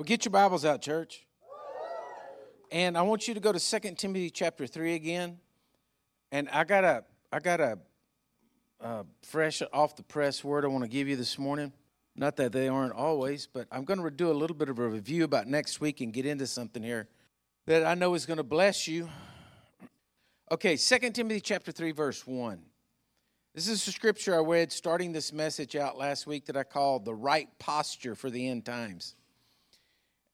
Well, 0.00 0.06
get 0.06 0.24
your 0.24 0.32
Bibles 0.32 0.64
out, 0.64 0.80
church. 0.80 1.26
And 2.72 2.96
I 2.96 3.02
want 3.02 3.28
you 3.28 3.34
to 3.34 3.40
go 3.40 3.52
to 3.52 3.60
2 3.60 3.96
Timothy 3.96 4.30
chapter 4.30 4.66
3 4.66 4.94
again. 4.94 5.36
And 6.32 6.48
I 6.48 6.64
got 6.64 6.84
a 6.84 7.04
I 7.30 7.38
got 7.38 7.60
a, 7.60 7.78
fresh 9.20 9.60
off 9.74 9.96
the 9.96 10.02
press 10.02 10.42
word 10.42 10.64
I 10.64 10.68
want 10.68 10.84
to 10.84 10.88
give 10.88 11.06
you 11.06 11.16
this 11.16 11.38
morning. 11.38 11.70
Not 12.16 12.36
that 12.36 12.50
they 12.50 12.66
aren't 12.66 12.94
always, 12.94 13.46
but 13.46 13.66
I'm 13.70 13.84
going 13.84 14.02
to 14.02 14.10
do 14.10 14.30
a 14.30 14.32
little 14.32 14.56
bit 14.56 14.70
of 14.70 14.78
a 14.78 14.88
review 14.88 15.24
about 15.24 15.46
next 15.46 15.82
week 15.82 16.00
and 16.00 16.14
get 16.14 16.24
into 16.24 16.46
something 16.46 16.82
here 16.82 17.06
that 17.66 17.84
I 17.84 17.92
know 17.92 18.14
is 18.14 18.24
going 18.24 18.38
to 18.38 18.42
bless 18.42 18.88
you. 18.88 19.06
Okay, 20.50 20.78
2 20.78 21.10
Timothy 21.10 21.42
chapter 21.42 21.72
3 21.72 21.92
verse 21.92 22.26
1. 22.26 22.58
This 23.54 23.68
is 23.68 23.86
a 23.86 23.92
scripture 23.92 24.34
I 24.34 24.38
read 24.38 24.72
starting 24.72 25.12
this 25.12 25.30
message 25.30 25.76
out 25.76 25.98
last 25.98 26.26
week 26.26 26.46
that 26.46 26.56
I 26.56 26.62
called 26.62 27.04
the 27.04 27.14
right 27.14 27.50
posture 27.58 28.14
for 28.14 28.30
the 28.30 28.48
end 28.48 28.64
times. 28.64 29.14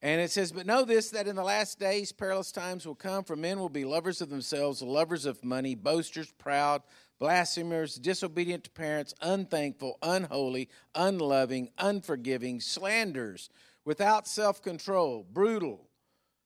And 0.01 0.21
it 0.21 0.29
says, 0.29 0.51
But 0.51 0.67
know 0.67 0.85
this, 0.85 1.09
that 1.11 1.27
in 1.27 1.35
the 1.35 1.43
last 1.43 1.79
days 1.79 2.11
perilous 2.11 2.51
times 2.51 2.85
will 2.85 2.95
come, 2.95 3.23
for 3.23 3.35
men 3.35 3.59
will 3.59 3.69
be 3.69 3.85
lovers 3.85 4.21
of 4.21 4.29
themselves, 4.29 4.81
lovers 4.81 5.25
of 5.25 5.43
money, 5.43 5.73
boasters, 5.73 6.31
proud, 6.31 6.83
blasphemers, 7.19 7.95
disobedient 7.95 8.63
to 8.65 8.71
parents, 8.71 9.15
unthankful, 9.21 9.97
unholy, 10.03 10.69
unloving, 10.93 11.69
unforgiving, 11.79 12.61
slanders, 12.61 13.49
without 13.85 14.27
self 14.27 14.61
control, 14.61 15.25
brutal, 15.33 15.89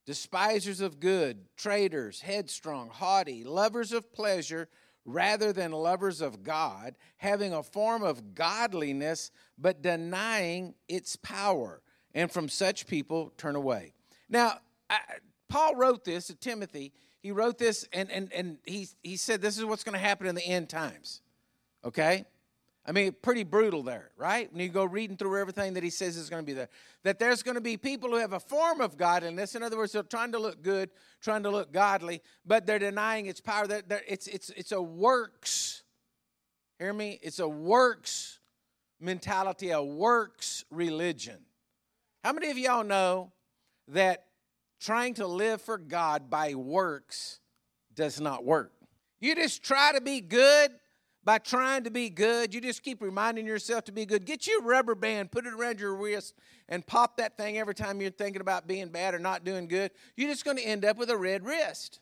despisers 0.06 0.80
of 0.80 1.02
good, 1.02 1.46
traitors, 1.58 2.22
headstrong, 2.22 2.90
haughty, 2.90 3.44
lovers 3.44 3.92
of 3.92 4.14
pleasure 4.14 4.70
rather 5.04 5.52
than 5.52 5.72
lovers 5.72 6.22
of 6.22 6.44
God, 6.44 6.96
having 7.18 7.54
a 7.54 7.64
form 7.64 8.04
of 8.04 8.34
godliness, 8.34 9.32
but 9.58 9.82
denying 9.82 10.76
its 10.88 11.16
power 11.18 11.82
and 12.14 12.32
from 12.32 12.50
such 12.50 12.88
people 12.88 13.34
turn 13.38 13.56
away. 13.56 13.94
Now, 14.30 14.60
I, 14.90 15.00
Paul 15.50 15.76
wrote 15.76 16.04
this 16.04 16.28
to 16.28 16.36
Timothy. 16.36 16.94
He 17.22 17.32
wrote 17.32 17.58
this, 17.58 17.88
and, 17.94 18.10
and, 18.12 18.32
and 18.34 18.58
he, 18.66 18.88
he 19.04 19.18
said 19.18 19.42
this 19.42 19.58
is 19.58 19.66
what's 19.66 19.84
going 19.84 19.94
to 19.94 20.00
happen 20.00 20.28
in 20.28 20.36
the 20.36 20.46
end 20.46 20.70
times. 20.70 21.22
Okay? 21.84 22.26
I 22.86 22.94
mean, 22.94 23.14
pretty 23.22 23.44
brutal 23.44 23.84
there, 23.84 24.10
right? 24.18 24.52
When 24.52 24.62
you 24.64 24.70
go 24.70 24.84
reading 24.84 25.16
through 25.16 25.40
everything 25.40 25.76
that 25.76 25.84
he 25.84 25.92
says 25.92 26.18
is 26.18 26.30
going 26.32 26.42
to 26.42 26.46
be 26.46 26.54
there, 26.54 26.70
that 27.04 27.20
there's 27.20 27.44
going 27.44 27.56
to 27.56 27.62
be 27.62 27.78
people 27.78 28.10
who 28.10 28.16
have 28.16 28.34
a 28.34 28.40
form 28.40 28.82
of 28.82 28.98
godliness. 28.98 29.54
In 29.54 29.62
other 29.62 29.78
words, 29.78 29.92
they're 29.92 30.02
trying 30.02 30.32
to 30.32 30.40
look 30.40 30.64
good, 30.64 30.90
trying 31.22 31.44
to 31.44 31.52
look 31.52 31.72
godly, 31.72 32.22
but 32.44 32.66
they're 32.66 32.80
denying 32.80 33.28
its 33.28 33.40
power. 33.40 33.68
They're, 33.68 33.84
they're, 33.88 34.02
it's, 34.08 34.26
it's, 34.26 34.50
it's 34.52 34.72
a 34.72 34.82
works, 34.82 35.84
hear 36.80 36.92
me? 36.92 37.20
It's 37.22 37.40
a 37.40 37.48
works 37.48 38.40
mentality, 39.00 39.70
a 39.70 39.82
works 39.82 40.66
religion. 40.72 41.38
How 42.24 42.34
many 42.34 42.52
of 42.52 42.58
y'all 42.58 42.84
know 42.84 43.32
that 43.88 44.26
trying 44.80 45.16
to 45.16 45.26
live 45.26 45.62
for 45.62 45.78
God 45.78 46.30
by 46.30 46.54
works 46.54 47.40
does 47.96 48.22
not 48.22 48.46
work? 48.46 48.74
You 49.20 49.36
just 49.36 49.64
try 49.64 49.92
to 49.94 50.02
be 50.02 50.22
good 50.22 50.72
by 51.24 51.40
trying 51.40 51.84
to 51.84 51.92
be 51.92 52.10
good. 52.10 52.54
You 52.54 52.62
just 52.62 52.84
keep 52.84 53.02
reminding 53.02 53.46
yourself 53.46 53.86
to 53.86 53.92
be 53.92 54.06
good. 54.06 54.26
Get 54.26 54.46
your 54.46 54.62
rubber 54.62 54.96
band, 54.96 55.32
put 55.32 55.46
it 55.46 55.54
around 55.54 55.80
your 55.80 55.96
wrist, 55.96 56.36
and 56.70 56.86
pop 56.86 57.18
that 57.18 57.38
thing 57.38 57.58
every 57.58 57.76
time 57.76 58.02
you're 58.02 58.12
thinking 58.12 58.42
about 58.42 58.68
being 58.68 58.90
bad 58.90 59.16
or 59.16 59.20
not 59.20 59.44
doing 59.44 59.68
good. 59.68 59.92
You're 60.16 60.30
just 60.30 60.46
going 60.46 60.58
to 60.58 60.64
end 60.64 60.86
up 60.86 60.98
with 60.98 61.10
a 61.10 61.18
red 61.18 61.44
wrist. 61.44 62.00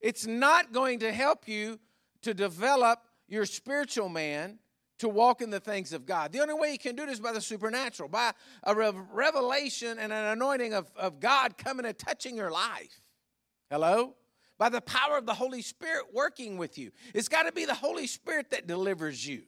It's 0.00 0.26
not 0.26 0.72
going 0.72 1.00
to 1.00 1.12
help 1.12 1.46
you 1.46 1.78
to 2.22 2.34
develop 2.34 3.00
your 3.28 3.46
spiritual 3.46 4.08
man 4.08 4.58
to 5.02 5.08
walk 5.08 5.42
in 5.42 5.50
the 5.50 5.60
things 5.60 5.92
of 5.92 6.06
God. 6.06 6.32
The 6.32 6.40
only 6.40 6.54
way 6.54 6.70
you 6.70 6.78
can 6.78 6.94
do 6.94 7.02
it 7.02 7.08
is 7.08 7.18
by 7.18 7.32
the 7.32 7.40
supernatural, 7.40 8.08
by 8.08 8.32
a 8.62 8.74
revelation 8.74 9.98
and 9.98 10.12
an 10.12 10.24
anointing 10.26 10.74
of, 10.74 10.90
of 10.96 11.18
God 11.18 11.58
coming 11.58 11.84
and 11.84 11.98
touching 11.98 12.36
your 12.36 12.52
life. 12.52 13.02
Hello? 13.68 14.14
By 14.58 14.68
the 14.68 14.80
power 14.80 15.18
of 15.18 15.26
the 15.26 15.34
Holy 15.34 15.60
Spirit 15.60 16.04
working 16.12 16.56
with 16.56 16.78
you. 16.78 16.92
It's 17.14 17.28
got 17.28 17.44
to 17.44 17.52
be 17.52 17.64
the 17.64 17.74
Holy 17.74 18.06
Spirit 18.06 18.50
that 18.50 18.68
delivers 18.68 19.26
you. 19.26 19.42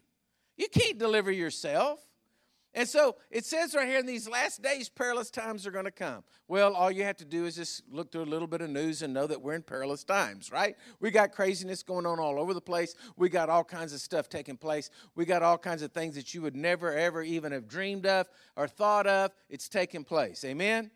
You 0.57 0.67
can't 0.69 0.99
deliver 0.99 1.31
yourself. 1.31 2.01
And 2.75 2.89
so 2.89 3.17
it 3.31 3.45
says 3.45 3.73
right 3.75 3.87
here 3.87 4.01
in 4.01 4.07
these 4.07 4.29
last 4.29 4.61
days, 4.61 4.89
perilous 4.89 5.31
times 5.31 5.65
are 5.65 5.71
going 5.71 5.85
to 5.85 5.93
come. 5.93 6.25
Well, 6.49 6.75
all 6.75 6.91
you 6.91 7.05
have 7.05 7.17
to 7.19 7.25
do 7.25 7.47
is 7.47 7.55
just 7.55 7.83
look 7.89 8.11
through 8.11 8.23
a 8.23 8.25
little 8.25 8.49
bit 8.49 8.61
of 8.61 8.71
news 8.71 9.03
and 9.03 9.15
know 9.15 9.29
that 9.29 9.41
we're 9.41 9.55
in 9.55 9.63
perilous 9.63 10.03
times, 10.03 10.51
right? 10.51 10.75
We 10.99 11.13
got 11.13 11.31
craziness 11.31 11.85
going 11.85 12.05
on 12.05 12.19
all 12.19 12.39
over 12.39 12.53
the 12.53 12.61
place. 12.61 12.97
We 13.17 13.29
got 13.29 13.49
all 13.49 13.63
kinds 13.63 13.93
of 13.93 14.01
stuff 14.01 14.29
taking 14.29 14.57
place. 14.57 14.91
We 15.15 15.25
got 15.25 15.43
all 15.43 15.57
kinds 15.57 15.83
of 15.83 15.93
things 15.93 16.17
that 16.17 16.35
you 16.35 16.43
would 16.43 16.57
never, 16.57 16.93
ever 16.93 17.23
even 17.23 17.53
have 17.53 17.69
dreamed 17.69 18.07
of 18.07 18.29
or 18.57 18.67
thought 18.67 19.07
of. 19.07 19.31
It's 19.49 19.69
taking 19.69 20.03
place. 20.03 20.45
Amen? 20.45 20.91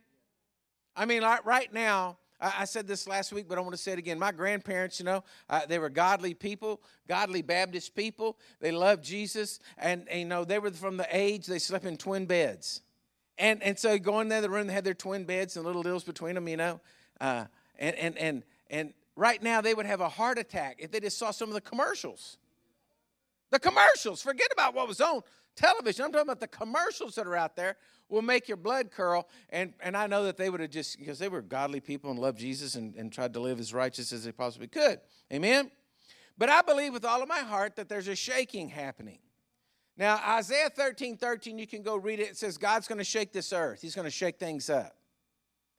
I 0.97 1.05
mean, 1.05 1.22
like 1.22 1.47
right 1.47 1.72
now, 1.72 2.19
I, 2.41 2.65
said 2.66 2.87
this 2.87 3.09
last 3.09 3.32
week, 3.32 3.47
but 3.49 3.59
I 3.59 3.60
want 3.60 3.72
to 3.72 3.81
say 3.81 3.93
it 3.93 3.99
again. 3.99 4.19
My 4.19 4.31
grandparents, 4.31 5.00
you 5.00 5.04
know, 5.04 5.25
uh, 5.50 5.66
they 5.66 5.78
were 5.78 5.88
godly 5.88 6.34
people, 6.34 6.81
godly 7.09 7.43
Baptist 7.43 7.97
people. 7.97 8.38
They 8.60 8.71
loved 8.71 9.03
Jesus, 9.04 9.59
and, 9.76 10.09
and, 10.09 10.21
you 10.21 10.26
know, 10.26 10.44
they 10.44 10.59
were 10.59 10.71
from 10.71 10.97
the 10.97 11.09
age 11.10 11.47
they 11.47 11.59
slept 11.59 11.84
in 11.84 11.97
twin 11.97 12.26
beds. 12.26 12.82
And, 13.38 13.62
and 13.62 13.78
so 13.78 13.99
going 13.99 14.28
there, 14.28 14.41
the 14.41 14.50
room, 14.50 14.66
they 14.66 14.72
had 14.72 14.84
their 14.84 14.94
twin 14.94 15.25
beds 15.25 15.56
and 15.56 15.65
little 15.65 15.82
deals 15.82 16.04
between 16.04 16.34
them, 16.34 16.49
you 16.49 16.56
know. 16.56 16.81
Uh, 17.21 17.44
and, 17.78 17.97
and, 17.97 18.19
and, 18.19 18.43
and 18.70 18.94
right 19.16 19.43
now, 19.43 19.60
they 19.60 19.75
would 19.75 19.87
have 19.87 20.00
a 20.00 20.09
heart 20.09 20.38
attack 20.38 20.76
if 20.78 20.91
they 20.91 21.00
just 21.00 21.19
saw 21.19 21.31
some 21.31 21.49
of 21.49 21.55
the 21.55 21.60
commercials. 21.60 22.38
The 23.50 23.59
commercials, 23.59 24.22
forget 24.22 24.49
about 24.53 24.75
what 24.75 24.87
was 24.87 25.00
on 25.00 25.22
television. 25.56 26.05
I'm 26.05 26.12
talking 26.12 26.26
about 26.26 26.41
the 26.41 26.49
commercials 26.49 27.15
that 27.16 27.26
are 27.26 27.37
out 27.37 27.56
there 27.56 27.76
will 28.09 28.23
make 28.23 28.49
your 28.49 28.57
blood 28.57 28.91
curl. 28.91 29.29
And, 29.51 29.75
and 29.81 29.97
I 29.97 30.07
know 30.07 30.25
that 30.25 30.37
they 30.37 30.51
would 30.51 30.61
have 30.61 30.71
just, 30.71 30.99
because 30.99 31.19
they 31.19 31.29
were 31.29 31.43
godly 31.43 31.81
people 31.81 32.11
and 32.11 32.19
loved 32.19 32.39
Jesus 32.39 32.75
and, 32.75 32.95
and 32.95 33.13
tried 33.13 33.35
to 33.35 33.41
live 33.41 33.61
as 33.61 33.75
righteous 33.75 34.13
as 34.13 34.25
they 34.25 34.33
possibly 34.33 34.69
could. 34.69 35.01
Amen? 35.33 35.71
But 36.37 36.49
I 36.49 36.63
believe 36.63 36.93
with 36.93 37.05
all 37.05 37.23
of 37.23 37.29
my 37.29 37.41
heart 37.41 37.77
that 37.77 37.89
there's 37.89 38.09
a 38.09 38.15
shaking 38.15 38.69
happening. 38.69 39.19
Now, 39.97 40.21
Isaiah 40.25 40.71
13 40.71 41.17
13, 41.17 41.59
you 41.59 41.67
can 41.67 41.83
go 41.83 41.97
read 41.97 42.21
it. 42.21 42.29
It 42.29 42.37
says, 42.37 42.57
God's 42.57 42.87
going 42.87 42.99
to 42.99 43.05
shake 43.05 43.33
this 43.33 43.53
earth, 43.53 43.83
He's 43.83 43.97
going 43.97 44.05
to 44.05 44.11
shake 44.11 44.39
things 44.39 44.71
up. 44.71 44.95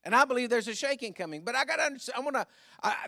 And 0.03 0.15
I 0.15 0.25
believe 0.25 0.49
there's 0.49 0.67
a 0.67 0.75
shaking 0.75 1.13
coming. 1.13 1.41
But 1.41 1.55
I 1.55 1.65
got 1.65 1.77
to 1.77 1.83
understand, 1.83 2.17
I 2.17 2.21
want 2.21 2.35
to, 2.35 2.47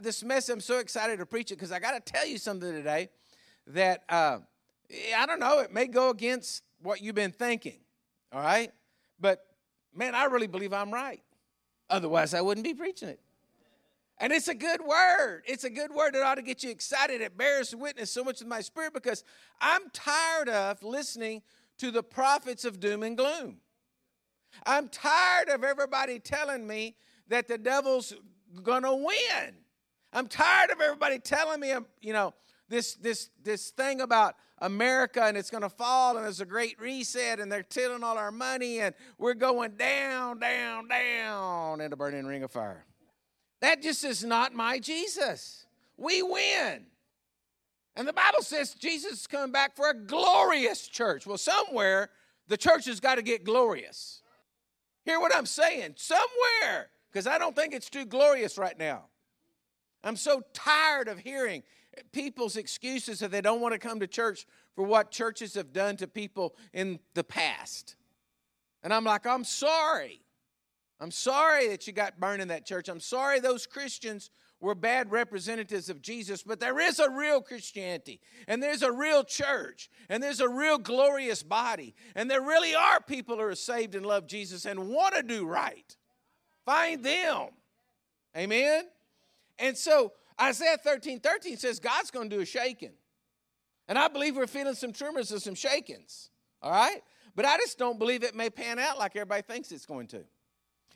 this 0.02 0.24
message, 0.24 0.54
I'm 0.54 0.62
so 0.62 0.80
excited 0.80 1.20
to 1.20 1.26
preach 1.26 1.52
it 1.52 1.56
because 1.56 1.72
I 1.72 1.80
got 1.80 2.06
to 2.06 2.12
tell 2.12 2.26
you 2.26 2.38
something 2.38 2.72
today 2.72 3.10
that, 3.68 4.04
uh, 4.10 4.40
I 5.16 5.26
don't 5.26 5.40
know, 5.40 5.60
it 5.60 5.74
may 5.74 5.88
go 5.88 6.10
against 6.10 6.64
what 6.81 7.02
you've 7.02 7.16
been 7.16 7.31
thinking. 7.31 7.80
All 8.34 8.42
right? 8.42 8.72
But 9.22 9.46
man, 9.96 10.16
I 10.16 10.26
really 10.26 10.48
believe 10.48 10.74
I'm 10.74 10.92
right. 10.92 11.22
Otherwise, 11.90 12.34
I 12.34 12.42
wouldn't 12.42 12.66
be 12.66 12.74
preaching 12.74 13.09
it. 13.09 13.20
And 14.18 14.32
it's 14.32 14.48
a 14.48 14.56
good 14.56 14.82
word. 14.82 15.44
It's 15.48 15.64
a 15.64 15.70
good 15.70 15.92
word 15.92 16.14
that 16.14 16.22
ought 16.22 16.36
to 16.36 16.44
get 16.44 16.64
you 16.64 16.70
excited. 16.70 17.22
It 17.22 17.38
bears 17.38 17.76
witness 17.76 18.12
so 18.12 18.24
much 18.24 18.42
in 18.42 18.48
my 18.48 18.62
spirit 18.62 18.94
because 18.94 19.24
I'm 19.60 19.90
tired 19.94 20.48
of 20.48 20.84
listening 20.84 21.42
to 21.80 21.90
the 21.90 22.04
prophets 22.04 22.64
of 22.64 22.80
doom 22.80 23.02
and 23.02 23.18
gloom. 23.18 23.58
I'm 24.66 24.90
tired 24.90 25.50
of 25.50 25.64
everybody 25.64 26.20
telling 26.20 26.68
me 26.68 26.96
that 27.30 27.48
the 27.48 27.58
devil's 27.58 28.14
gonna 28.62 28.96
win. 28.96 29.56
I'm 30.14 30.28
tired 30.28 30.70
of 30.70 30.81
everybody 30.81 31.18
telling 31.18 31.60
me, 31.60 31.72
um, 31.72 31.88
you 32.02 32.14
know, 32.14 32.34
this 32.70 32.96
this 32.96 33.30
this 33.42 33.72
thing 33.72 34.02
about 34.02 34.36
America 34.62 35.24
and 35.24 35.36
it's 35.36 35.50
going 35.50 35.64
to 35.64 35.70
fall 35.70 36.16
and 36.16 36.26
there's 36.26 36.40
a 36.40 36.46
great 36.46 36.80
reset 36.80 37.40
and 37.40 37.52
they're 37.52 37.64
tilling 37.64 38.04
all 38.04 38.18
our 38.18 38.32
money 38.32 38.80
and 38.80 38.96
we're 39.18 39.34
going 39.34 39.72
down, 39.72 40.40
down, 40.40 40.88
down 40.88 41.82
in 41.82 41.92
a 41.92 41.96
burning 41.96 42.26
ring 42.26 42.44
of 42.44 42.52
fire. 42.52 42.86
That 43.62 43.82
just 43.82 44.04
is 44.04 44.24
not 44.24 44.54
my 44.54 44.80
Jesus. 44.80 45.66
We 45.98 46.22
win. 46.22 46.86
And 47.96 48.08
the 48.08 48.14
Bible 48.14 48.42
says 48.42 48.74
Jesus 48.76 49.22
is 49.22 49.28
coming 49.28 49.52
back 49.52 49.76
for 49.76 49.90
a 49.90 49.94
glorious 49.94 50.88
church. 50.88 51.26
Well, 51.26 51.38
somewhere 51.38 52.10
the 52.48 52.58
church 52.58 52.86
has 52.86 53.00
got 53.00 53.16
to 53.16 53.22
get 53.22 53.44
glorious. 53.44 54.22
Hear 55.06 55.20
what 55.20 55.36
I'm 55.36 55.46
saying? 55.46 55.96
Somewhere, 55.98 56.90
because 57.12 57.28
I 57.28 57.38
don't 57.38 57.56
think 57.56 57.74
it's 57.74 57.90
too 57.90 58.06
glorious 58.06 58.57
right 58.57 58.78
now. 58.78 59.06
I'm 60.04 60.16
so 60.16 60.42
tired 60.54 61.07
of 61.07 61.19
hearing 61.19 61.64
people's 62.12 62.58
excuses 62.58 63.20
that 63.20 63.32
they 63.32 63.42
don't 63.42 63.62
want 63.62 63.74
to 63.74 63.80
come 63.80 64.00
to 64.00 64.08
church 64.08 64.46
for 64.76 64.86
what 64.86 65.12
churches 65.12 65.54
have 65.56 65.74
done 65.74 65.98
to 65.98 66.08
people 66.08 66.56
in 66.74 67.00
the 67.14 67.24
past. 67.24 67.96
And 68.84 68.94
I'm 68.94 69.04
like, 69.04 69.26
I'm 69.26 69.44
sorry. 69.44 70.22
I'm 71.00 71.12
sorry 71.12 71.68
that 71.70 71.88
you 71.88 71.94
got 71.94 72.20
burned 72.20 72.42
in 72.42 72.48
that 72.50 72.66
church. 72.66 72.88
I'm 72.88 73.00
sorry 73.00 73.40
those 73.40 73.66
Christians 73.66 74.30
were 74.60 74.76
bad 74.76 75.12
representatives 75.12 75.90
of 75.90 76.02
Jesus, 76.02 76.44
but 76.44 76.60
there 76.60 76.80
is 76.80 77.00
a 77.00 77.10
real 77.10 77.42
Christianity, 77.42 78.22
and 78.48 78.62
there's 78.62 78.84
a 78.84 78.92
real 78.92 79.24
church, 79.24 79.90
and 80.08 80.22
there's 80.22 80.40
a 80.40 80.48
real 80.48 80.78
glorious 80.78 81.42
body, 81.42 81.96
and 82.16 82.30
there 82.30 82.42
really 82.42 82.76
are 82.76 83.02
people 83.02 83.38
who 83.38 83.42
are 83.42 83.56
saved 83.56 83.96
and 83.96 84.06
love 84.06 84.28
Jesus 84.28 84.66
and 84.66 84.90
want 84.90 85.16
to 85.16 85.24
do 85.24 85.48
right. 85.48 85.98
Find 86.64 87.04
them. 87.04 87.48
Amen? 88.38 88.84
And 89.58 89.76
so 89.76 90.14
Isaiah 90.42 90.78
13 90.78 91.20
13 91.20 91.58
says 91.58 91.80
God's 91.80 92.12
going 92.12 92.30
to 92.30 92.36
do 92.36 92.42
a 92.42 92.46
shaking. 92.46 92.94
And 93.88 93.98
I 93.98 94.08
believe 94.08 94.36
we're 94.36 94.48
feeling 94.48 94.76
some 94.76 94.94
tremors 94.94 95.32
and 95.32 95.42
some 95.42 95.56
shakings. 95.56 96.30
All 96.62 96.72
right? 96.72 97.02
But 97.36 97.46
I 97.46 97.58
just 97.58 97.78
don't 97.78 98.00
believe 98.00 98.24
it 98.24 98.36
may 98.36 98.50
pan 98.50 98.80
out 98.80 98.98
like 98.98 99.16
everybody 99.16 99.42
thinks 99.42 99.72
it's 99.72 99.86
going 99.86 100.08
to. 100.08 100.24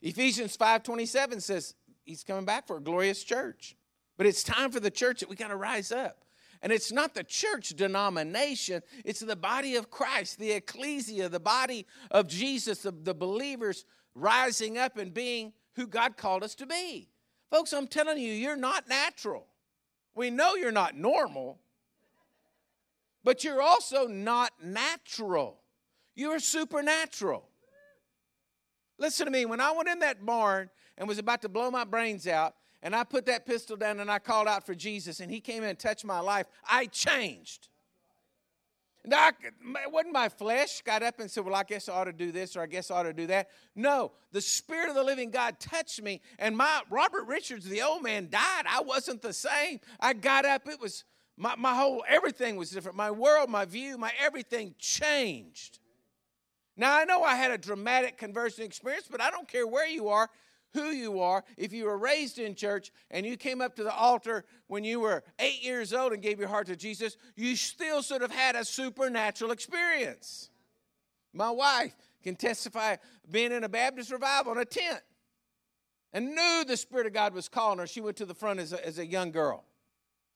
Ephesians 0.02 0.58
5:27 0.58 1.42
says 1.42 1.76
he's 2.04 2.24
coming 2.24 2.46
back 2.46 2.68
for 2.68 2.78
a 2.78 2.82
glorious 2.82 3.24
church. 3.24 3.76
But 4.18 4.28
it's 4.28 4.44
time 4.44 4.72
for 4.72 4.80
the 4.80 4.92
church 4.92 5.20
that 5.20 5.30
we 5.30 5.36
got 5.36 5.50
to 5.50 5.58
rise 5.58 5.92
up. 5.92 6.24
And 6.62 6.72
it's 6.72 6.92
not 6.92 7.14
the 7.14 7.24
church 7.24 7.70
denomination, 7.70 8.82
it's 9.04 9.20
the 9.20 9.36
body 9.36 9.76
of 9.76 9.92
Christ, 9.92 10.40
the 10.40 10.54
ecclesia, 10.54 11.30
the 11.30 11.40
body 11.40 11.86
of 12.12 12.28
Jesus, 12.28 12.82
the, 12.82 12.92
the 12.92 13.14
believers 13.14 13.86
rising 14.16 14.78
up 14.78 14.98
and 14.98 15.14
being 15.14 15.54
who 15.74 15.86
God 15.86 16.18
called 16.18 16.44
us 16.44 16.56
to 16.56 16.66
be. 16.66 17.10
Folks, 17.50 17.74
I'm 17.74 17.88
telling 17.88 18.18
you, 18.18 18.34
you're 18.34 18.56
not 18.56 18.88
natural. 18.88 19.48
We 20.16 20.30
know 20.30 20.56
you're 20.56 20.72
not 20.72 20.96
normal, 20.96 21.60
but 23.24 23.44
you're 23.44 23.62
also 23.62 24.08
not 24.08 24.52
natural. 24.64 25.60
You're 26.16 26.40
supernatural. 26.40 27.48
Listen 28.98 29.26
to 29.26 29.32
me, 29.32 29.46
when 29.46 29.60
I 29.60 29.72
went 29.72 29.90
in 29.90 30.00
that 30.00 30.26
barn 30.26 30.70
and 30.98 31.08
was 31.08 31.18
about 31.18 31.42
to 31.42 31.50
blow 31.50 31.70
my 31.70 31.84
brains 31.84 32.28
out, 32.28 32.56
and 32.82 32.96
I 32.96 33.04
put 33.04 33.26
that 33.26 33.46
pistol 33.46 33.76
down 33.76 34.00
and 34.00 34.10
I 34.10 34.20
called 34.20 34.48
out 34.48 34.66
for 34.66 34.76
Jesus, 34.76 35.20
and 35.20 35.30
he 35.30 35.42
came 35.42 35.64
in 35.64 35.70
and 35.70 35.80
touched 35.80 36.06
my 36.06 36.20
life, 36.20 36.48
I 36.70 36.86
changed. 36.86 37.68
Now, 39.08 39.30
it 39.30 39.92
wasn't 39.92 40.14
my 40.14 40.30
flesh 40.30 40.82
got 40.82 41.04
up 41.04 41.20
and 41.20 41.30
said, 41.30 41.46
Well, 41.46 41.56
I 41.56 41.64
guess 41.64 41.90
I 41.90 41.94
ought 41.94 42.06
to 42.06 42.14
do 42.14 42.32
this 42.32 42.56
or 42.56 42.62
I 42.62 42.66
guess 42.66 42.90
I 42.90 42.96
ought 42.96 43.04
to 43.04 43.14
do 43.14 43.28
that. 43.28 43.50
No, 43.76 44.12
the 44.32 44.42
Spirit 44.42 44.90
of 44.90 44.96
the 44.96 45.04
living 45.04 45.32
God 45.32 45.60
touched 45.60 46.02
me, 46.02 46.22
and 46.40 46.56
my 46.56 46.82
Robert 46.90 47.26
Richards, 47.26 47.66
the 47.66 47.82
old 47.82 48.04
man, 48.04 48.30
died. 48.30 48.64
I 48.68 48.82
wasn't 48.82 49.22
the 49.22 49.34
same. 49.34 49.80
I 50.00 50.14
got 50.14 50.46
up, 50.46 50.68
it 50.68 50.80
was 50.80 51.04
my, 51.38 51.56
my 51.56 51.74
whole 51.74 52.04
everything 52.08 52.56
was 52.56 52.72
different. 52.72 52.98
My 52.98 53.12
world, 53.12 53.50
my 53.50 53.66
view, 53.66 53.98
my 53.98 54.12
everything 54.20 54.76
changed. 54.80 55.80
Now, 56.78 56.98
I 56.98 57.06
know 57.06 57.24
I 57.24 57.36
had 57.36 57.52
a 57.52 57.58
dramatic 57.58 58.18
conversion 58.18 58.66
experience, 58.66 59.08
but 59.10 59.22
I 59.22 59.30
don't 59.30 59.48
care 59.48 59.66
where 59.66 59.88
you 59.88 60.10
are 60.10 60.30
who 60.76 60.90
you 60.90 61.22
are. 61.22 61.44
If 61.58 61.74
you 61.74 61.86
were 61.86 61.98
raised 61.98 62.38
in 62.38 62.54
church 62.54 62.92
and 63.10 63.26
you 63.26 63.38
came 63.38 63.62
up 63.62 63.76
to 63.78 63.84
the 63.84 63.94
altar 63.94 64.46
when 64.68 64.84
you 64.84 65.00
were 65.00 65.24
eight 65.40 65.64
years 65.64 65.94
old 65.94 66.14
and 66.14 66.22
gave 66.22 66.38
your 66.38 66.50
heart 66.50 66.68
to 66.68 66.76
Jesus, 66.76 67.18
you 67.36 67.56
still 67.56 68.04
sort 68.04 68.22
of 68.22 68.32
had 68.32 68.56
a 68.56 68.64
supernatural 68.64 69.50
experience. 69.52 70.52
My 71.34 71.50
wife 71.50 71.96
can 72.24 72.36
testify 72.36 72.98
being 73.30 73.52
in 73.52 73.64
a 73.64 73.70
Baptist 73.70 74.12
revival 74.12 74.52
in 74.52 74.60
a 74.60 74.66
tent 74.66 75.02
and 76.14 76.36
knew 76.36 76.64
the 76.66 76.78
Spirit 76.78 77.08
of 77.08 77.14
God 77.14 77.34
was 77.34 77.50
calling 77.50 77.80
her. 77.80 77.88
She 77.88 78.02
went 78.02 78.18
to 78.18 78.26
the 78.26 78.36
front 78.36 78.60
as 78.60 78.74
a, 78.74 78.86
as 78.86 79.00
a 79.00 79.06
young 79.06 79.32
girl. 79.32 79.64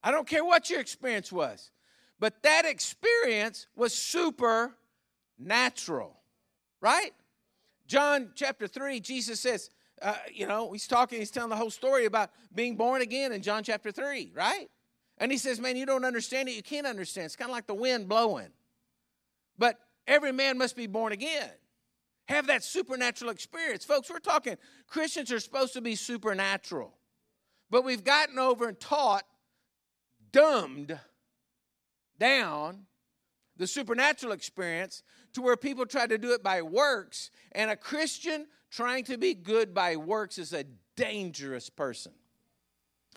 I 0.02 0.10
don't 0.10 0.26
care 0.26 0.44
what 0.44 0.70
your 0.70 0.80
experience 0.80 1.30
was, 1.30 1.70
but 2.18 2.42
that 2.42 2.64
experience 2.64 3.66
was 3.76 3.94
supernatural, 3.94 6.16
right? 6.80 7.12
John 7.86 8.30
chapter 8.34 8.66
3, 8.66 9.00
Jesus 9.00 9.40
says, 9.40 9.70
uh, 10.02 10.14
you 10.32 10.46
know, 10.46 10.72
he's 10.72 10.86
talking, 10.86 11.18
he's 11.18 11.30
telling 11.30 11.50
the 11.50 11.56
whole 11.56 11.70
story 11.70 12.06
about 12.06 12.30
being 12.54 12.76
born 12.76 13.02
again 13.02 13.32
in 13.32 13.42
John 13.42 13.62
chapter 13.62 13.92
3, 13.92 14.32
right? 14.34 14.68
And 15.18 15.30
he 15.30 15.38
says, 15.38 15.60
Man, 15.60 15.76
you 15.76 15.86
don't 15.86 16.04
understand 16.04 16.48
it. 16.48 16.52
You 16.52 16.62
can't 16.62 16.86
understand. 16.86 17.26
It's 17.26 17.36
kind 17.36 17.50
of 17.50 17.54
like 17.54 17.66
the 17.66 17.74
wind 17.74 18.08
blowing. 18.08 18.48
But 19.58 19.78
every 20.06 20.32
man 20.32 20.56
must 20.56 20.76
be 20.76 20.86
born 20.86 21.12
again. 21.12 21.50
Have 22.28 22.46
that 22.46 22.64
supernatural 22.64 23.30
experience. 23.30 23.84
Folks, 23.84 24.08
we're 24.08 24.18
talking 24.18 24.56
Christians 24.88 25.30
are 25.32 25.40
supposed 25.40 25.74
to 25.74 25.80
be 25.80 25.94
supernatural. 25.94 26.94
But 27.68 27.84
we've 27.84 28.04
gotten 28.04 28.38
over 28.38 28.68
and 28.68 28.80
taught, 28.80 29.24
dumbed 30.32 30.98
down 32.18 32.86
the 33.56 33.66
supernatural 33.66 34.32
experience 34.32 35.02
to 35.34 35.42
where 35.42 35.56
people 35.56 35.86
try 35.86 36.06
to 36.06 36.18
do 36.18 36.32
it 36.32 36.42
by 36.42 36.62
works. 36.62 37.30
And 37.52 37.70
a 37.70 37.76
Christian 37.76 38.46
trying 38.70 39.04
to 39.04 39.18
be 39.18 39.34
good 39.34 39.74
by 39.74 39.96
works 39.96 40.38
is 40.38 40.52
a 40.52 40.64
dangerous 40.96 41.70
person. 41.70 42.12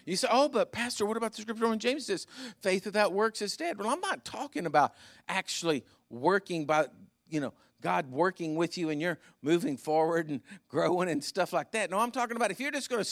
You 0.06 0.18
say, 0.18 0.28
oh, 0.30 0.50
but 0.50 0.72
Pastor, 0.72 1.06
what 1.06 1.16
about 1.16 1.34
the 1.34 1.42
scripture 1.42 1.72
in 1.72 1.80
James 1.80 2.08
says, 2.08 2.28
faith 2.62 2.86
without 2.86 3.14
works 3.14 3.42
is 3.42 3.56
dead? 3.56 3.78
Well, 3.78 3.90
I'm 3.90 4.02
not 4.02 4.26
talking 4.26 4.66
about 4.66 4.94
actually 5.30 5.86
working 6.10 6.66
by, 6.66 6.88
you 7.30 7.40
know, 7.40 7.54
God 7.82 8.12
working 8.12 8.56
with 8.56 8.78
you 8.78 8.90
and 8.90 9.02
you're 9.02 9.20
moving 9.42 9.78
forward 9.78 10.30
and 10.30 10.42
growing 10.68 11.10
and 11.10 11.24
stuff 11.24 11.54
like 11.54 11.72
that. 11.72 11.90
No, 11.90 12.00
I'm 12.00 12.12
talking 12.12 12.36
about 12.36 12.52
if 12.52 12.60
you're 12.60 12.72
just 12.72 12.90
going 12.90 13.04
to 13.04 13.10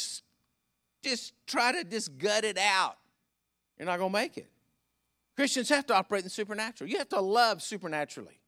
just 1.02 1.34
try 1.48 1.72
to 1.72 1.84
just 1.84 2.18
gut 2.18 2.44
it 2.44 2.58
out, 2.58 2.98
you're 3.78 3.86
not 3.86 3.98
going 3.98 4.12
to 4.12 4.18
make 4.18 4.38
it. 4.38 4.50
Christians 5.36 5.70
have 5.70 5.86
to 5.88 5.96
operate 5.96 6.24
in 6.24 6.30
supernatural. 6.30 6.90
You 6.90 6.98
have 6.98 7.10
to 7.10 7.22
love 7.22 7.62
supernaturally. 7.62 8.40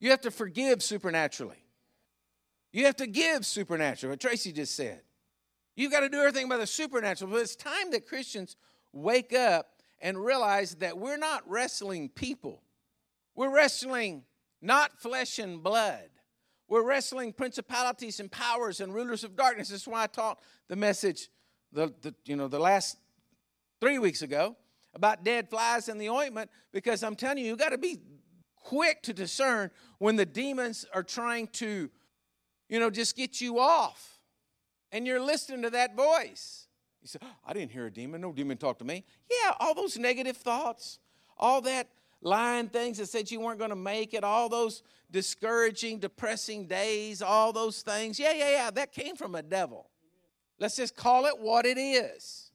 You 0.00 0.10
have 0.10 0.22
to 0.22 0.30
forgive 0.30 0.82
supernaturally. 0.82 1.65
You 2.76 2.84
have 2.84 2.96
to 2.96 3.06
give 3.06 3.46
supernatural, 3.46 4.10
what 4.10 4.20
Tracy 4.20 4.52
just 4.52 4.76
said. 4.76 5.00
You've 5.76 5.90
got 5.90 6.00
to 6.00 6.10
do 6.10 6.18
everything 6.18 6.46
by 6.46 6.58
the 6.58 6.66
supernatural. 6.66 7.30
But 7.30 7.40
it's 7.40 7.56
time 7.56 7.90
that 7.92 8.06
Christians 8.06 8.54
wake 8.92 9.32
up 9.32 9.80
and 9.98 10.22
realize 10.22 10.74
that 10.74 10.98
we're 10.98 11.16
not 11.16 11.42
wrestling 11.48 12.10
people. 12.10 12.60
We're 13.34 13.48
wrestling 13.48 14.24
not 14.60 15.00
flesh 15.00 15.38
and 15.38 15.62
blood. 15.62 16.10
We're 16.68 16.82
wrestling 16.82 17.32
principalities 17.32 18.20
and 18.20 18.30
powers 18.30 18.82
and 18.82 18.92
rulers 18.92 19.24
of 19.24 19.36
darkness. 19.36 19.70
That's 19.70 19.88
why 19.88 20.02
I 20.02 20.06
taught 20.06 20.42
the 20.68 20.76
message 20.76 21.30
the, 21.72 21.94
the 22.02 22.14
you 22.26 22.36
know 22.36 22.46
the 22.46 22.60
last 22.60 22.98
three 23.80 23.98
weeks 23.98 24.20
ago 24.20 24.54
about 24.92 25.24
dead 25.24 25.48
flies 25.48 25.88
in 25.88 25.96
the 25.96 26.10
ointment 26.10 26.50
because 26.72 27.02
I'm 27.02 27.16
telling 27.16 27.38
you, 27.38 27.46
you've 27.46 27.58
got 27.58 27.70
to 27.70 27.78
be 27.78 28.02
quick 28.54 29.02
to 29.04 29.14
discern 29.14 29.70
when 29.96 30.16
the 30.16 30.26
demons 30.26 30.84
are 30.92 31.02
trying 31.02 31.46
to 31.54 31.88
you 32.68 32.80
know, 32.80 32.90
just 32.90 33.16
get 33.16 33.40
you 33.40 33.58
off. 33.58 34.18
And 34.92 35.06
you're 35.06 35.20
listening 35.20 35.62
to 35.62 35.70
that 35.70 35.96
voice. 35.96 36.68
You 37.02 37.08
say, 37.08 37.18
I 37.46 37.52
didn't 37.52 37.72
hear 37.72 37.86
a 37.86 37.90
demon. 37.90 38.20
No 38.20 38.32
demon 38.32 38.56
talked 38.56 38.80
to 38.80 38.84
me. 38.84 39.04
Yeah, 39.30 39.52
all 39.60 39.74
those 39.74 39.98
negative 39.98 40.36
thoughts, 40.36 40.98
all 41.38 41.60
that 41.62 41.88
lying 42.20 42.68
things 42.68 42.98
that 42.98 43.08
said 43.08 43.30
you 43.30 43.40
weren't 43.40 43.58
going 43.58 43.70
to 43.70 43.76
make 43.76 44.14
it, 44.14 44.24
all 44.24 44.48
those 44.48 44.82
discouraging, 45.10 45.98
depressing 45.98 46.66
days, 46.66 47.22
all 47.22 47.52
those 47.52 47.82
things. 47.82 48.18
Yeah, 48.18 48.32
yeah, 48.32 48.50
yeah, 48.50 48.70
that 48.72 48.92
came 48.92 49.16
from 49.16 49.34
a 49.34 49.42
devil. 49.42 49.88
Let's 50.58 50.76
just 50.76 50.96
call 50.96 51.26
it 51.26 51.38
what 51.38 51.66
it 51.66 51.78
is. 51.78 52.50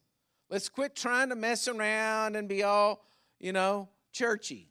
Let's 0.50 0.68
quit 0.68 0.96
trying 0.96 1.30
to 1.30 1.36
mess 1.36 1.68
around 1.68 2.36
and 2.36 2.50
be 2.50 2.64
all, 2.64 3.06
you 3.40 3.54
know, 3.54 3.88
churchy, 4.12 4.70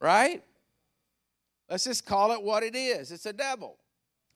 right? 0.00 0.44
Let's 1.68 1.84
just 1.84 2.06
call 2.06 2.32
it 2.32 2.42
what 2.42 2.62
it 2.62 2.76
is. 2.76 3.10
It's 3.10 3.26
a 3.26 3.32
devil. 3.32 3.78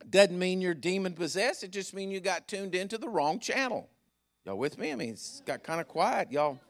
Doesn't 0.08 0.38
mean 0.38 0.60
you're 0.60 0.74
demon 0.74 1.14
possessed, 1.14 1.64
it 1.64 1.70
just 1.70 1.94
means 1.94 2.12
you 2.12 2.20
got 2.20 2.46
tuned 2.48 2.74
into 2.74 2.98
the 2.98 3.08
wrong 3.08 3.40
channel. 3.40 3.88
Y'all 4.44 4.56
with 4.56 4.78
me? 4.78 4.92
I 4.92 4.94
mean, 4.94 5.10
it's 5.10 5.42
got 5.44 5.64
kind 5.64 5.80
of 5.80 5.88
quiet. 5.88 6.30
Y'all, 6.30 6.60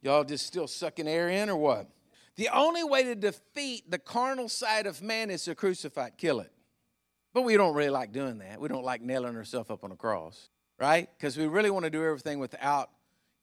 y'all 0.00 0.24
just 0.24 0.46
still 0.46 0.66
sucking 0.66 1.06
air 1.06 1.28
in 1.28 1.50
or 1.50 1.56
what? 1.56 1.88
The 2.36 2.48
only 2.48 2.84
way 2.84 3.02
to 3.02 3.14
defeat 3.14 3.90
the 3.90 3.98
carnal 3.98 4.48
side 4.48 4.86
of 4.86 5.02
man 5.02 5.30
is 5.30 5.44
to 5.44 5.54
crucify 5.54 6.06
it, 6.06 6.14
kill 6.16 6.40
it. 6.40 6.50
But 7.34 7.42
we 7.42 7.56
don't 7.56 7.74
really 7.74 7.90
like 7.90 8.12
doing 8.12 8.38
that. 8.38 8.60
We 8.60 8.68
don't 8.68 8.84
like 8.84 9.02
nailing 9.02 9.36
ourselves 9.36 9.70
up 9.70 9.84
on 9.84 9.92
a 9.92 9.96
cross, 9.96 10.48
right? 10.78 11.08
Because 11.18 11.36
we 11.36 11.46
really 11.46 11.70
want 11.70 11.84
to 11.84 11.90
do 11.90 12.02
everything 12.02 12.38
without 12.38 12.90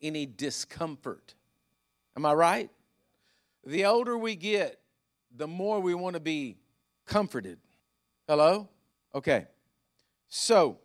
any 0.01 0.25
discomfort. 0.25 1.35
Am 2.15 2.25
I 2.25 2.33
right? 2.33 2.69
The 3.65 3.85
older 3.85 4.17
we 4.17 4.35
get, 4.35 4.79
the 5.35 5.47
more 5.47 5.79
we 5.79 5.93
want 5.93 6.15
to 6.15 6.19
be 6.19 6.57
comforted. 7.05 7.59
Hello? 8.27 8.67
Okay. 9.15 9.47
So, 10.27 10.79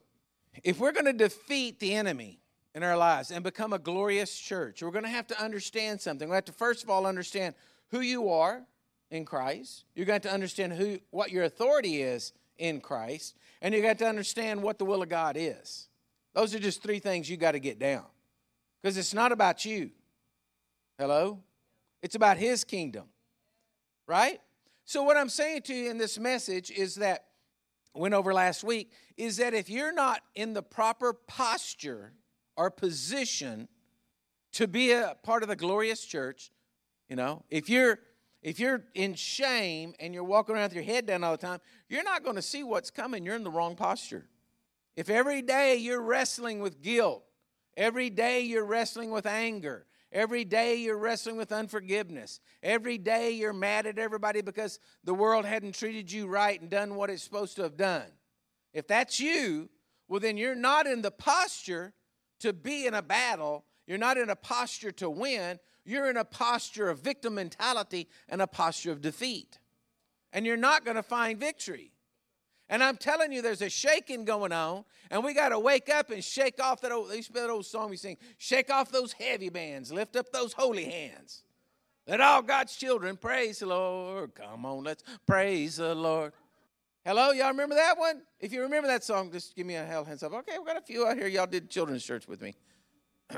if 0.63 0.79
we're 0.79 0.93
going 0.93 1.07
to 1.07 1.13
defeat 1.13 1.81
the 1.81 1.95
enemy 1.95 2.41
in 2.75 2.83
our 2.83 2.97
lives 2.97 3.31
and 3.31 3.43
become 3.43 3.73
a 3.73 3.79
glorious 3.79 4.39
church, 4.39 4.83
we're 4.83 4.91
going 4.91 5.05
to 5.05 5.11
have 5.11 5.27
to 5.29 5.43
understand 5.43 6.01
something. 6.01 6.29
We 6.29 6.35
have 6.35 6.45
to 6.47 6.53
first 6.53 6.83
of 6.85 6.91
all 6.91 7.07
understand 7.07 7.55
who 7.91 8.01
you 8.01 8.31
are 8.31 8.63
in 9.11 9.25
Christ. 9.25 9.85
You're 9.95 10.07
going 10.07 10.21
to, 10.23 10.33
understand 10.33 10.73
who 10.73 10.99
what 11.11 11.31
your 11.31 11.45
authority 11.45 12.03
is 12.03 12.33
in 12.59 12.81
Christ, 12.81 13.37
and 13.61 13.75
you 13.75 13.83
got 13.83 13.99
to 13.99 14.07
understand 14.07 14.63
what 14.63 14.79
the 14.79 14.85
will 14.85 15.03
of 15.03 15.09
God 15.09 15.37
is. 15.39 15.89
Those 16.35 16.55
are 16.55 16.59
just 16.59 16.83
three 16.83 16.99
things 16.99 17.29
you 17.29 17.37
got 17.37 17.53
to 17.53 17.61
get 17.61 17.79
down. 17.79 18.05
Because 18.83 18.97
it's 18.97 19.15
not 19.15 19.33
about 19.33 19.65
you. 19.65 19.91
Hello? 20.99 21.41
It's 22.03 22.15
about 22.15 22.37
his 22.37 22.65
kingdom. 22.65 23.05
Right? 24.07 24.41
So 24.85 25.03
what 25.03 25.17
I'm 25.17 25.29
saying 25.29 25.63
to 25.63 25.75
you 25.75 25.91
in 25.91 25.99
this 25.99 26.19
message 26.19 26.71
is 26.71 26.97
that 26.97 27.27
went 27.95 28.15
over 28.15 28.33
last 28.33 28.65
week 28.65 28.91
is 29.17 29.37
that 29.37 29.55
if 29.55 29.69
you're 29.69 29.93
not 29.93 30.21
in 30.35 30.53
the 30.55 30.63
proper 30.63 31.13
posture 31.13 32.13
or 32.57 32.71
position 32.71 33.69
to 34.53 34.67
be 34.67 34.93
a 34.93 35.17
part 35.23 35.43
of 35.43 35.49
the 35.49 35.57
glorious 35.57 36.05
church, 36.05 36.51
you 37.09 37.17
know, 37.17 37.45
if 37.51 37.69
you're 37.69 37.99
if 38.43 38.59
you're 38.59 38.83
in 38.95 39.15
shame 39.15 39.95
and 40.01 40.13
you're 40.13 40.25
walking 40.25 40.57
around 40.57 40.65
with 40.65 40.75
your 40.75 40.83
head 40.83 41.07
down 41.07 41.23
all 41.23 41.31
the 41.31 41.39
time, 41.39 41.61
you're 41.89 42.03
not 42.03 42.25
going 42.25 42.35
to 42.35 42.43
see 42.43 42.65
what's 42.65 42.91
coming. 42.91 43.25
You're 43.25 43.37
in 43.37 43.45
the 43.45 43.51
wrong 43.51 43.77
posture. 43.77 44.27
If 44.97 45.09
every 45.09 45.43
day 45.43 45.77
you're 45.77 46.03
wrestling 46.03 46.61
with 46.61 46.83
guilt, 46.83 47.23
every 47.77 48.11
day 48.11 48.41
you're 48.41 48.65
wrestling 48.65 49.13
with 49.13 49.27
anger, 49.27 49.87
Every 50.13 50.45
day 50.45 50.77
you're 50.77 50.99
wrestling 50.99 51.37
with 51.37 51.53
unforgiveness. 51.53 52.41
Every 52.63 52.99
day 52.99 53.31
you're 53.31 53.55
mad 53.55 53.87
at 53.87 53.99
everybody 53.99 54.43
because 54.43 54.79
the 55.05 55.15
world 55.15 55.47
hadn't 55.47 55.75
treated 55.75 56.13
you 56.13 56.27
right 56.27 56.61
and 56.61 56.69
done 56.69 56.95
what 56.95 57.09
it's 57.09 57.23
supposed 57.23 57.57
to 57.57 57.63
have 57.63 57.79
done. 57.79 58.07
If 58.75 58.87
that's 58.87 59.19
you, 59.19 59.71
well, 60.09 60.21
then 60.21 60.37
you're 60.37 60.55
not 60.55 60.87
in 60.87 61.01
the 61.01 61.11
posture 61.11 61.95
to 62.41 62.53
be 62.53 62.87
in 62.87 62.93
a 62.93 63.03
battle. 63.03 63.65
You're 63.87 63.99
not 63.99 64.19
in 64.19 64.29
a 64.29 64.37
posture 64.37 64.93
to 64.93 65.09
win. 65.09 65.59
You're 65.85 66.11
in 66.11 66.19
a 66.19 66.25
posture 66.25 66.91
of 66.91 67.01
victim 67.01 67.37
mentality 67.37 68.09
and 68.29 68.43
a 68.43 68.47
posture 68.47 68.93
of 68.93 69.01
defeat. 69.01 69.59
And 70.33 70.45
you're 70.45 70.57
not 70.59 70.85
going 70.85 70.97
to 70.97 71.03
find 71.03 71.41
victory. 71.41 71.92
And 72.73 72.83
I'm 72.83 72.97
telling 72.97 73.33
you, 73.33 73.43
there's 73.43 73.61
a 73.61 73.69
shaking 73.69 74.25
going 74.25 74.51
on, 74.51 74.87
and 75.11 75.23
we 75.23 75.35
got 75.35 75.51
to 75.51 75.59
wake 75.59 75.91
up 75.91 76.11
and 76.11 76.25
shake 76.25 76.59
off 76.59 76.81
that 76.81 76.91
old, 76.91 77.11
that 77.11 77.51
old 77.51 77.67
song 77.67 77.91
we 77.91 77.99
sing, 77.99 78.17
shake 78.39 78.71
off 78.71 78.91
those 78.91 79.13
heavy 79.13 79.51
bands, 79.51 79.93
lift 79.93 80.17
up 80.17 80.33
those 80.33 80.55
holy 80.55 80.87
hands. 80.87 81.43
Let 82.07 82.23
all 82.23 82.41
God's 82.41 82.75
children 82.75 83.19
praise 83.19 83.59
the 83.59 83.67
Lord. 83.67 84.35
Come 84.35 84.65
on, 84.65 84.85
let's 84.85 85.05
praise 85.27 85.77
the 85.77 85.95
Lord. 85.95 86.33
Hello, 87.05 87.33
y'all 87.33 87.49
remember 87.49 87.75
that 87.75 87.99
one? 87.99 88.23
If 88.41 88.55
you 88.55 88.63
remember 88.63 88.89
that 88.89 89.05
song, 89.05 89.31
just 89.31 89.55
give 89.55 89.67
me 89.67 89.75
a 89.75 89.85
hell 89.85 90.07
hands 90.07 90.23
up. 90.23 90.33
Okay, 90.33 90.59
we 90.59 90.65
got 90.65 90.79
a 90.79 90.81
few 90.81 91.07
out 91.07 91.19
here. 91.19 91.27
Y'all 91.27 91.47
did 91.47 91.69
children's 91.69 92.03
church 92.03 92.27
with 92.27 92.41
me. 92.41 92.55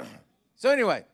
so 0.55 0.71
anyway, 0.71 1.05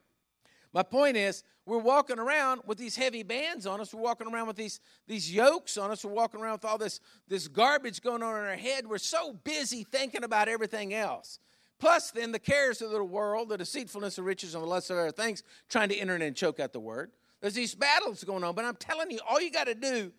my 0.75 0.83
point 0.83 1.17
is, 1.17 1.43
we're 1.71 1.79
walking 1.79 2.19
around 2.19 2.63
with 2.67 2.79
these 2.79 2.97
heavy 2.97 3.23
bands 3.23 3.65
on 3.65 3.81
us. 3.81 3.95
We're 3.95 4.03
walking 4.03 4.27
around 4.27 4.49
with 4.49 4.57
these, 4.57 4.81
these 5.07 5.33
yokes 5.33 5.79
on 5.79 5.93
us. 5.93 6.05
We're 6.05 6.11
walking 6.11 6.41
around 6.41 6.55
with 6.55 6.65
all 6.65 6.79
this, 6.79 6.99
this 7.29 7.47
garbage 7.47 8.03
going 8.03 8.25
on 8.25 8.37
in 8.37 8.45
our 8.45 8.57
head. 8.57 8.89
We're 8.89 8.99
so 8.99 9.35
busy 9.35 9.85
thinking 9.85 10.25
about 10.25 10.49
everything 10.49 10.93
else. 10.95 11.39
Plus, 11.79 12.11
then, 12.11 12.33
the 12.33 12.41
cares 12.41 12.83
of 12.83 12.91
the 12.91 13.05
world, 13.05 13.51
the 13.51 13.57
deceitfulness 13.57 14.19
of 14.19 14.25
riches, 14.25 14.57
and 14.57 14.65
the 14.65 14.67
lust 14.67 14.91
of 14.91 14.99
other 14.99 15.13
things, 15.13 15.45
trying 15.69 15.91
to 15.91 15.97
enter 15.97 16.17
in 16.17 16.23
and 16.23 16.35
choke 16.35 16.59
out 16.59 16.73
the 16.73 16.81
word. 16.81 17.13
There's 17.41 17.55
these 17.55 17.77
battles 17.77 18.25
going 18.25 18.43
on. 18.43 18.57
But 18.57 18.65
I'm 18.65 18.75
telling 18.75 19.13
you, 19.13 19.21
all 19.29 19.41
you 19.41 19.53
got 19.53 19.69
to 19.69 19.77
do, 19.77 20.11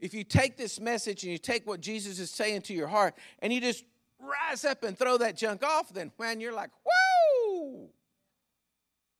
if 0.00 0.14
you 0.14 0.24
take 0.24 0.56
this 0.56 0.80
message 0.80 1.22
and 1.22 1.30
you 1.30 1.36
take 1.36 1.66
what 1.66 1.82
Jesus 1.82 2.18
is 2.18 2.30
saying 2.30 2.62
to 2.62 2.72
your 2.72 2.88
heart, 2.88 3.14
and 3.40 3.52
you 3.52 3.60
just 3.60 3.84
rise 4.18 4.64
up 4.64 4.82
and 4.82 4.98
throw 4.98 5.18
that 5.18 5.36
junk 5.36 5.62
off, 5.62 5.92
then, 5.92 6.12
man, 6.18 6.40
you're 6.40 6.54
like, 6.54 6.70
whoa! 6.82 7.03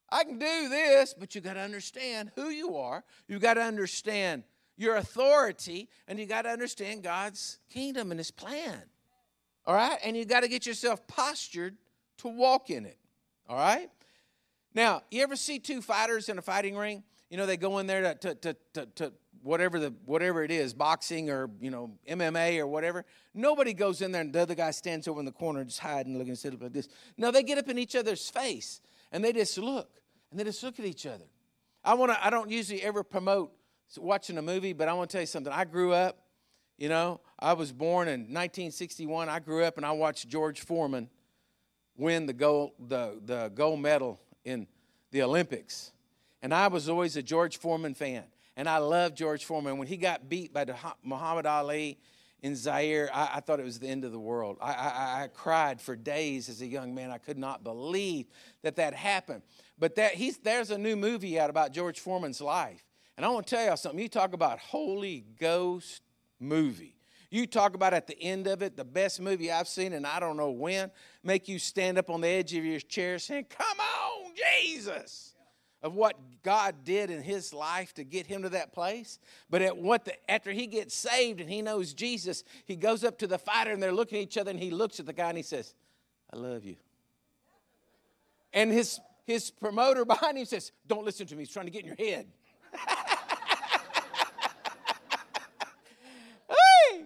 I 0.09 0.23
can 0.23 0.37
do 0.37 0.69
this, 0.69 1.15
but 1.17 1.35
you 1.35 1.41
got 1.41 1.53
to 1.53 1.61
understand 1.61 2.31
who 2.35 2.49
you 2.49 2.77
are. 2.77 3.03
You 3.27 3.39
got 3.39 3.55
to 3.55 3.61
understand 3.61 4.43
your 4.77 4.97
authority, 4.97 5.89
and 6.07 6.19
you 6.19 6.25
got 6.25 6.43
to 6.43 6.49
understand 6.49 7.03
God's 7.03 7.59
kingdom 7.69 8.11
and 8.11 8.19
His 8.19 8.31
plan. 8.31 8.83
All 9.65 9.75
right? 9.75 9.97
And 10.03 10.15
you 10.15 10.25
got 10.25 10.41
to 10.41 10.47
get 10.47 10.65
yourself 10.65 11.07
postured 11.07 11.77
to 12.17 12.27
walk 12.27 12.69
in 12.69 12.85
it. 12.85 12.97
All 13.49 13.57
right? 13.57 13.89
Now, 14.73 15.03
you 15.09 15.23
ever 15.23 15.35
see 15.35 15.59
two 15.59 15.81
fighters 15.81 16.29
in 16.29 16.37
a 16.37 16.41
fighting 16.41 16.75
ring? 16.75 17.03
You 17.29 17.37
know, 17.37 17.45
they 17.45 17.57
go 17.57 17.79
in 17.79 17.87
there 17.87 18.13
to, 18.15 18.35
to, 18.35 18.55
to, 18.73 18.85
to, 18.95 19.13
whatever 19.41 19.79
the 19.79 19.93
whatever 20.05 20.43
it 20.43 20.49
is, 20.49 20.73
boxing 20.73 21.29
or 21.29 21.49
you 21.61 21.69
know 21.69 21.91
MMA 22.09 22.57
or 22.59 22.67
whatever. 22.67 23.05
Nobody 23.33 23.73
goes 23.73 24.01
in 24.01 24.11
there 24.11 24.21
and 24.21 24.33
the 24.33 24.41
other 24.41 24.55
guy 24.55 24.71
stands 24.71 25.07
over 25.07 25.19
in 25.19 25.25
the 25.25 25.31
corner 25.31 25.63
just 25.63 25.79
hiding, 25.79 26.17
looking, 26.17 26.33
up 26.33 26.61
like 26.61 26.73
this. 26.73 26.89
No, 27.15 27.31
they 27.31 27.43
get 27.43 27.57
up 27.57 27.69
in 27.69 27.77
each 27.77 27.95
other's 27.95 28.27
face 28.29 28.81
and 29.11 29.23
they 29.23 29.33
just 29.33 29.57
look 29.57 29.89
and 30.31 30.39
they 30.39 30.43
just 30.43 30.61
look 30.63 30.79
at 30.79 30.85
each 30.85 31.05
other. 31.05 31.25
I 31.83 31.93
want 31.93 32.11
to. 32.11 32.25
I 32.25 32.29
don't 32.29 32.49
usually 32.49 32.81
ever 32.81 33.03
promote 33.03 33.51
watching 33.97 34.37
a 34.37 34.41
movie, 34.41 34.73
but 34.73 34.87
I 34.87 34.93
want 34.93 35.09
to 35.09 35.13
tell 35.13 35.21
you 35.21 35.27
something. 35.27 35.53
I 35.53 35.65
grew 35.65 35.93
up. 35.93 36.19
You 36.77 36.89
know, 36.89 37.21
I 37.39 37.53
was 37.53 37.71
born 37.71 38.07
in 38.07 38.21
1961. 38.21 39.29
I 39.29 39.39
grew 39.39 39.63
up 39.63 39.77
and 39.77 39.85
I 39.85 39.91
watched 39.91 40.27
George 40.27 40.61
Foreman 40.61 41.09
win 41.97 42.25
the 42.25 42.33
gold 42.33 42.71
the 42.79 43.19
the 43.23 43.51
gold 43.53 43.79
medal 43.79 44.19
in 44.43 44.67
the 45.11 45.21
Olympics, 45.21 45.91
and 46.41 46.53
I 46.53 46.67
was 46.67 46.89
always 46.89 47.15
a 47.15 47.23
George 47.23 47.57
Foreman 47.57 47.93
fan. 47.93 48.23
And 48.57 48.69
I 48.69 48.77
loved 48.77 49.17
George 49.17 49.43
Foreman. 49.43 49.77
When 49.77 49.87
he 49.87 49.97
got 49.97 50.29
beat 50.29 50.53
by 50.53 50.65
Muhammad 51.03 51.45
Ali 51.45 51.97
in 52.45 52.55
Zaire, 52.55 53.09
I, 53.11 53.37
I, 53.37 53.39
thought 53.39 53.59
it 53.59 53.65
was 53.65 53.79
the 53.79 53.87
end 53.87 54.05
of 54.05 54.11
the 54.11 54.19
world. 54.19 54.57
I, 54.61 54.71
I, 54.71 55.23
I, 55.23 55.27
cried 55.33 55.81
for 55.81 55.95
days 55.95 56.47
as 56.47 56.61
a 56.61 56.67
young 56.67 56.93
man. 56.93 57.09
I 57.09 57.17
could 57.17 57.39
not 57.39 57.63
believe 57.63 58.27
that 58.61 58.75
that 58.75 58.93
happened. 58.93 59.41
But 59.79 59.95
that 59.95 60.13
he's, 60.13 60.37
there's 60.37 60.69
a 60.69 60.77
new 60.77 60.95
movie 60.95 61.39
out 61.39 61.49
about 61.49 61.71
George 61.71 61.99
Foreman's 61.99 62.41
life. 62.41 62.85
And 63.17 63.25
I 63.25 63.29
want 63.29 63.47
to 63.47 63.55
tell 63.55 63.67
you 63.67 63.75
something. 63.75 63.99
You 63.99 64.07
talk 64.07 64.33
about 64.33 64.59
Holy 64.59 65.25
Ghost 65.39 66.03
movie. 66.39 66.95
You 67.31 67.47
talk 67.47 67.73
about 67.73 67.95
at 67.95 68.05
the 68.05 68.21
end 68.21 68.45
of 68.45 68.61
it, 68.61 68.77
the 68.77 68.85
best 68.85 69.19
movie 69.19 69.51
I've 69.51 69.67
seen, 69.67 69.93
and 69.93 70.05
I 70.05 70.19
don't 70.19 70.37
know 70.37 70.51
when, 70.51 70.91
make 71.23 71.47
you 71.47 71.57
stand 71.57 71.97
up 71.97 72.11
on 72.11 72.21
the 72.21 72.27
edge 72.27 72.53
of 72.53 72.63
your 72.63 72.79
chair 72.79 73.17
saying, 73.17 73.47
Come 73.49 73.79
on, 73.79 74.33
Jesus 74.35 75.34
of 75.85 75.93
what 75.93 76.15
God 76.41 76.77
did 76.83 77.11
in 77.11 77.21
his 77.21 77.53
life 77.53 77.93
to 77.93 78.03
get 78.03 78.25
him 78.25 78.41
to 78.41 78.49
that 78.49 78.73
place. 78.73 79.19
But 79.51 79.61
at 79.61 79.77
what 79.77 80.05
the, 80.05 80.13
after 80.31 80.51
he 80.51 80.65
gets 80.65 80.95
saved 80.95 81.39
and 81.39 81.47
he 81.47 81.61
knows 81.61 81.93
Jesus, 81.93 82.43
he 82.65 82.75
goes 82.75 83.03
up 83.03 83.19
to 83.19 83.27
the 83.27 83.37
fighter 83.37 83.69
and 83.71 83.83
they're 83.83 83.93
looking 83.93 84.17
at 84.17 84.23
each 84.23 84.39
other 84.39 84.49
and 84.49 84.59
he 84.59 84.71
looks 84.71 84.99
at 84.99 85.05
the 85.05 85.13
guy 85.13 85.29
and 85.29 85.37
he 85.37 85.43
says, 85.43 85.75
I 86.33 86.37
love 86.37 86.65
you. 86.65 86.75
And 88.51 88.71
his, 88.71 88.99
his 89.25 89.51
promoter 89.51 90.05
behind 90.07 90.39
him 90.39 90.45
says, 90.45 90.71
Don't 90.87 91.05
listen 91.05 91.27
to 91.27 91.35
me, 91.35 91.43
he's 91.43 91.51
trying 91.53 91.67
to 91.67 91.71
get 91.71 91.85
in 91.85 91.87
your 91.95 91.97
head. 91.97 92.25
hey! 96.49 97.03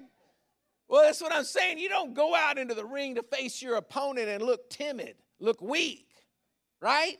Well, 0.88 1.04
that's 1.04 1.20
what 1.20 1.34
I'm 1.34 1.44
saying. 1.44 1.80
You 1.80 1.90
don't 1.90 2.14
go 2.14 2.34
out 2.34 2.58
into 2.58 2.76
the 2.76 2.86
ring 2.86 3.16
to 3.16 3.24
face 3.24 3.62
your 3.62 3.76
opponent 3.76 4.30
and 4.30 4.42
look 4.42 4.70
timid, 4.70 5.16
look 5.42 5.62
weak, 5.62 6.08
right? 6.80 7.18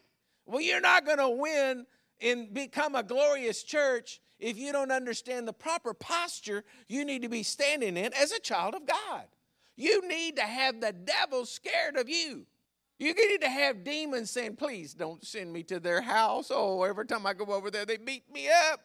Well, 0.50 0.62
you're 0.62 0.82
not 0.82 1.06
going 1.06 1.20
to 1.20 1.30
win 1.30 1.86
and 2.22 2.54
become 2.54 2.96
a 2.96 3.04
glorious 3.04 3.62
church 3.62 4.20
if 4.40 4.58
you 4.58 4.72
don't 4.72 4.92
understand 4.92 5.48
the 5.48 5.54
proper 5.54 5.94
posture 5.94 6.64
you 6.88 7.06
need 7.06 7.22
to 7.22 7.30
be 7.30 7.44
standing 7.44 7.96
in 7.96 8.14
as 8.14 8.32
a 8.32 8.40
child 8.40 8.74
of 8.74 8.88
God. 8.88 9.26
You 9.76 10.08
need 10.08 10.38
to 10.38 10.42
have 10.42 10.82
the 10.82 10.92
devil 10.92 11.46
scared 11.46 11.98
of 11.98 12.10
you. 12.10 12.48
You 12.98 13.14
need 13.14 13.42
to 13.42 13.50
have 13.50 13.84
demons 13.84 14.32
saying, 14.32 14.58
Please 14.58 14.94
don't 14.94 15.26
send 15.26 15.54
me 15.54 15.64
to 15.64 15.80
their 15.80 16.02
house. 16.02 16.52
Oh, 16.54 16.84
every 16.84 17.06
time 17.06 17.26
I 17.26 17.34
go 17.34 17.46
over 17.46 17.72
there, 17.72 17.86
they 17.86 17.98
beat 17.98 18.24
me 18.34 18.50
up. 18.72 18.82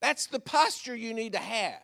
That's 0.00 0.26
the 0.26 0.40
posture 0.40 0.96
you 0.96 1.12
need 1.12 1.32
to 1.32 1.38
have. 1.38 1.80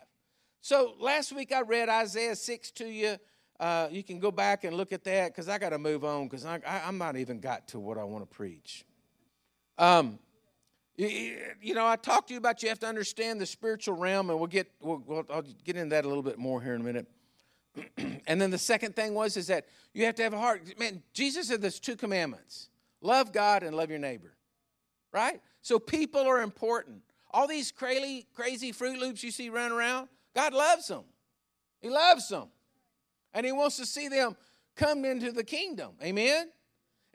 So 0.62 0.94
last 0.98 1.32
week 1.32 1.52
I 1.52 1.62
read 1.62 1.88
Isaiah 1.88 2.36
6 2.36 2.70
to 2.72 2.86
you. 2.86 3.16
Uh, 3.60 3.88
you 3.90 4.02
can 4.02 4.18
go 4.18 4.30
back 4.30 4.64
and 4.64 4.74
look 4.74 4.90
at 4.90 5.04
that 5.04 5.32
because 5.32 5.46
I 5.46 5.58
got 5.58 5.68
to 5.68 5.78
move 5.78 6.02
on 6.02 6.28
because 6.28 6.46
I, 6.46 6.62
I, 6.66 6.88
am 6.88 6.96
not 6.96 7.18
even 7.18 7.40
got 7.40 7.68
to 7.68 7.78
what 7.78 7.98
I 7.98 8.04
want 8.04 8.28
to 8.28 8.34
preach. 8.34 8.86
Um, 9.76 10.18
you, 10.96 11.36
you, 11.60 11.74
know, 11.74 11.86
I 11.86 11.96
talked 11.96 12.28
to 12.28 12.34
you 12.34 12.38
about 12.38 12.62
you 12.62 12.70
have 12.70 12.78
to 12.78 12.86
understand 12.86 13.38
the 13.38 13.44
spiritual 13.44 13.96
realm, 13.96 14.30
and 14.30 14.38
we'll 14.38 14.48
get 14.48 14.70
we'll, 14.80 15.02
we'll, 15.06 15.26
I'll 15.28 15.44
get 15.62 15.76
into 15.76 15.90
that 15.90 16.06
a 16.06 16.08
little 16.08 16.22
bit 16.22 16.38
more 16.38 16.62
here 16.62 16.74
in 16.74 16.80
a 16.80 16.84
minute. 16.84 17.06
and 18.26 18.40
then 18.40 18.50
the 18.50 18.56
second 18.56 18.96
thing 18.96 19.12
was 19.12 19.36
is 19.36 19.48
that 19.48 19.66
you 19.92 20.06
have 20.06 20.14
to 20.14 20.22
have 20.22 20.32
a 20.32 20.38
heart. 20.38 20.62
Man, 20.78 21.02
Jesus 21.12 21.48
said 21.48 21.60
there's 21.60 21.80
two 21.80 21.96
commandments: 21.96 22.70
love 23.02 23.30
God 23.30 23.62
and 23.62 23.76
love 23.76 23.90
your 23.90 23.98
neighbor. 23.98 24.32
Right? 25.12 25.38
So 25.60 25.78
people 25.78 26.22
are 26.22 26.40
important. 26.40 27.02
All 27.30 27.46
these 27.46 27.72
crazy, 27.72 28.26
crazy 28.34 28.72
Fruit 28.72 28.98
Loops 28.98 29.22
you 29.22 29.30
see 29.30 29.50
running 29.50 29.76
around, 29.76 30.08
God 30.34 30.54
loves 30.54 30.88
them. 30.88 31.04
He 31.82 31.90
loves 31.90 32.26
them. 32.28 32.48
And 33.34 33.46
He 33.46 33.52
wants 33.52 33.76
to 33.76 33.86
see 33.86 34.08
them 34.08 34.36
come 34.76 35.04
into 35.04 35.32
the 35.32 35.44
kingdom. 35.44 35.92
Amen? 36.02 36.48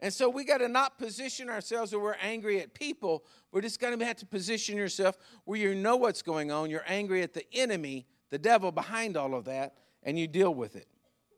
And 0.00 0.12
so 0.12 0.28
we 0.28 0.44
got 0.44 0.58
to 0.58 0.68
not 0.68 0.98
position 0.98 1.48
ourselves 1.48 1.92
where 1.92 2.00
we're 2.00 2.16
angry 2.20 2.60
at 2.60 2.74
people. 2.74 3.24
We're 3.50 3.62
just 3.62 3.80
going 3.80 3.98
to 3.98 4.04
have 4.04 4.16
to 4.16 4.26
position 4.26 4.76
yourself 4.76 5.16
where 5.44 5.58
you 5.58 5.74
know 5.74 5.96
what's 5.96 6.22
going 6.22 6.50
on. 6.50 6.68
You're 6.68 6.84
angry 6.86 7.22
at 7.22 7.32
the 7.32 7.44
enemy, 7.54 8.06
the 8.30 8.38
devil 8.38 8.70
behind 8.70 9.16
all 9.16 9.34
of 9.34 9.46
that, 9.46 9.74
and 10.02 10.18
you 10.18 10.26
deal 10.26 10.54
with 10.54 10.76
it. 10.76 10.86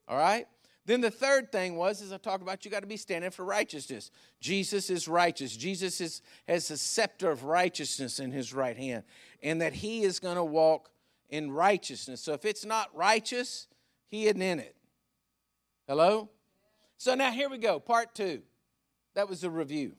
All 0.09 0.19
right? 0.19 0.47
Then 0.87 1.03
the 1.03 1.11
third 1.11 1.53
thing 1.53 1.77
was, 1.77 2.01
as 2.01 2.13
I 2.13 2.17
talked 2.17 2.43
about, 2.43 2.65
you 2.65 2.71
got 2.71 2.81
to 2.81 2.87
be 2.87 2.97
standing 2.97 3.31
for 3.31 3.45
righteousness. 3.45 4.11
Jesus 4.41 4.89
is 4.89 5.07
righteous. 5.07 5.55
Jesus 5.55 6.01
is, 6.01 6.23
has 6.49 6.71
a 6.71 6.79
scepter 6.79 7.31
of 7.31 7.45
righteousness 7.45 8.19
in 8.19 8.33
his 8.33 8.55
right 8.55 8.77
hand, 8.77 9.05
and 9.43 9.61
that 9.61 9.75
he 9.75 10.03
is 10.03 10.19
going 10.19 10.37
to 10.37 10.45
walk 10.45 10.91
in 11.29 11.53
righteousness. 11.53 12.23
So 12.23 12.33
if 12.33 12.47
it's 12.47 12.65
not 12.65 12.89
righteous, 12.97 13.69
he 14.09 14.27
isn't 14.27 14.43
in 14.43 14.59
it. 14.59 14.75
Hello? 15.87 16.29
So 16.97 17.15
now 17.15 17.31
here 17.31 17.49
we 17.49 17.59
go, 17.59 17.79
part 17.79 18.15
two. 18.15 18.43
That 19.15 19.29
was 19.29 19.41
the 19.41 19.51
review. 19.51 19.93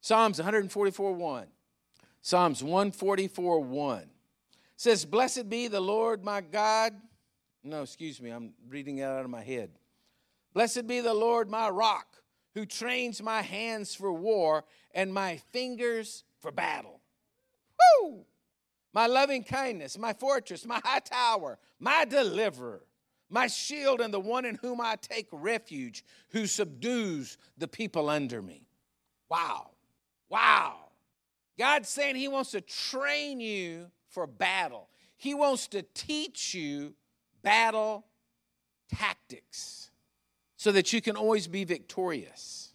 Psalms 0.00 0.38
144 0.38 1.12
1. 1.12 1.46
Psalms 2.22 2.62
144 2.62 3.60
1 3.60 4.10
says, 4.76 5.04
Blessed 5.04 5.48
be 5.48 5.68
the 5.68 5.80
Lord 5.80 6.24
my 6.24 6.40
God. 6.40 6.94
No, 7.62 7.82
excuse 7.82 8.20
me, 8.20 8.30
I'm 8.30 8.54
reading 8.68 8.98
it 8.98 9.04
out 9.04 9.24
of 9.24 9.30
my 9.30 9.42
head. 9.42 9.70
Blessed 10.54 10.86
be 10.86 11.00
the 11.00 11.14
Lord 11.14 11.50
my 11.50 11.68
rock, 11.68 12.16
who 12.54 12.64
trains 12.66 13.22
my 13.22 13.42
hands 13.42 13.94
for 13.94 14.12
war 14.12 14.64
and 14.92 15.12
my 15.12 15.36
fingers 15.52 16.24
for 16.38 16.50
battle. 16.50 17.00
Woo! 18.02 18.24
My 18.92 19.06
loving 19.06 19.44
kindness, 19.44 19.98
my 19.98 20.12
fortress, 20.12 20.66
my 20.66 20.80
high 20.84 21.00
tower, 21.00 21.58
my 21.78 22.04
deliverer, 22.04 22.82
my 23.28 23.46
shield, 23.46 24.00
and 24.00 24.12
the 24.12 24.20
one 24.20 24.44
in 24.44 24.56
whom 24.56 24.80
I 24.80 24.96
take 25.00 25.28
refuge, 25.30 26.04
who 26.30 26.46
subdues 26.46 27.38
the 27.56 27.68
people 27.68 28.10
under 28.10 28.42
me. 28.42 28.66
Wow. 29.28 29.70
Wow. 30.28 30.76
God's 31.58 31.88
saying 31.88 32.16
He 32.16 32.28
wants 32.28 32.50
to 32.52 32.60
train 32.60 33.40
you 33.40 33.90
for 34.08 34.26
battle, 34.26 34.88
He 35.16 35.34
wants 35.34 35.68
to 35.68 35.82
teach 35.94 36.54
you 36.54 36.94
battle 37.42 38.04
tactics 38.88 39.90
so 40.56 40.72
that 40.72 40.92
you 40.92 41.00
can 41.00 41.16
always 41.16 41.46
be 41.46 41.64
victorious. 41.64 42.69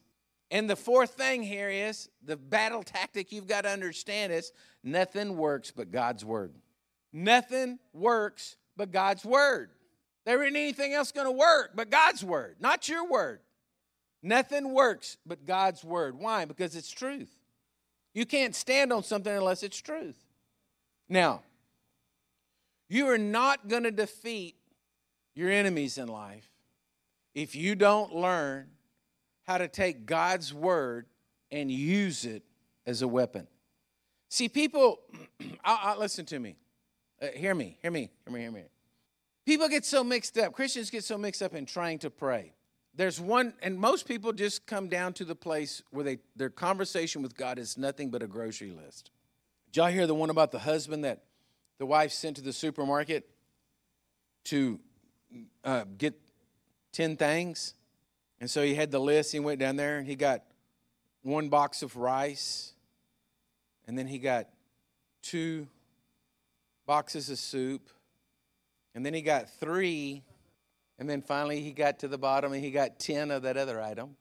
And 0.55 0.69
the 0.69 0.77
fourth 0.77 1.15
thing 1.15 1.43
here 1.43 1.69
is 1.69 2.07
the 2.23 2.37
battle 2.37 2.81
tactic 2.81 3.33
you've 3.33 3.45
got 3.45 3.63
to 3.63 3.69
understand 3.69 4.31
is 4.31 4.53
nothing 4.85 5.35
works 5.35 5.69
but 5.69 5.91
God's 5.91 6.23
word. 6.23 6.53
Nothing 7.11 7.77
works 7.91 8.55
but 8.77 8.89
God's 8.89 9.25
word. 9.25 9.71
There 10.25 10.41
isn't 10.41 10.55
anything 10.55 10.93
else 10.93 11.11
going 11.11 11.27
to 11.27 11.31
work 11.31 11.71
but 11.75 11.89
God's 11.89 12.23
word, 12.23 12.55
not 12.61 12.87
your 12.87 13.05
word. 13.05 13.41
Nothing 14.23 14.73
works 14.73 15.17
but 15.25 15.45
God's 15.45 15.83
word. 15.83 16.17
Why? 16.17 16.45
Because 16.45 16.77
it's 16.77 16.89
truth. 16.89 17.35
You 18.13 18.25
can't 18.25 18.55
stand 18.55 18.93
on 18.93 19.03
something 19.03 19.35
unless 19.35 19.61
it's 19.61 19.81
truth. 19.81 20.23
Now, 21.09 21.43
you 22.87 23.09
are 23.09 23.17
not 23.17 23.67
going 23.67 23.83
to 23.83 23.91
defeat 23.91 24.55
your 25.33 25.51
enemies 25.51 25.97
in 25.97 26.07
life 26.07 26.49
if 27.33 27.57
you 27.57 27.75
don't 27.75 28.15
learn 28.15 28.67
how 29.45 29.57
to 29.57 29.67
take 29.67 30.05
God's 30.05 30.53
word 30.53 31.05
and 31.51 31.71
use 31.71 32.25
it 32.25 32.43
as 32.85 33.01
a 33.01 33.07
weapon. 33.07 33.47
See, 34.29 34.49
people, 34.49 34.99
I, 35.63 35.93
I, 35.93 35.97
listen 35.97 36.25
to 36.27 36.39
me. 36.39 36.57
Uh, 37.21 37.27
hear 37.27 37.55
me, 37.55 37.77
hear 37.81 37.91
me, 37.91 38.09
hear 38.25 38.33
me, 38.33 38.41
hear 38.41 38.51
me. 38.51 38.63
People 39.45 39.69
get 39.69 39.85
so 39.85 40.03
mixed 40.03 40.37
up, 40.37 40.53
Christians 40.53 40.89
get 40.89 41.03
so 41.03 41.17
mixed 41.17 41.41
up 41.41 41.53
in 41.53 41.65
trying 41.65 41.99
to 41.99 42.09
pray. 42.09 42.53
There's 42.95 43.19
one, 43.19 43.53
and 43.61 43.77
most 43.77 44.07
people 44.07 44.33
just 44.33 44.65
come 44.65 44.87
down 44.87 45.13
to 45.13 45.25
the 45.25 45.35
place 45.35 45.83
where 45.91 46.03
they, 46.03 46.19
their 46.35 46.49
conversation 46.49 47.21
with 47.21 47.35
God 47.35 47.59
is 47.59 47.77
nothing 47.77 48.09
but 48.09 48.23
a 48.23 48.27
grocery 48.27 48.71
list. 48.71 49.11
Did 49.67 49.77
y'all 49.77 49.91
hear 49.91 50.07
the 50.07 50.15
one 50.15 50.29
about 50.29 50.51
the 50.51 50.59
husband 50.59 51.03
that 51.03 51.23
the 51.77 51.85
wife 51.85 52.11
sent 52.11 52.37
to 52.37 52.41
the 52.41 52.53
supermarket 52.53 53.29
to 54.45 54.79
uh, 55.63 55.83
get 55.97 56.15
10 56.93 57.17
things? 57.17 57.73
And 58.39 58.49
so 58.49 58.63
he 58.63 58.75
had 58.75 58.91
the 58.91 58.99
list. 58.99 59.31
He 59.31 59.39
went 59.39 59.59
down 59.59 59.75
there 59.75 59.97
and 59.97 60.07
he 60.07 60.15
got 60.15 60.43
one 61.21 61.49
box 61.49 61.81
of 61.81 61.95
rice, 61.97 62.73
and 63.87 63.97
then 63.97 64.07
he 64.07 64.19
got 64.19 64.47
two 65.23 65.67
boxes 66.85 67.29
of 67.29 67.39
soup, 67.39 67.89
and 68.93 69.05
then 69.05 69.13
he 69.13 69.21
got 69.21 69.49
three, 69.49 70.23
and 70.99 71.09
then 71.09 71.21
finally 71.21 71.61
he 71.61 71.71
got 71.71 71.99
to 71.99 72.07
the 72.07 72.17
bottom 72.17 72.53
and 72.53 72.63
he 72.63 72.71
got 72.71 72.99
10 72.99 73.31
of 73.31 73.41
that 73.41 73.57
other 73.57 73.81
item. 73.81 74.15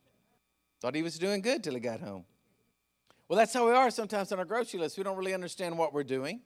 Thought 0.81 0.95
he 0.95 1.03
was 1.03 1.19
doing 1.19 1.43
good 1.43 1.63
till 1.63 1.75
he 1.75 1.81
got 1.81 2.01
home. 2.01 2.25
Well, 3.29 3.39
that's 3.39 3.55
how 3.55 3.67
we 3.67 3.73
are 3.73 3.91
sometimes 3.91 4.33
on 4.33 4.39
our 4.39 4.45
grocery 4.45 4.81
list. 4.81 4.99
We 4.99 5.05
don't 5.05 5.17
really 5.17 5.35
understand 5.35 5.79
what 5.79 5.93
we're 5.93 6.05
doing. 6.05 6.41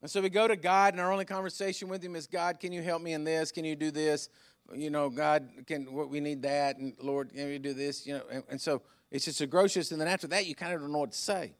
And 0.00 0.10
so 0.10 0.20
we 0.20 0.28
go 0.28 0.46
to 0.46 0.56
God, 0.56 0.94
and 0.94 1.00
our 1.00 1.10
only 1.10 1.24
conversation 1.24 1.88
with 1.88 2.02
Him 2.02 2.14
is 2.14 2.26
God, 2.26 2.60
can 2.60 2.72
you 2.72 2.82
help 2.82 3.02
me 3.02 3.14
in 3.14 3.24
this? 3.24 3.50
Can 3.50 3.64
you 3.64 3.74
do 3.74 3.90
this? 3.90 4.28
You 4.74 4.90
know, 4.90 5.08
God, 5.08 5.48
can 5.66 5.92
what 5.92 6.10
we 6.10 6.20
need 6.20 6.42
that, 6.42 6.76
and 6.76 6.94
Lord, 7.00 7.32
can 7.32 7.48
we 7.48 7.58
do 7.58 7.72
this? 7.72 8.06
You 8.06 8.14
know, 8.14 8.22
and, 8.30 8.42
and 8.50 8.60
so 8.60 8.82
it's 9.10 9.24
just 9.24 9.40
a 9.40 9.46
grocery 9.46 9.82
and 9.90 10.00
then 10.00 10.08
after 10.08 10.26
that, 10.28 10.46
you 10.46 10.54
kind 10.54 10.74
of 10.74 10.80
don't 10.80 10.92
know 10.92 10.98
what 10.98 11.12
to 11.12 11.18
say. 11.18 11.54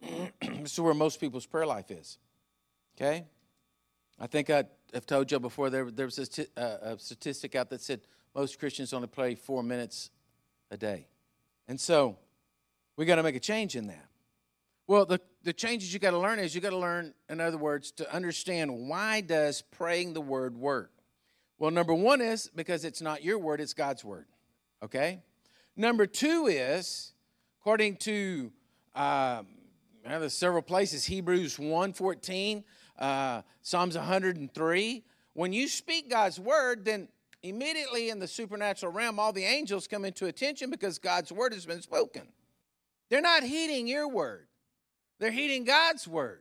this 0.00 0.72
is 0.72 0.80
where 0.80 0.94
most 0.94 1.20
people's 1.20 1.46
prayer 1.46 1.66
life 1.66 1.90
is. 1.90 2.18
Okay? 2.96 3.24
I 4.18 4.26
think 4.26 4.50
I 4.50 4.64
have 4.92 5.06
told 5.06 5.30
you 5.30 5.38
before 5.38 5.70
there, 5.70 5.90
there 5.90 6.06
was 6.06 6.18
a, 6.18 6.60
uh, 6.60 6.94
a 6.94 6.98
statistic 6.98 7.54
out 7.54 7.70
that 7.70 7.80
said 7.80 8.00
most 8.34 8.58
Christians 8.58 8.92
only 8.92 9.06
pray 9.06 9.36
four 9.36 9.62
minutes 9.62 10.10
a 10.70 10.76
day. 10.76 11.06
And 11.68 11.80
so 11.80 12.18
we 12.96 13.04
got 13.04 13.16
to 13.16 13.22
make 13.22 13.36
a 13.36 13.40
change 13.40 13.76
in 13.76 13.86
that. 13.86 14.06
Well, 14.88 15.04
the, 15.04 15.20
the 15.44 15.52
changes 15.52 15.92
you 15.92 16.00
got 16.00 16.12
to 16.12 16.18
learn 16.18 16.38
is 16.38 16.54
you 16.54 16.60
got 16.60 16.70
to 16.70 16.78
learn, 16.78 17.14
in 17.28 17.40
other 17.40 17.58
words, 17.58 17.92
to 17.92 18.12
understand 18.12 18.88
why 18.88 19.20
does 19.20 19.62
praying 19.62 20.14
the 20.14 20.20
word 20.20 20.56
work? 20.56 20.90
Well, 21.58 21.70
number 21.70 21.94
one 21.94 22.20
is 22.20 22.50
because 22.54 22.84
it's 22.84 23.02
not 23.02 23.24
your 23.24 23.38
word, 23.38 23.60
it's 23.60 23.74
God's 23.74 24.04
word. 24.04 24.26
Okay? 24.82 25.22
Number 25.76 26.06
two 26.06 26.46
is, 26.46 27.12
according 27.60 27.96
to 27.96 28.52
um, 28.94 29.46
there's 30.04 30.34
several 30.34 30.62
places, 30.62 31.04
Hebrews 31.04 31.58
1 31.58 31.92
14, 31.92 32.64
uh, 32.98 33.42
Psalms 33.62 33.96
103. 33.96 35.04
When 35.34 35.52
you 35.52 35.68
speak 35.68 36.10
God's 36.10 36.40
word, 36.40 36.84
then 36.84 37.08
immediately 37.42 38.10
in 38.10 38.18
the 38.18 38.26
supernatural 38.26 38.92
realm, 38.92 39.18
all 39.18 39.32
the 39.32 39.44
angels 39.44 39.86
come 39.86 40.04
into 40.04 40.26
attention 40.26 40.70
because 40.70 40.98
God's 40.98 41.30
word 41.30 41.52
has 41.52 41.66
been 41.66 41.82
spoken. 41.82 42.22
They're 43.08 43.20
not 43.20 43.42
heeding 43.42 43.86
your 43.86 44.08
word, 44.08 44.46
they're 45.18 45.30
heeding 45.30 45.64
God's 45.64 46.06
word. 46.06 46.40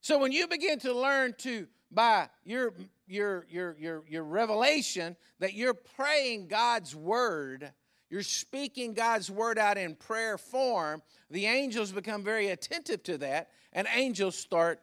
So 0.00 0.18
when 0.18 0.32
you 0.32 0.46
begin 0.46 0.78
to 0.80 0.92
learn 0.92 1.34
to, 1.38 1.66
by 1.90 2.28
your, 2.44 2.74
your, 3.06 3.46
your, 3.50 3.76
your, 3.78 4.04
your 4.08 4.24
revelation, 4.24 5.16
that 5.38 5.54
you're 5.54 5.74
praying 5.74 6.48
God's 6.48 6.94
word, 6.94 7.72
you're 8.10 8.22
speaking 8.22 8.94
God's 8.94 9.30
word 9.30 9.58
out 9.58 9.76
in 9.76 9.94
prayer 9.94 10.38
form, 10.38 11.02
the 11.30 11.46
angels 11.46 11.92
become 11.92 12.22
very 12.22 12.48
attentive 12.48 13.02
to 13.04 13.18
that, 13.18 13.50
and 13.72 13.86
angels 13.94 14.36
start 14.36 14.80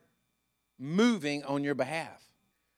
moving 0.78 1.44
on 1.44 1.64
your 1.64 1.76
behalf. 1.76 2.22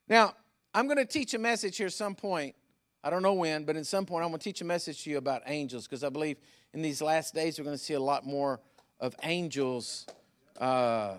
Now, 0.08 0.36
I'm 0.73 0.88
going 0.88 0.97
to 0.97 1.06
teach 1.06 1.34
a 1.34 1.39
message 1.39 1.77
here 1.77 1.88
at 1.88 1.93
some 1.93 2.15
point. 2.15 2.56
I 3.03 3.10
don't 3.10 3.21
know 3.21 3.34
when, 3.34 3.63
but 3.63 3.75
at 3.75 3.86
some 3.86 4.06
point 4.06 4.23
I'm 4.23 4.29
going 4.29 4.39
to 4.39 4.43
teach 4.43 4.62
a 4.62 4.65
message 4.65 5.03
to 5.03 5.10
you 5.10 5.17
about 5.17 5.43
angels 5.45 5.88
because 5.88 6.03
I 6.03 6.10
believe 6.10 6.38
in 6.73 6.82
these 6.82 7.01
last 7.01 7.34
days 7.34 7.58
we're 7.58 7.65
going 7.65 7.77
to 7.77 7.84
see 7.84 7.93
a 7.93 7.99
lot 7.99 8.25
more 8.25 8.60
of 8.99 9.15
angels, 9.23 10.06
uh, 10.60 11.15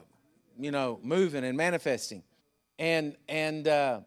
you 0.59 0.71
know, 0.71 0.99
moving 1.03 1.45
and 1.45 1.57
manifesting. 1.57 2.23
And 2.79 3.17
and 3.29 3.69
uh, 3.69 4.01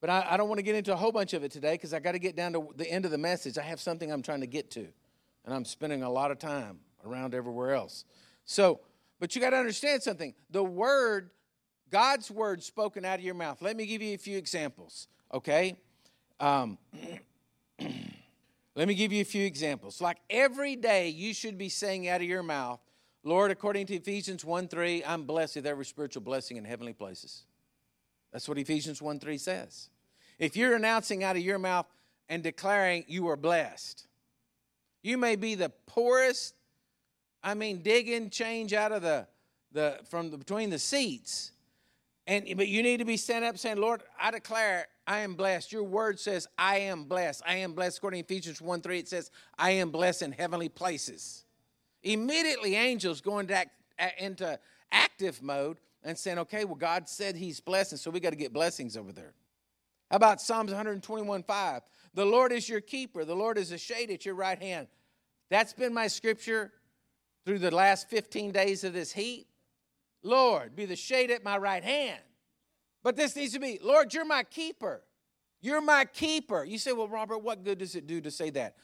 but 0.00 0.10
I, 0.10 0.26
I 0.30 0.36
don't 0.36 0.48
want 0.48 0.58
to 0.58 0.62
get 0.62 0.74
into 0.74 0.92
a 0.92 0.96
whole 0.96 1.12
bunch 1.12 1.34
of 1.34 1.44
it 1.44 1.50
today 1.50 1.74
because 1.74 1.92
I 1.92 2.00
got 2.00 2.12
to 2.12 2.18
get 2.18 2.36
down 2.36 2.52
to 2.52 2.68
the 2.76 2.90
end 2.90 3.04
of 3.04 3.10
the 3.10 3.18
message. 3.18 3.58
I 3.58 3.62
have 3.62 3.80
something 3.80 4.12
I'm 4.12 4.22
trying 4.22 4.40
to 4.40 4.46
get 4.46 4.70
to, 4.72 4.86
and 5.44 5.54
I'm 5.54 5.64
spending 5.64 6.02
a 6.02 6.10
lot 6.10 6.30
of 6.30 6.38
time 6.38 6.80
around 7.04 7.34
everywhere 7.34 7.74
else. 7.74 8.04
So, 8.44 8.80
but 9.20 9.34
you 9.34 9.40
got 9.40 9.50
to 9.50 9.56
understand 9.56 10.02
something. 10.02 10.34
The 10.50 10.62
word 10.62 11.30
God's 11.90 12.30
word 12.30 12.62
spoken 12.62 13.04
out 13.04 13.18
of 13.18 13.24
your 13.24 13.34
mouth. 13.34 13.62
Let 13.62 13.76
me 13.76 13.86
give 13.86 14.02
you 14.02 14.14
a 14.14 14.18
few 14.18 14.36
examples, 14.36 15.08
okay? 15.32 15.78
Um, 16.38 16.78
let 18.74 18.88
me 18.88 18.94
give 18.94 19.12
you 19.12 19.22
a 19.22 19.24
few 19.24 19.44
examples. 19.44 20.00
Like 20.00 20.18
every 20.28 20.76
day, 20.76 21.08
you 21.08 21.32
should 21.32 21.56
be 21.56 21.68
saying 21.68 22.08
out 22.08 22.20
of 22.20 22.26
your 22.26 22.42
mouth, 22.42 22.80
Lord, 23.24 23.50
according 23.50 23.86
to 23.86 23.96
Ephesians 23.96 24.44
1 24.44 24.68
3, 24.68 25.04
I'm 25.04 25.24
blessed 25.24 25.56
with 25.56 25.66
every 25.66 25.84
spiritual 25.84 26.22
blessing 26.22 26.56
in 26.56 26.64
heavenly 26.64 26.92
places. 26.92 27.44
That's 28.38 28.48
what 28.48 28.56
Ephesians 28.56 29.02
1 29.02 29.18
3 29.18 29.36
says. 29.36 29.90
If 30.38 30.56
you're 30.56 30.76
announcing 30.76 31.24
out 31.24 31.34
of 31.34 31.42
your 31.42 31.58
mouth 31.58 31.86
and 32.28 32.40
declaring 32.40 33.04
you 33.08 33.26
are 33.26 33.36
blessed, 33.36 34.06
you 35.02 35.18
may 35.18 35.34
be 35.34 35.56
the 35.56 35.70
poorest, 35.86 36.54
I 37.42 37.54
mean, 37.54 37.82
digging 37.82 38.30
change 38.30 38.72
out 38.72 38.92
of 38.92 39.02
the, 39.02 39.26
the 39.72 39.98
from 40.08 40.30
the, 40.30 40.38
between 40.38 40.70
the 40.70 40.78
seats 40.78 41.50
and 42.28 42.46
but 42.56 42.68
you 42.68 42.84
need 42.84 42.98
to 42.98 43.04
be 43.04 43.16
standing 43.16 43.48
up 43.48 43.58
saying, 43.58 43.78
Lord, 43.78 44.04
I 44.20 44.30
declare 44.30 44.86
I 45.04 45.18
am 45.18 45.34
blessed. 45.34 45.72
Your 45.72 45.82
word 45.82 46.20
says, 46.20 46.46
I 46.56 46.78
am 46.78 47.06
blessed. 47.06 47.42
I 47.44 47.56
am 47.56 47.72
blessed. 47.72 47.98
According 47.98 48.22
to 48.22 48.32
Ephesians 48.32 48.60
1 48.60 48.82
3, 48.82 49.00
it 49.00 49.08
says, 49.08 49.32
I 49.58 49.72
am 49.72 49.90
blessed 49.90 50.22
in 50.22 50.30
heavenly 50.30 50.68
places. 50.68 51.44
Immediately, 52.04 52.76
angels 52.76 53.20
go 53.20 53.40
into, 53.40 53.54
act, 53.54 53.72
into 54.18 54.58
active 54.92 55.42
mode 55.42 55.78
and 56.02 56.16
saying, 56.16 56.38
okay, 56.38 56.64
well, 56.64 56.74
God 56.74 57.08
said 57.08 57.36
he's 57.36 57.60
blessing, 57.60 57.98
so 57.98 58.10
we 58.10 58.20
got 58.20 58.30
to 58.30 58.36
get 58.36 58.52
blessings 58.52 58.96
over 58.96 59.12
there. 59.12 59.34
How 60.10 60.16
about 60.16 60.40
Psalms 60.40 60.70
121 60.70 61.42
5? 61.42 61.82
The 62.14 62.24
Lord 62.24 62.52
is 62.52 62.68
your 62.68 62.80
keeper, 62.80 63.24
the 63.24 63.34
Lord 63.34 63.58
is 63.58 63.72
a 63.72 63.78
shade 63.78 64.10
at 64.10 64.24
your 64.24 64.34
right 64.34 64.60
hand. 64.60 64.88
That's 65.50 65.72
been 65.72 65.94
my 65.94 66.08
scripture 66.08 66.72
through 67.44 67.58
the 67.58 67.74
last 67.74 68.08
15 68.10 68.52
days 68.52 68.84
of 68.84 68.92
this 68.92 69.12
heat. 69.12 69.46
Lord, 70.22 70.76
be 70.76 70.84
the 70.84 70.96
shade 70.96 71.30
at 71.30 71.44
my 71.44 71.56
right 71.56 71.82
hand. 71.82 72.20
But 73.02 73.16
this 73.16 73.36
needs 73.36 73.52
to 73.54 73.60
be, 73.60 73.78
Lord, 73.82 74.12
you're 74.12 74.24
my 74.24 74.42
keeper. 74.42 75.02
You're 75.60 75.80
my 75.80 76.04
keeper. 76.04 76.64
You 76.64 76.78
say, 76.78 76.92
well, 76.92 77.08
Robert, 77.08 77.38
what 77.38 77.64
good 77.64 77.78
does 77.78 77.94
it 77.94 78.06
do 78.06 78.20
to 78.20 78.30
say 78.30 78.50
that? 78.50 78.76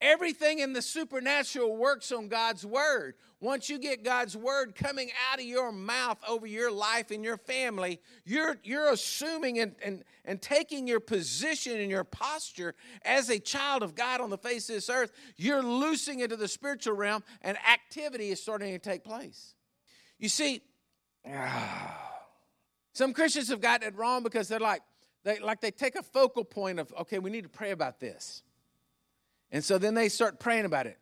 Everything 0.00 0.58
in 0.58 0.72
the 0.72 0.82
supernatural 0.82 1.76
works 1.76 2.10
on 2.12 2.28
God's 2.28 2.66
word. 2.66 3.14
Once 3.42 3.68
you 3.68 3.76
get 3.76 4.04
God's 4.04 4.36
word 4.36 4.74
coming 4.74 5.10
out 5.30 5.38
of 5.38 5.44
your 5.44 5.72
mouth 5.72 6.16
over 6.26 6.46
your 6.46 6.70
life 6.70 7.10
and 7.10 7.24
your 7.24 7.36
family, 7.36 8.00
you're, 8.24 8.56
you're 8.62 8.90
assuming 8.90 9.58
and, 9.58 9.74
and, 9.84 10.04
and 10.24 10.40
taking 10.40 10.86
your 10.86 11.00
position 11.00 11.78
and 11.78 11.90
your 11.90 12.04
posture 12.04 12.74
as 13.04 13.28
a 13.28 13.38
child 13.38 13.82
of 13.82 13.94
God 13.94 14.20
on 14.20 14.30
the 14.30 14.38
face 14.38 14.68
of 14.70 14.76
this 14.76 14.88
earth. 14.88 15.12
You're 15.36 15.62
loosing 15.62 16.20
into 16.20 16.36
the 16.36 16.46
spiritual 16.46 16.94
realm, 16.94 17.24
and 17.42 17.58
activity 17.68 18.30
is 18.30 18.40
starting 18.40 18.72
to 18.72 18.78
take 18.78 19.02
place. 19.02 19.54
You 20.18 20.28
see, 20.28 20.62
Some 22.94 23.12
Christians 23.12 23.48
have 23.48 23.60
gotten 23.60 23.88
it 23.88 23.96
wrong 23.96 24.22
because 24.22 24.48
they're 24.48 24.60
like, 24.60 24.82
they 25.24 25.38
like 25.38 25.60
they 25.60 25.70
take 25.70 25.96
a 25.96 26.02
focal 26.02 26.44
point 26.44 26.78
of, 26.78 26.92
okay, 27.00 27.18
we 27.18 27.30
need 27.30 27.42
to 27.42 27.48
pray 27.48 27.70
about 27.70 28.00
this. 28.00 28.42
And 29.50 29.64
so 29.64 29.78
then 29.78 29.94
they 29.94 30.08
start 30.08 30.38
praying 30.40 30.64
about 30.64 30.86
it. 30.86 30.98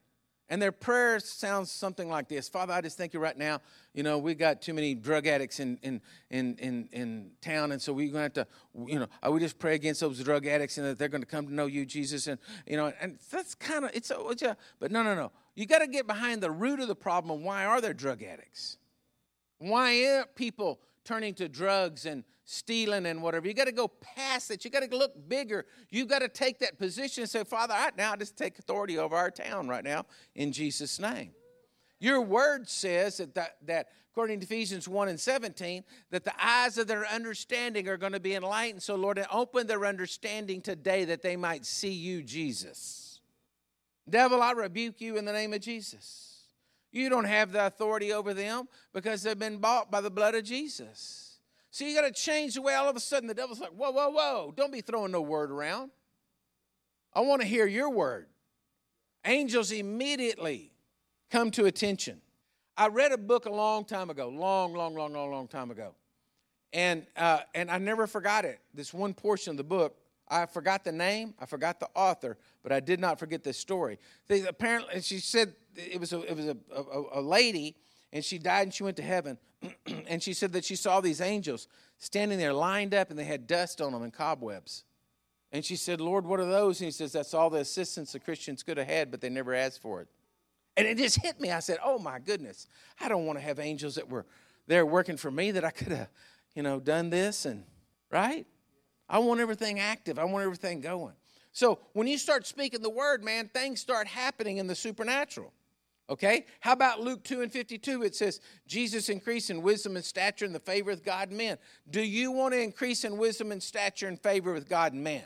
And 0.50 0.60
their 0.60 0.72
prayer 0.72 1.20
sounds 1.20 1.70
something 1.70 2.08
like 2.08 2.28
this 2.28 2.48
Father, 2.48 2.72
I 2.72 2.80
just 2.80 2.98
thank 2.98 3.14
you 3.14 3.20
right 3.20 3.38
now. 3.38 3.60
You 3.94 4.02
know, 4.02 4.18
we 4.18 4.34
got 4.34 4.60
too 4.60 4.74
many 4.74 4.94
drug 4.94 5.28
addicts 5.28 5.60
in, 5.60 5.78
in, 5.82 6.00
in, 6.30 6.56
in, 6.56 6.88
in 6.92 7.30
town, 7.40 7.70
and 7.70 7.80
so 7.80 7.92
we're 7.92 8.12
going 8.12 8.30
to 8.30 8.40
have 8.40 8.46
to, 8.48 8.92
you 8.92 8.98
know, 8.98 9.30
we 9.30 9.38
just 9.38 9.60
pray 9.60 9.76
against 9.76 10.00
those 10.00 10.22
drug 10.22 10.46
addicts 10.46 10.76
and 10.76 10.86
that 10.86 10.98
they're 10.98 11.08
going 11.08 11.22
to 11.22 11.26
come 11.26 11.46
to 11.46 11.54
know 11.54 11.66
you, 11.66 11.86
Jesus. 11.86 12.26
And, 12.26 12.38
you 12.66 12.76
know, 12.76 12.92
and 13.00 13.18
that's 13.30 13.54
kind 13.54 13.84
of, 13.84 13.92
it's, 13.94 14.10
a, 14.10 14.28
it's 14.28 14.42
a, 14.42 14.56
but 14.80 14.90
no, 14.90 15.04
no, 15.04 15.14
no. 15.14 15.30
You 15.54 15.66
got 15.66 15.78
to 15.78 15.86
get 15.86 16.08
behind 16.08 16.42
the 16.42 16.50
root 16.50 16.80
of 16.80 16.88
the 16.88 16.96
problem. 16.96 17.44
Why 17.44 17.64
are 17.64 17.80
there 17.80 17.94
drug 17.94 18.22
addicts? 18.22 18.76
Why 19.58 20.04
are 20.06 20.26
people 20.34 20.80
turning 21.04 21.34
to 21.34 21.48
drugs 21.48 22.06
and 22.06 22.24
stealing 22.50 23.06
and 23.06 23.22
whatever. 23.22 23.46
You 23.46 23.54
got 23.54 23.66
to 23.66 23.72
go 23.72 23.88
past 23.88 24.50
it. 24.50 24.64
You 24.64 24.70
got 24.70 24.88
to 24.88 24.96
look 24.96 25.28
bigger. 25.28 25.66
You 25.88 26.04
got 26.04 26.18
to 26.18 26.28
take 26.28 26.58
that 26.58 26.78
position 26.78 27.22
and 27.22 27.30
say, 27.30 27.44
Father, 27.44 27.74
I 27.74 27.90
now 27.96 28.16
just 28.16 28.36
take 28.36 28.58
authority 28.58 28.98
over 28.98 29.14
our 29.14 29.30
town 29.30 29.68
right 29.68 29.84
now 29.84 30.06
in 30.34 30.50
Jesus' 30.50 30.98
name. 30.98 31.30
Your 32.00 32.20
word 32.20 32.68
says 32.68 33.18
that, 33.18 33.34
that, 33.34 33.56
that 33.66 33.88
according 34.10 34.40
to 34.40 34.46
Ephesians 34.46 34.88
1 34.88 35.08
and 35.08 35.20
17, 35.20 35.84
that 36.10 36.24
the 36.24 36.32
eyes 36.44 36.76
of 36.76 36.88
their 36.88 37.06
understanding 37.06 37.88
are 37.88 37.96
going 37.96 38.12
to 38.12 38.20
be 38.20 38.34
enlightened. 38.34 38.82
So, 38.82 38.96
Lord, 38.96 39.24
open 39.30 39.66
their 39.66 39.86
understanding 39.86 40.60
today 40.60 41.04
that 41.04 41.22
they 41.22 41.36
might 41.36 41.64
see 41.64 41.92
you, 41.92 42.22
Jesus. 42.22 43.20
Devil, 44.08 44.42
I 44.42 44.52
rebuke 44.52 45.00
you 45.00 45.16
in 45.18 45.24
the 45.24 45.32
name 45.32 45.52
of 45.52 45.60
Jesus. 45.60 46.48
You 46.90 47.08
don't 47.08 47.26
have 47.26 47.52
the 47.52 47.66
authority 47.66 48.12
over 48.12 48.34
them 48.34 48.66
because 48.92 49.22
they've 49.22 49.38
been 49.38 49.58
bought 49.58 49.92
by 49.92 50.00
the 50.00 50.10
blood 50.10 50.34
of 50.34 50.42
Jesus. 50.42 51.29
So 51.70 51.84
you 51.84 51.94
got 51.94 52.06
to 52.06 52.12
change 52.12 52.54
the 52.54 52.62
way 52.62 52.74
all 52.74 52.88
of 52.88 52.96
a 52.96 53.00
sudden 53.00 53.28
the 53.28 53.34
devil's 53.34 53.60
like, 53.60 53.70
whoa, 53.70 53.90
whoa, 53.90 54.10
whoa, 54.10 54.52
don't 54.56 54.72
be 54.72 54.80
throwing 54.80 55.12
no 55.12 55.20
word 55.20 55.50
around. 55.50 55.90
I 57.14 57.20
want 57.20 57.42
to 57.42 57.46
hear 57.46 57.66
your 57.66 57.90
word. 57.90 58.26
Angels 59.24 59.70
immediately 59.70 60.72
come 61.30 61.50
to 61.52 61.66
attention. 61.66 62.20
I 62.76 62.88
read 62.88 63.12
a 63.12 63.18
book 63.18 63.46
a 63.46 63.50
long 63.50 63.84
time 63.84 64.10
ago, 64.10 64.28
long, 64.28 64.72
long, 64.72 64.94
long, 64.94 65.12
long, 65.12 65.30
long 65.30 65.48
time 65.48 65.70
ago. 65.70 65.94
And, 66.72 67.06
uh, 67.16 67.40
and 67.54 67.70
I 67.70 67.78
never 67.78 68.06
forgot 68.06 68.44
it. 68.44 68.60
This 68.72 68.94
one 68.94 69.12
portion 69.12 69.50
of 69.50 69.56
the 69.56 69.64
book, 69.64 69.96
I 70.28 70.46
forgot 70.46 70.84
the 70.84 70.92
name, 70.92 71.34
I 71.40 71.46
forgot 71.46 71.80
the 71.80 71.88
author, 71.94 72.38
but 72.62 72.72
I 72.72 72.80
did 72.80 73.00
not 73.00 73.18
forget 73.18 73.42
this 73.42 73.58
story. 73.58 73.98
They, 74.28 74.46
apparently, 74.46 75.00
she 75.02 75.18
said 75.18 75.54
it 75.76 76.00
was 76.00 76.12
a, 76.12 76.22
it 76.22 76.36
was 76.36 76.46
a, 76.46 76.56
a, 76.74 77.20
a 77.20 77.20
lady, 77.20 77.76
and 78.12 78.24
she 78.24 78.38
died 78.38 78.62
and 78.62 78.74
she 78.74 78.82
went 78.82 78.96
to 78.96 79.02
heaven. 79.02 79.38
and 80.08 80.22
she 80.22 80.32
said 80.32 80.52
that 80.52 80.64
she 80.64 80.76
saw 80.76 81.00
these 81.00 81.20
angels 81.20 81.68
standing 81.98 82.38
there 82.38 82.52
lined 82.52 82.94
up, 82.94 83.10
and 83.10 83.18
they 83.18 83.24
had 83.24 83.46
dust 83.46 83.80
on 83.80 83.92
them 83.92 84.02
and 84.02 84.12
cobwebs. 84.12 84.84
And 85.52 85.64
she 85.64 85.76
said, 85.76 86.00
Lord, 86.00 86.24
what 86.24 86.40
are 86.40 86.46
those? 86.46 86.80
And 86.80 86.86
he 86.86 86.92
says, 86.92 87.12
That's 87.12 87.34
all 87.34 87.50
the 87.50 87.58
assistance 87.58 88.12
the 88.12 88.20
Christians 88.20 88.62
could 88.62 88.78
have 88.78 88.86
had, 88.86 89.10
but 89.10 89.20
they 89.20 89.28
never 89.28 89.54
asked 89.54 89.82
for 89.82 90.00
it. 90.00 90.08
And 90.76 90.86
it 90.86 90.96
just 90.96 91.20
hit 91.20 91.40
me. 91.40 91.50
I 91.50 91.58
said, 91.58 91.78
Oh 91.84 91.98
my 91.98 92.18
goodness, 92.18 92.68
I 93.00 93.08
don't 93.08 93.26
want 93.26 93.38
to 93.38 93.44
have 93.44 93.58
angels 93.58 93.96
that 93.96 94.08
were 94.08 94.26
there 94.66 94.86
working 94.86 95.16
for 95.16 95.30
me 95.30 95.50
that 95.50 95.64
I 95.64 95.70
could 95.70 95.92
have, 95.92 96.08
you 96.54 96.62
know, 96.62 96.78
done 96.78 97.10
this 97.10 97.44
and 97.44 97.64
right? 98.10 98.46
I 99.08 99.18
want 99.18 99.40
everything 99.40 99.80
active. 99.80 100.18
I 100.18 100.24
want 100.24 100.44
everything 100.44 100.80
going. 100.80 101.14
So 101.52 101.80
when 101.94 102.06
you 102.06 102.16
start 102.16 102.46
speaking 102.46 102.80
the 102.80 102.90
word, 102.90 103.24
man, 103.24 103.50
things 103.52 103.80
start 103.80 104.06
happening 104.06 104.58
in 104.58 104.68
the 104.68 104.74
supernatural. 104.74 105.52
Okay? 106.10 106.46
How 106.58 106.72
about 106.72 107.00
Luke 107.00 107.22
2 107.22 107.40
and 107.40 107.52
52? 107.52 108.02
It 108.02 108.16
says, 108.16 108.40
Jesus 108.66 109.08
increased 109.08 109.48
in 109.48 109.62
wisdom 109.62 109.94
and 109.94 110.04
stature 110.04 110.44
and 110.44 110.54
the 110.54 110.58
favor 110.58 110.90
of 110.90 111.04
God 111.04 111.28
and 111.28 111.38
men. 111.38 111.56
Do 111.88 112.02
you 112.02 112.32
want 112.32 112.52
to 112.52 112.60
increase 112.60 113.04
in 113.04 113.16
wisdom 113.16 113.52
and 113.52 113.62
stature 113.62 114.08
and 114.08 114.20
favor 114.20 114.52
with 114.52 114.68
God 114.68 114.92
and 114.92 115.04
man? 115.04 115.22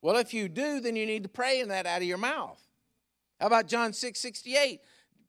Well, 0.00 0.16
if 0.16 0.32
you 0.32 0.48
do, 0.48 0.80
then 0.80 0.94
you 0.94 1.06
need 1.06 1.24
to 1.24 1.28
pray 1.28 1.60
in 1.60 1.68
that 1.68 1.86
out 1.86 2.02
of 2.02 2.06
your 2.06 2.18
mouth. 2.18 2.60
How 3.40 3.48
about 3.48 3.66
John 3.66 3.92
6 3.92 4.18
68? 4.18 4.80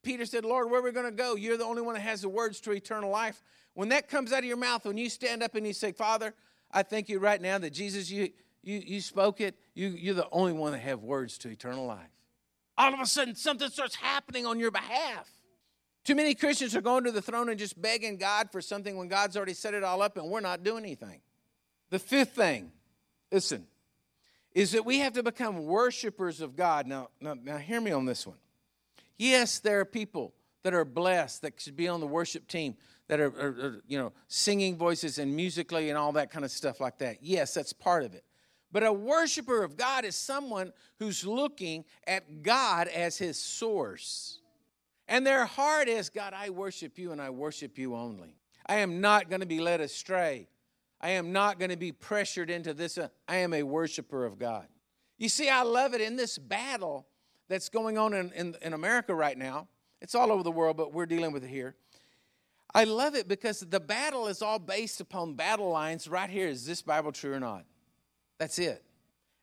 Peter 0.04 0.26
said, 0.26 0.46
Lord, 0.46 0.70
where 0.70 0.80
are 0.80 0.84
we 0.84 0.92
going 0.92 1.06
to 1.06 1.12
go? 1.12 1.36
You're 1.36 1.58
the 1.58 1.66
only 1.66 1.82
one 1.82 1.96
that 1.96 2.02
has 2.02 2.22
the 2.22 2.30
words 2.30 2.60
to 2.62 2.72
eternal 2.72 3.10
life. 3.10 3.42
When 3.74 3.90
that 3.90 4.08
comes 4.10 4.32
out 4.32 4.40
of 4.40 4.46
your 4.46 4.58
mouth, 4.58 4.86
when 4.86 4.98
you 4.98 5.10
stand 5.10 5.42
up 5.42 5.56
and 5.56 5.66
you 5.66 5.74
say, 5.74 5.92
Father, 5.92 6.36
I 6.72 6.84
thank 6.84 7.10
you 7.10 7.18
right 7.20 7.42
now 7.42 7.58
that 7.58 7.72
Jesus, 7.72 8.12
you, 8.12 8.30
you, 8.62 8.82
you 8.86 9.02
spoke 9.02 9.42
it, 9.42 9.58
you, 9.74 9.88
you're 9.90 10.14
the 10.14 10.28
only 10.32 10.54
one 10.54 10.74
that 10.74 10.80
have 10.80 11.02
words 11.02 11.38
to 11.40 11.50
eternal 11.50 11.86
life 11.86 12.10
all 12.78 12.94
of 12.94 13.00
a 13.00 13.06
sudden 13.06 13.36
something 13.36 13.70
starts 13.70 13.96
happening 13.96 14.46
on 14.46 14.60
your 14.60 14.72
behalf. 14.72 15.30
Too 16.04 16.16
many 16.16 16.36
Christians 16.36 16.76
are 16.76 16.82
going 16.82 17.06
to 17.06 17.12
the 17.12 17.22
throne 17.22 17.50
and 17.50 17.58
just 17.58 17.82
begging 17.82 18.18
God 18.18 18.52
for 18.52 18.62
something 18.62 18.98
when 18.98 19.08
God's 19.08 19.38
already 19.38 19.54
set 19.54 19.74
it 19.74 19.84
all 19.84 20.02
up 20.02 20.18
and 20.18 20.30
we're 20.30 20.42
not 20.42 20.64
doing 20.64 20.84
anything. 20.84 21.22
The 21.90 22.00
fifth 22.00 22.32
thing, 22.32 22.72
listen, 23.32 23.68
is 24.54 24.74
that 24.74 24.86
we 24.86 25.00
have 25.00 25.14
to 25.14 25.24
become 25.24 25.66
worshipers 25.66 26.42
of 26.42 26.56
God. 26.56 26.88
Now, 26.88 27.10
now, 27.22 27.36
now 27.42 27.58
hear 27.58 27.80
me 27.80 27.92
on 27.92 28.06
this 28.06 28.28
one. 28.28 28.38
Yes, 29.18 29.60
there 29.60 29.80
are 29.80 29.86
people 29.86 30.34
that 30.64 30.74
are 30.74 30.86
blessed 30.86 31.44
that 31.44 31.60
should 31.60 31.76
be 31.76 31.88
on 31.88 32.00
the 32.00 32.08
worship 32.08 32.48
team 32.48 32.76
that 33.08 33.20
are, 33.20 33.34
are, 33.40 33.68
are 33.68 33.82
you 33.88 33.98
know, 33.98 34.12
singing 34.28 34.76
voices 34.76 35.20
and 35.20 35.36
musically 35.36 35.90
and 35.90 35.98
all 35.98 36.14
that 36.14 36.32
kind 36.32 36.44
of 36.44 36.52
stuff 36.52 36.80
like 36.80 36.98
that. 37.00 37.18
Yes, 37.22 37.54
that's 37.54 37.74
part 37.74 38.04
of 38.04 38.14
it. 38.14 38.24
But 38.74 38.84
a 38.84 38.92
worshiper 38.92 39.64
of 39.64 39.78
God 39.78 40.04
is 40.04 40.16
someone 40.16 40.74
who's 40.98 41.26
looking 41.26 41.86
at 42.08 42.42
God 42.42 42.88
as 42.88 43.20
his 43.20 43.38
source. 43.38 44.40
And 45.08 45.26
their 45.26 45.46
heart 45.46 45.88
is 45.88 46.10
God, 46.10 46.34
I 46.36 46.50
worship 46.50 46.98
you 46.98 47.12
and 47.12 47.22
I 47.22 47.30
worship 47.30 47.78
you 47.78 47.96
only. 47.96 48.36
I 48.66 48.78
am 48.78 49.00
not 49.00 49.30
going 49.30 49.42
to 49.42 49.46
be 49.46 49.60
led 49.60 49.80
astray. 49.80 50.48
I 51.00 51.10
am 51.10 51.32
not 51.32 51.60
going 51.60 51.70
to 51.70 51.78
be 51.78 51.92
pressured 51.92 52.50
into 52.50 52.74
this. 52.74 52.98
I 53.28 53.36
am 53.38 53.54
a 53.54 53.62
worshiper 53.62 54.26
of 54.26 54.40
God. 54.40 54.66
You 55.20 55.30
see, 55.30 55.50
I 55.50 55.62
love 55.62 55.94
it 55.94 56.02
in 56.02 56.16
this 56.16 56.40
battle 56.40 57.06
that's 57.50 57.70
going 57.70 58.00
on 58.00 58.14
in, 58.16 58.32
in, 58.32 58.56
in 58.62 58.74
America 58.74 59.14
right 59.14 59.38
now. 59.38 59.68
It's 60.02 60.16
all 60.16 60.32
over 60.32 60.42
the 60.42 60.52
world, 60.52 60.78
but 60.78 60.94
we're 60.94 61.06
dealing 61.06 61.32
with 61.32 61.44
it 61.44 61.50
here. 61.50 61.76
I 62.74 62.86
love 62.86 63.14
it 63.14 63.28
because 63.28 63.60
the 63.60 63.80
battle 63.80 64.28
is 64.28 64.42
all 64.42 64.58
based 64.58 65.00
upon 65.00 65.36
battle 65.36 65.70
lines 65.70 66.08
right 66.08 66.30
here. 66.30 66.48
Is 66.48 66.66
this 66.66 66.82
Bible 66.82 67.12
true 67.12 67.34
or 67.34 67.40
not? 67.40 67.66
That's 68.38 68.60
it. 68.60 68.84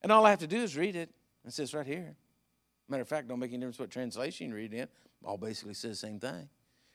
And 0.03 0.11
all 0.11 0.27
I 0.27 0.31
have 0.31 0.41
to 0.41 0.47
do 0.47 0.59
is 0.59 0.77
read 0.77 0.97
it. 0.97 1.11
It 1.47 1.53
says 1.53 1.75
right 1.75 1.87
here. 1.87 2.15
Matter 2.89 3.03
of 3.03 3.09
fact, 3.09 3.29
don't 3.29 3.39
make 3.39 3.51
any 3.51 3.59
difference 3.59 3.79
what 3.79 3.91
translation 3.91 4.49
you 4.49 4.55
read 4.55 4.75
in. 4.75 4.89
All 5.25 5.37
basically 5.37 5.75
says 5.75 6.01
the 6.01 6.07
same 6.07 6.19
thing. 6.19 6.49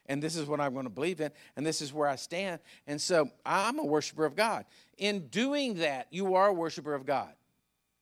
And 0.08 0.22
this 0.22 0.36
is 0.36 0.46
what 0.46 0.60
I'm 0.60 0.74
going 0.74 0.86
to 0.86 0.92
believe 0.92 1.20
in, 1.20 1.32
and 1.56 1.66
this 1.66 1.82
is 1.82 1.92
where 1.92 2.08
I 2.08 2.16
stand. 2.16 2.60
And 2.86 3.02
so 3.02 3.30
I'm 3.44 3.80
a 3.80 3.84
worshiper 3.84 4.26
of 4.26 4.36
God. 4.36 4.66
In 4.98 5.28
doing 5.30 5.76
that, 5.76 6.08
you 6.12 6.36
are 6.36 6.48
a 6.48 6.54
worshiper 6.54 6.94
of 6.94 7.06
God. 7.06 7.34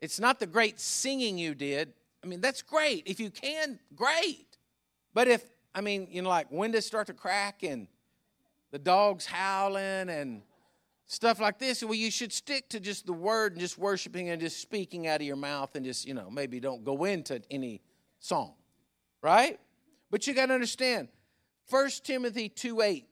It's 0.01 0.19
not 0.19 0.39
the 0.39 0.47
great 0.47 0.81
singing 0.81 1.37
you 1.37 1.55
did. 1.55 1.93
I 2.21 2.27
mean, 2.27 2.41
that's 2.41 2.61
great. 2.61 3.03
If 3.05 3.21
you 3.21 3.29
can, 3.29 3.79
great. 3.95 4.57
But 5.13 5.29
if, 5.29 5.45
I 5.73 5.79
mean, 5.79 6.07
you 6.11 6.21
know, 6.21 6.29
like 6.29 6.51
windows 6.51 6.85
start 6.85 7.07
to 7.07 7.13
crack 7.13 7.63
and 7.63 7.87
the 8.71 8.79
dog's 8.79 9.25
howling 9.25 10.09
and 10.09 10.41
stuff 11.07 11.39
like 11.39 11.59
this. 11.59 11.83
Well, 11.83 11.93
you 11.93 12.11
should 12.11 12.31
stick 12.31 12.69
to 12.69 12.79
just 12.79 13.05
the 13.05 13.13
word 13.13 13.53
and 13.53 13.61
just 13.61 13.77
worshiping 13.77 14.29
and 14.29 14.41
just 14.41 14.59
speaking 14.59 15.07
out 15.07 15.21
of 15.21 15.27
your 15.27 15.35
mouth 15.35 15.75
and 15.75 15.85
just, 15.85 16.07
you 16.07 16.13
know, 16.13 16.29
maybe 16.29 16.59
don't 16.59 16.83
go 16.83 17.03
into 17.03 17.41
any 17.51 17.81
song, 18.19 18.53
right? 19.21 19.59
But 20.09 20.27
you 20.27 20.33
got 20.33 20.47
to 20.47 20.53
understand, 20.53 21.09
1 21.69 21.89
Timothy 22.03 22.49
2 22.49 22.81
8, 22.81 23.07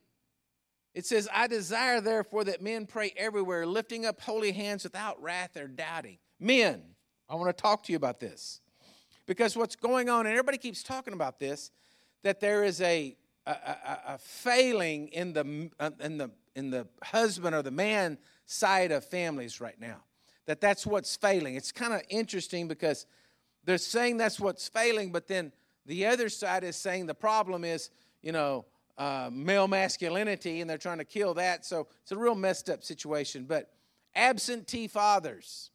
it 0.93 1.05
says, 1.05 1.29
I 1.33 1.47
desire 1.47 2.01
therefore 2.01 2.43
that 2.45 2.61
men 2.61 2.85
pray 2.85 3.13
everywhere, 3.15 3.65
lifting 3.65 4.05
up 4.05 4.19
holy 4.21 4.51
hands 4.51 4.83
without 4.83 5.21
wrath 5.21 5.55
or 5.55 5.67
doubting. 5.67 6.17
Men, 6.39 6.81
I 7.29 7.35
want 7.35 7.55
to 7.55 7.61
talk 7.61 7.83
to 7.83 7.93
you 7.93 7.95
about 7.95 8.19
this. 8.19 8.59
Because 9.25 9.55
what's 9.55 9.75
going 9.75 10.09
on, 10.09 10.25
and 10.25 10.33
everybody 10.33 10.57
keeps 10.57 10.83
talking 10.83 11.13
about 11.13 11.39
this, 11.39 11.71
that 12.23 12.41
there 12.41 12.63
is 12.63 12.81
a, 12.81 13.15
a, 13.45 13.51
a, 13.51 13.99
a 14.07 14.17
failing 14.17 15.07
in 15.09 15.31
the, 15.31 15.69
uh, 15.79 15.91
in 16.01 16.17
the 16.17 16.31
in 16.55 16.69
the 16.69 16.87
husband 17.03 17.55
or 17.55 17.61
the 17.61 17.71
man 17.71 18.17
side 18.45 18.91
of 18.91 19.05
families 19.05 19.61
right 19.61 19.79
now. 19.79 19.97
That 20.45 20.59
that's 20.59 20.85
what's 20.85 21.15
failing. 21.15 21.55
It's 21.55 21.71
kind 21.71 21.93
of 21.93 22.01
interesting 22.09 22.67
because 22.67 23.05
they're 23.63 23.77
saying 23.77 24.17
that's 24.17 24.39
what's 24.39 24.67
failing, 24.67 25.11
but 25.11 25.27
then 25.27 25.51
the 25.85 26.05
other 26.07 26.29
side 26.29 26.63
is 26.63 26.75
saying 26.75 27.05
the 27.05 27.13
problem 27.13 27.63
is, 27.63 27.89
you 28.21 28.31
know, 28.31 28.65
uh, 28.97 29.29
male 29.31 29.67
masculinity, 29.67 30.61
and 30.61 30.69
they're 30.69 30.77
trying 30.77 30.97
to 30.97 31.05
kill 31.05 31.33
that. 31.35 31.65
So 31.65 31.87
it's 32.03 32.11
a 32.11 32.17
real 32.17 32.35
messed 32.35 32.69
up 32.69 32.83
situation. 32.83 33.45
But 33.47 33.71
absentee 34.15 34.87
fathers, 34.87 35.71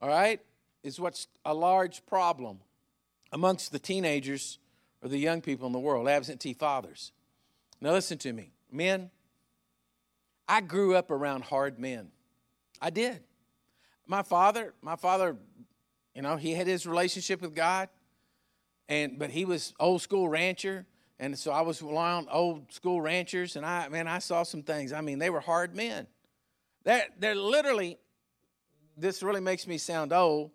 all 0.00 0.08
right, 0.08 0.40
is 0.82 1.00
what's 1.00 1.26
a 1.44 1.54
large 1.54 2.04
problem 2.06 2.60
amongst 3.32 3.72
the 3.72 3.78
teenagers 3.78 4.58
or 5.02 5.08
the 5.08 5.18
young 5.18 5.40
people 5.40 5.66
in 5.66 5.72
the 5.72 5.80
world. 5.80 6.08
Absentee 6.08 6.54
fathers. 6.54 7.12
Now 7.80 7.92
listen 7.92 8.18
to 8.18 8.32
me, 8.32 8.52
men. 8.70 9.10
I 10.50 10.60
grew 10.60 10.96
up 10.96 11.12
around 11.12 11.44
hard 11.44 11.78
men. 11.78 12.08
I 12.82 12.90
did. 12.90 13.22
My 14.04 14.24
father, 14.24 14.74
my 14.82 14.96
father, 14.96 15.36
you 16.12 16.22
know, 16.22 16.34
he 16.34 16.54
had 16.54 16.66
his 16.66 16.86
relationship 16.88 17.40
with 17.40 17.54
God, 17.54 17.88
and 18.88 19.16
but 19.16 19.30
he 19.30 19.44
was 19.44 19.72
old 19.78 20.02
school 20.02 20.28
rancher, 20.28 20.86
and 21.20 21.38
so 21.38 21.52
I 21.52 21.60
was 21.60 21.80
around 21.82 22.26
old 22.32 22.72
school 22.72 23.00
ranchers, 23.00 23.54
and 23.54 23.64
I 23.64 23.88
man, 23.90 24.08
I 24.08 24.18
saw 24.18 24.42
some 24.42 24.64
things. 24.64 24.92
I 24.92 25.02
mean, 25.02 25.20
they 25.20 25.30
were 25.30 25.38
hard 25.38 25.76
men. 25.76 26.08
They're, 26.82 27.06
they're 27.16 27.36
literally. 27.36 27.98
This 28.96 29.22
really 29.22 29.40
makes 29.40 29.68
me 29.68 29.78
sound 29.78 30.12
old, 30.12 30.50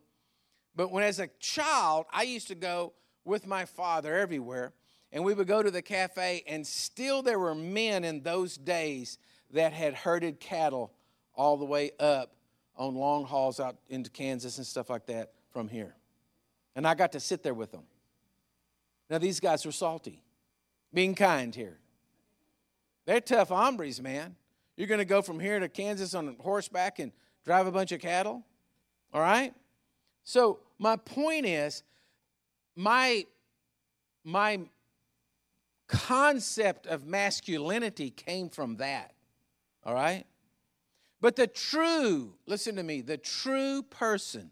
but 0.76 0.92
when 0.92 1.04
as 1.04 1.20
a 1.20 1.30
child, 1.40 2.06
I 2.12 2.24
used 2.24 2.50
to 2.50 2.56
go 2.56 2.92
with 3.24 3.48
my 3.48 3.64
father 3.64 4.14
everywhere, 4.14 4.74
and 5.14 5.24
we 5.24 5.34
would 5.34 5.48
go 5.48 5.64
to 5.64 5.72
the 5.72 5.82
cafe, 5.82 6.44
and 6.48 6.68
still 6.68 7.22
there 7.22 7.40
were 7.40 7.56
men 7.56 8.04
in 8.04 8.24
those 8.24 8.58
days 8.58 9.18
that 9.56 9.74
had 9.74 9.94
herded 9.94 10.40
cattle 10.40 10.92
all 11.34 11.58
the 11.58 11.66
way 11.66 11.92
up 12.00 12.36
on 12.78 12.94
long 12.96 13.26
hauls 13.26 13.60
out 13.60 13.78
into 13.90 14.10
Kansas 14.10 14.58
and 14.58 14.68
stuff 14.68 14.90
like 14.90 15.06
that 15.08 15.32
from 15.52 15.68
here. 15.70 15.96
And 16.76 16.86
I 16.86 16.94
got 16.94 17.14
to 17.14 17.20
sit 17.20 17.42
there 17.42 17.54
with 17.54 17.72
them. 17.72 17.84
Now, 19.10 19.18
these 19.18 19.40
guys 19.40 19.66
were 19.66 19.72
salty, 19.72 20.22
being 20.94 21.16
kind 21.16 21.56
here. 21.56 21.78
They're 23.06 23.22
tough 23.22 23.50
hombres, 23.50 24.02
man. 24.02 24.36
You're 24.76 24.88
going 24.88 25.00
to 25.00 25.06
go 25.06 25.22
from 25.22 25.40
here 25.40 25.60
to 25.60 25.70
Kansas 25.70 26.14
on 26.14 26.36
horseback 26.40 27.00
and 27.00 27.12
drive 27.46 27.66
a 27.66 27.72
bunch 27.72 27.92
of 27.92 28.02
cattle? 28.02 28.44
All 29.14 29.22
right? 29.22 29.54
So, 30.24 30.60
my 30.80 30.98
point 30.98 31.46
is 31.46 31.84
my 32.76 33.26
my 34.26 34.60
concept 35.88 36.88
of 36.88 37.06
masculinity 37.06 38.10
came 38.10 38.50
from 38.50 38.78
that. 38.78 39.15
All 39.86 39.94
right? 39.94 40.26
But 41.22 41.36
the 41.36 41.48
true, 41.48 42.34
listen 42.46 42.76
to 42.76 42.84
me, 42.84 43.02
the 43.02 43.18
true 43.18 43.84
person, 43.84 44.52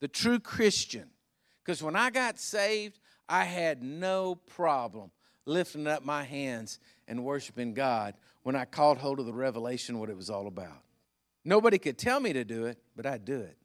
the 0.00 0.08
true 0.08 0.38
Christian, 0.38 1.10
because 1.62 1.82
when 1.82 1.96
I 1.96 2.10
got 2.10 2.38
saved, 2.38 2.98
I 3.28 3.44
had 3.44 3.82
no 3.82 4.34
problem 4.34 5.10
lifting 5.46 5.86
up 5.86 6.04
my 6.04 6.24
hands 6.24 6.78
and 7.08 7.24
worshiping 7.24 7.74
God 7.74 8.14
when 8.42 8.56
I 8.56 8.64
caught 8.64 8.98
hold 8.98 9.20
of 9.20 9.26
the 9.26 9.32
revelation 9.32 9.98
what 9.98 10.10
it 10.10 10.16
was 10.16 10.30
all 10.30 10.46
about. 10.46 10.82
Nobody 11.44 11.78
could 11.78 11.98
tell 11.98 12.20
me 12.20 12.32
to 12.32 12.44
do 12.44 12.66
it, 12.66 12.78
but 12.96 13.06
I'd 13.06 13.24
do 13.24 13.40
it. 13.40 13.56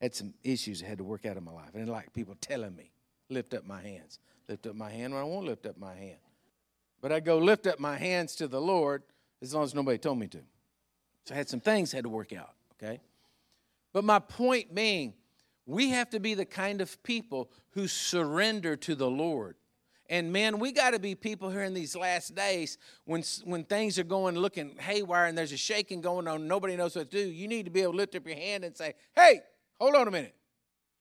Had 0.00 0.14
some 0.14 0.34
issues 0.44 0.82
I 0.82 0.86
had 0.86 0.98
to 0.98 1.04
work 1.04 1.26
out 1.26 1.36
in 1.36 1.44
my 1.44 1.52
life. 1.52 1.70
I 1.74 1.78
didn't 1.78 1.92
like 1.92 2.12
people 2.12 2.36
telling 2.40 2.76
me, 2.76 2.90
lift 3.28 3.54
up 3.54 3.66
my 3.66 3.80
hands. 3.80 4.18
Lift 4.48 4.66
up 4.66 4.76
my 4.76 4.90
hand 4.90 5.12
when 5.12 5.22
I 5.22 5.24
won't 5.24 5.46
lift 5.46 5.66
up 5.66 5.78
my 5.78 5.94
hand. 5.94 6.18
But 7.00 7.12
I 7.12 7.20
go 7.20 7.38
lift 7.38 7.66
up 7.66 7.80
my 7.80 7.96
hands 7.96 8.36
to 8.36 8.48
the 8.48 8.60
Lord 8.60 9.02
as 9.48 9.54
long 9.54 9.64
as 9.64 9.74
nobody 9.74 9.98
told 9.98 10.18
me 10.18 10.28
to. 10.28 10.40
So 11.24 11.34
I 11.34 11.38
had 11.38 11.48
some 11.48 11.60
things 11.60 11.92
had 11.92 12.04
to 12.04 12.08
work 12.08 12.32
out, 12.32 12.54
okay? 12.74 13.00
But 13.92 14.04
my 14.04 14.18
point 14.18 14.74
being, 14.74 15.14
we 15.66 15.90
have 15.90 16.10
to 16.10 16.20
be 16.20 16.34
the 16.34 16.44
kind 16.44 16.80
of 16.80 17.02
people 17.02 17.50
who 17.70 17.88
surrender 17.88 18.76
to 18.76 18.94
the 18.94 19.10
Lord. 19.10 19.56
And 20.08 20.32
man, 20.32 20.58
we 20.60 20.70
got 20.70 20.92
to 20.92 21.00
be 21.00 21.14
people 21.14 21.50
here 21.50 21.64
in 21.64 21.74
these 21.74 21.96
last 21.96 22.34
days 22.34 22.78
when, 23.04 23.24
when 23.44 23.64
things 23.64 23.98
are 23.98 24.04
going 24.04 24.36
looking 24.36 24.76
haywire 24.78 25.26
and 25.26 25.36
there's 25.36 25.52
a 25.52 25.56
shaking 25.56 26.00
going 26.00 26.28
on, 26.28 26.46
nobody 26.46 26.76
knows 26.76 26.94
what 26.94 27.10
to 27.10 27.24
do. 27.24 27.28
You 27.28 27.48
need 27.48 27.64
to 27.64 27.70
be 27.70 27.82
able 27.82 27.92
to 27.92 27.98
lift 27.98 28.14
up 28.14 28.26
your 28.26 28.36
hand 28.36 28.64
and 28.64 28.76
say, 28.76 28.94
Hey, 29.16 29.40
hold 29.80 29.96
on 29.96 30.06
a 30.06 30.10
minute. 30.12 30.34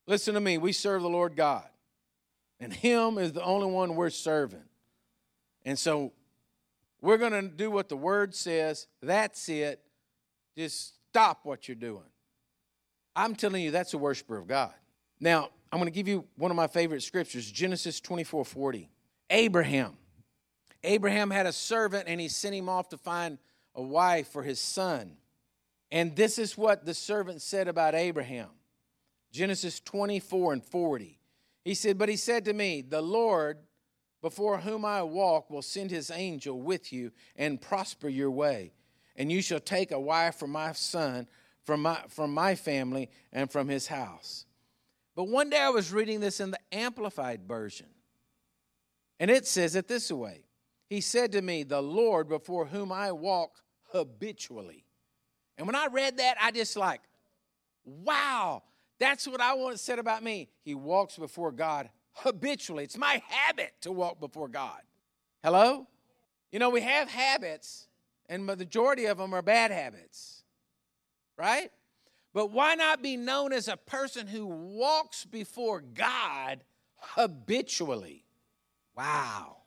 Listen 0.07 0.33
to 0.33 0.39
me. 0.39 0.57
We 0.57 0.71
serve 0.71 1.01
the 1.01 1.09
Lord 1.09 1.35
God, 1.35 1.67
and 2.59 2.71
Him 2.71 3.17
is 3.17 3.33
the 3.33 3.43
only 3.43 3.67
one 3.67 3.95
we're 3.95 4.09
serving. 4.09 4.63
And 5.65 5.77
so 5.77 6.13
we're 7.05 7.17
going 7.17 7.33
to 7.33 7.43
do 7.43 7.69
what 7.69 7.87
the 7.87 7.95
Word 7.95 8.33
says. 8.33 8.87
That's 9.01 9.47
it. 9.47 9.79
Just 10.57 10.95
stop 11.11 11.41
what 11.43 11.67
you're 11.67 11.75
doing. 11.75 12.03
I'm 13.15 13.35
telling 13.35 13.61
you, 13.61 13.71
that's 13.71 13.93
a 13.93 13.97
worshiper 13.97 14.37
of 14.37 14.47
God. 14.47 14.73
Now, 15.19 15.49
I'm 15.71 15.79
going 15.79 15.91
to 15.91 15.95
give 15.95 16.07
you 16.07 16.25
one 16.35 16.51
of 16.51 16.57
my 16.57 16.67
favorite 16.67 17.03
scriptures 17.03 17.49
Genesis 17.49 17.99
24 17.99 18.43
40. 18.43 18.89
Abraham. 19.29 19.97
Abraham 20.83 21.29
had 21.29 21.45
a 21.45 21.51
servant 21.51 22.05
and 22.07 22.19
he 22.19 22.27
sent 22.27 22.55
him 22.55 22.69
off 22.69 22.89
to 22.89 22.97
find 22.97 23.37
a 23.75 23.81
wife 23.81 24.29
for 24.29 24.43
his 24.43 24.59
son. 24.59 25.17
And 25.91 26.15
this 26.15 26.39
is 26.39 26.57
what 26.57 26.85
the 26.85 26.93
servant 26.93 27.41
said 27.41 27.67
about 27.67 27.93
Abraham 27.93 28.49
Genesis 29.31 29.79
24 29.79 30.53
and 30.53 30.63
40. 30.63 31.19
He 31.63 31.73
said, 31.73 31.97
But 31.97 32.09
he 32.09 32.15
said 32.15 32.45
to 32.45 32.53
me, 32.53 32.81
The 32.81 33.01
Lord 33.01 33.57
before 34.25 34.57
whom 34.57 34.83
I 34.83 35.03
walk 35.03 35.51
will 35.51 35.61
send 35.61 35.91
his 35.91 36.09
angel 36.09 36.59
with 36.59 36.91
you 36.91 37.11
and 37.35 37.61
prosper 37.61 38.09
your 38.09 38.31
way. 38.31 38.73
And 39.15 39.31
you 39.31 39.39
shall 39.39 39.59
take 39.59 39.91
a 39.91 39.99
wife 39.99 40.33
for 40.33 40.47
my 40.47 40.71
son, 40.71 41.27
from 41.63 41.83
my, 41.83 41.99
from 42.09 42.33
my 42.33 42.55
family, 42.55 43.11
and 43.31 43.51
from 43.51 43.67
his 43.67 43.85
house. 43.85 44.47
But 45.15 45.25
one 45.25 45.51
day 45.51 45.59
I 45.59 45.69
was 45.69 45.93
reading 45.93 46.21
this 46.21 46.39
in 46.39 46.49
the 46.49 46.59
Amplified 46.71 47.41
Version. 47.47 47.85
And 49.19 49.29
it 49.29 49.45
says 49.45 49.75
it 49.75 49.87
this 49.87 50.11
way 50.11 50.45
He 50.89 51.01
said 51.01 51.31
to 51.33 51.43
me, 51.43 51.61
The 51.61 51.83
Lord 51.83 52.27
before 52.27 52.65
whom 52.65 52.91
I 52.91 53.11
walk 53.11 53.61
habitually. 53.91 54.85
And 55.55 55.67
when 55.67 55.75
I 55.75 55.85
read 55.85 56.17
that, 56.17 56.37
I 56.41 56.49
just 56.49 56.75
like, 56.75 57.01
wow, 57.85 58.63
that's 58.97 59.27
what 59.27 59.39
I 59.39 59.53
want 59.53 59.79
say 59.79 59.93
about 59.93 60.23
me. 60.23 60.49
He 60.63 60.73
walks 60.73 61.15
before 61.15 61.51
God 61.51 61.91
habitually. 62.15 62.83
It's 62.83 62.97
my 62.97 63.21
habit 63.27 63.73
to 63.81 63.91
walk 63.91 64.19
before 64.19 64.47
God. 64.47 64.81
Hello? 65.43 65.87
You 66.51 66.59
know, 66.59 66.69
we 66.69 66.81
have 66.81 67.09
habits, 67.09 67.87
and 68.27 68.47
the 68.47 68.55
majority 68.55 69.05
of 69.05 69.17
them 69.17 69.33
are 69.33 69.41
bad 69.41 69.71
habits, 69.71 70.43
right? 71.37 71.69
But 72.33 72.51
why 72.51 72.75
not 72.75 73.01
be 73.01 73.17
known 73.17 73.53
as 73.53 73.67
a 73.67 73.77
person 73.77 74.27
who 74.27 74.45
walks 74.45 75.25
before 75.25 75.81
God 75.81 76.63
habitually? 76.97 78.25
Wow. 78.95 79.57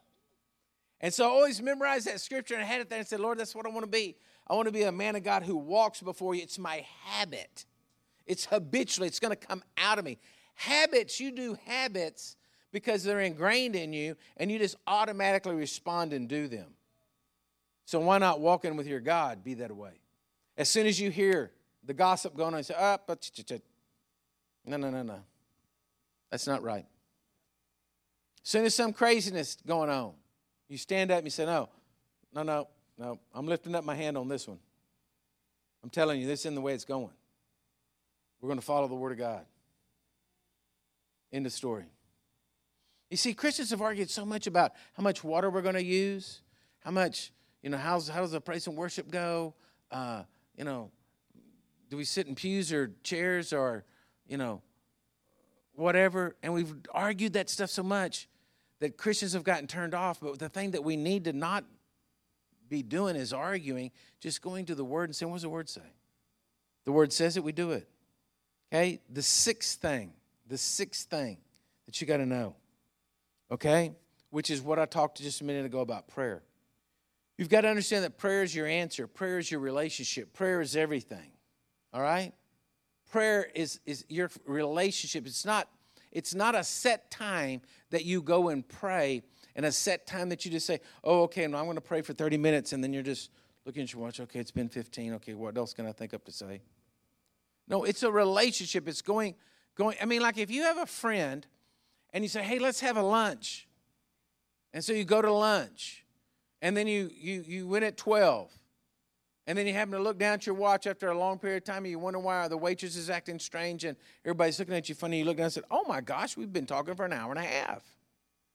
And 1.01 1.15
so 1.15 1.25
I 1.25 1.29
always 1.29 1.63
memorized 1.63 2.07
that 2.07 2.21
scripture 2.21 2.55
and 2.55 2.63
I 2.63 2.67
had 2.67 2.81
it 2.81 2.91
there 2.91 2.99
and 2.99 3.07
said, 3.07 3.21
Lord, 3.21 3.39
that's 3.39 3.55
what 3.55 3.67
I 3.67 3.71
want 3.71 3.85
to 3.85 3.91
be. 3.91 4.17
I 4.47 4.55
want 4.55 4.67
to 4.67 4.73
be 4.73 4.83
a 4.83 4.93
man 4.93 5.15
of 5.15 5.23
God 5.23 5.45
who 5.45 5.57
walks 5.57 6.01
before 6.01 6.35
you. 6.35 6.43
It's 6.43 6.59
my 6.59 6.85
habit. 7.05 7.67
It's 8.27 8.47
habitually, 8.47 9.09
it's 9.09 9.21
going 9.21 9.35
to 9.35 9.47
come 9.47 9.63
out 9.77 9.99
of 9.99 10.05
me. 10.05 10.19
Habits, 10.55 11.21
you 11.21 11.31
do 11.31 11.57
habits 11.65 12.37
because 12.73 13.03
they're 13.03 13.21
ingrained 13.21 13.77
in 13.77 13.93
you 13.93 14.17
and 14.37 14.51
you 14.51 14.59
just 14.59 14.77
automatically 14.87 15.55
respond 15.55 16.13
and 16.13 16.29
do 16.29 16.49
them. 16.49 16.67
So 17.85 18.01
why 18.01 18.19
not 18.19 18.41
walking 18.41 18.77
with 18.77 18.87
your 18.87 19.01
God 19.01 19.43
be 19.43 19.55
that 19.55 19.75
way? 19.75 20.01
As 20.57 20.69
soon 20.69 20.87
as 20.87 21.01
you 21.01 21.11
hear 21.11 21.53
the 21.85 21.95
gossip 21.95 22.37
going 22.37 22.53
on, 22.53 22.59
you 22.59 22.65
say, 22.65 22.75
oh, 22.79 22.99
but 23.07 23.31
no, 24.67 24.77
no, 24.77 24.91
no, 24.91 25.03
no. 25.03 25.21
That's 26.31 26.47
not 26.47 26.63
right. 26.63 26.85
As 28.45 28.51
soon 28.51 28.65
as 28.65 28.75
some 28.75 28.93
craziness 28.93 29.57
going 29.67 29.89
on, 29.89 30.13
you 30.69 30.77
stand 30.77 31.11
up 31.11 31.19
and 31.19 31.27
you 31.27 31.31
say, 31.31 31.47
No, 31.47 31.69
no, 32.35 32.43
no, 32.43 32.69
no. 32.99 33.19
I'm 33.35 33.47
lifting 33.47 33.75
up 33.75 33.85
my 33.85 33.95
hand 33.95 34.19
on 34.19 34.29
this 34.29 34.47
one. 34.47 34.59
I'm 35.83 35.91
telling 35.91 36.21
you, 36.21 36.27
this 36.27 36.41
isn't 36.41 36.55
the 36.55 36.61
way 36.61 36.75
it's 36.75 36.85
going. 36.85 37.11
We're 38.41 38.49
going 38.49 38.61
to 38.61 38.65
follow 38.65 38.89
the 38.89 38.95
Word 38.95 39.13
of 39.13 39.19
God. 39.19 39.45
End 41.33 41.47
of 41.47 41.53
story. 41.53 41.85
You 43.11 43.17
see, 43.17 43.33
Christians 43.33 43.71
have 43.71 43.81
argued 43.81 44.11
so 44.11 44.27
much 44.27 44.47
about 44.47 44.73
how 44.95 45.03
much 45.03 45.25
water 45.25 45.49
we're 45.49 45.63
going 45.63 45.75
to 45.75 45.85
use, 45.85 46.43
how 46.81 46.91
much, 46.91 47.33
you 47.63 47.71
know, 47.71 47.79
how's, 47.79 48.09
how 48.09 48.21
does 48.21 48.33
the 48.33 48.41
praise 48.41 48.67
and 48.67 48.77
worship 48.77 49.11
go? 49.11 49.55
Uh, 49.91 50.25
you 50.57 50.65
know, 50.65 50.91
do 51.89 51.97
we 51.97 52.05
sit 52.05 52.27
in 52.27 52.35
pews 52.35 52.73
or 52.73 52.93
chairs 53.03 53.53
or, 53.53 53.85
you 54.27 54.37
know, 54.37 54.61
whatever? 55.75 56.37
And 56.43 56.53
we've 56.53 56.75
argued 56.93 57.33
that 57.33 57.49
stuff 57.49 57.71
so 57.71 57.83
much 57.83 58.29
that 58.81 58.97
Christians 58.97 59.33
have 59.33 59.45
gotten 59.45 59.67
turned 59.67 59.95
off, 59.95 60.21
but 60.21 60.39
the 60.39 60.49
thing 60.49 60.73
that 60.73 60.85
we 60.85 60.97
need 60.97 61.25
to 61.25 61.33
not 61.33 61.65
be 62.69 62.83
doing 62.83 63.17
is 63.17 63.33
arguing, 63.33 63.91
just 64.21 64.43
going 64.43 64.67
to 64.67 64.75
the 64.75 64.85
Word 64.85 65.05
and 65.05 65.17
saying, 65.17 65.31
What 65.31 65.37
does 65.37 65.43
the 65.43 65.49
Word 65.49 65.69
say? 65.69 65.81
The 66.85 66.93
Word 66.93 67.13
says 67.13 67.37
it, 67.37 67.43
we 67.45 67.53
do 67.53 67.73
it. 67.73 67.89
Okay? 68.71 69.01
The 69.11 69.23
sixth 69.23 69.81
thing, 69.81 70.13
the 70.47 70.59
sixth 70.59 71.09
thing 71.09 71.39
that 71.87 72.01
you 72.01 72.07
got 72.07 72.19
to 72.19 72.27
know, 72.27 72.55
okay? 73.51 73.93
Which 74.31 74.51
is 74.51 74.61
what 74.61 74.79
I 74.79 74.87
talked 74.87 75.19
just 75.19 75.41
a 75.41 75.45
minute 75.45 75.67
ago 75.67 75.81
about 75.81 76.09
prayer. 76.09 76.43
You've 77.37 77.49
got 77.49 77.63
to 77.63 77.69
understand 77.69 78.05
that 78.05 78.19
prayer 78.19 78.43
is 78.43 78.55
your 78.55 78.67
answer, 78.67 79.07
prayer 79.07 79.39
is 79.39 79.51
your 79.51 79.61
relationship, 79.61 80.33
prayer 80.33 80.61
is 80.61 80.77
everything. 80.77 81.33
All 81.93 82.03
right? 82.03 82.33
Prayer 83.11 83.49
is, 83.55 83.81
is 83.87 84.05
your 84.09 84.31
relationship. 84.47 85.27
It's 85.27 85.45
not 85.45 85.69
it's 86.11 86.35
not 86.35 86.55
a 86.55 86.65
set 86.65 87.11
time 87.11 87.61
that 87.91 88.05
you 88.05 88.23
go 88.23 88.49
and 88.49 88.67
pray 88.67 89.23
and 89.55 89.67
a 89.67 89.73
set 89.73 90.07
time 90.07 90.29
that 90.31 90.45
you 90.45 90.51
just 90.51 90.67
say, 90.67 90.81
oh, 91.05 91.23
okay, 91.23 91.45
I'm 91.45 91.53
going 91.53 91.75
to 91.75 91.81
pray 91.81 92.01
for 92.01 92.13
30 92.13 92.37
minutes, 92.37 92.73
and 92.73 92.83
then 92.83 92.93
you're 92.93 93.03
just 93.03 93.31
looking 93.65 93.83
at 93.83 93.93
your 93.93 94.03
watch. 94.03 94.21
Okay, 94.21 94.39
it's 94.39 94.51
been 94.51 94.69
15. 94.69 95.15
Okay, 95.15 95.35
what 95.35 95.57
else 95.57 95.75
can 95.75 95.87
I 95.87 95.93
think 95.93 96.15
up 96.15 96.25
to 96.25 96.33
say? 96.33 96.63
No, 97.67 97.85
it's 97.85 98.03
a 98.03 98.11
relationship. 98.11 98.89
It's 98.89 99.03
going, 99.03 99.35
going. 99.75 99.97
I 100.01 100.07
mean, 100.07 100.23
like 100.23 100.39
if 100.39 100.51
you 100.51 100.63
have 100.63 100.79
a 100.79 100.87
friend 100.87 101.47
and 102.13 102.25
you 102.25 102.29
say, 102.29 102.43
hey, 102.43 102.59
let's 102.59 102.81
have 102.81 102.97
a 102.97 103.03
lunch. 103.03 103.69
And 104.73 104.85
so 104.85 104.93
you 104.93 105.05
go 105.05 105.23
to 105.23 105.33
lunch, 105.33 106.05
and 106.61 106.77
then 106.77 106.87
you 106.87 107.11
you 107.15 107.45
you 107.47 107.69
went 107.69 107.85
at 107.85 107.97
12 107.97 108.51
and 109.49 109.57
then 109.57 109.67
you 109.67 109.73
happen 109.73 109.93
to 109.93 109.99
look 109.99 110.19
down 110.19 110.35
at 110.35 110.45
your 110.45 110.55
watch 110.55 110.87
after 110.87 111.09
a 111.09 111.19
long 111.19 111.39
period 111.39 111.63
of 111.63 111.65
time 111.65 111.79
and 111.79 111.87
you 111.91 111.99
wonder 111.99 112.19
why 112.19 112.49
the 112.49 112.57
waitress 112.59 112.97
is 112.97 113.09
acting 113.09 113.39
strange 113.39 113.83
and 113.85 113.97
everybody's 114.23 114.59
looking 114.59 114.75
at 114.75 114.91
you 114.91 114.95
funny. 114.95 115.21
You 115.21 115.25
look 115.25 115.39
down 115.39 115.45
and 115.45 115.53
say, 115.55 115.63
Oh 115.71 115.85
my 115.89 116.03
gosh, 116.03 116.37
we've 116.37 116.53
been 116.53 116.67
talking 116.67 116.95
for 116.95 117.07
an 117.07 117.15
hour 117.15 117.31
and 117.31 117.39
a 117.41 117.49
half. 117.49 117.83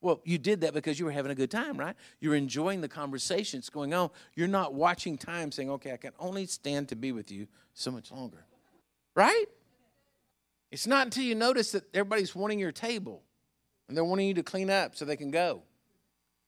Well, 0.01 0.21
you 0.23 0.37
did 0.37 0.61
that 0.61 0.75
because 0.75 0.99
you 0.99 1.05
were 1.05 1.11
having 1.11 1.31
a 1.31 1.35
good 1.35 1.49
time, 1.49 1.77
right? 1.77 1.95
You're 2.19 2.35
enjoying 2.35 2.81
the 2.81 2.87
conversation 2.87 3.59
that's 3.59 3.71
going 3.71 3.91
on. 3.91 4.11
You're 4.35 4.47
not 4.47 4.75
watching 4.75 5.17
time 5.17 5.51
saying, 5.51 5.71
Okay, 5.71 5.93
I 5.93 5.97
can 5.97 6.11
only 6.19 6.45
stand 6.45 6.89
to 6.89 6.95
be 6.95 7.11
with 7.11 7.31
you 7.31 7.47
so 7.73 7.89
much 7.89 8.11
longer. 8.11 8.45
Right? 9.15 9.45
It's 10.69 10.85
not 10.85 11.07
until 11.07 11.23
you 11.23 11.33
notice 11.33 11.71
that 11.71 11.85
everybody's 11.95 12.35
wanting 12.35 12.59
your 12.59 12.71
table 12.71 13.23
and 13.87 13.97
they're 13.97 14.03
wanting 14.03 14.27
you 14.27 14.33
to 14.35 14.43
clean 14.43 14.69
up 14.69 14.95
so 14.95 15.05
they 15.05 15.17
can 15.17 15.31
go. 15.31 15.63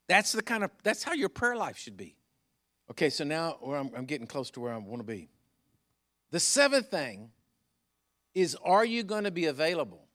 That's 0.07 0.31
the 0.31 0.43
kind 0.43 0.63
of 0.63 0.71
that's 0.83 1.03
how 1.03 1.13
your 1.13 1.29
prayer 1.29 1.55
life 1.55 1.77
should 1.77 1.97
be. 1.97 2.15
Okay, 2.91 3.09
so 3.09 3.23
now 3.23 3.57
I'm, 3.65 3.91
I'm 3.95 4.05
getting 4.05 4.27
close 4.27 4.51
to 4.51 4.59
where 4.59 4.73
I 4.73 4.77
want 4.77 4.99
to 4.99 5.07
be. 5.07 5.29
The 6.31 6.39
seventh 6.39 6.91
thing 6.91 7.31
is 8.33 8.55
are 8.63 8.85
you 8.85 9.03
going 9.03 9.23
to 9.23 9.31
be 9.31 9.45
available? 9.45 10.07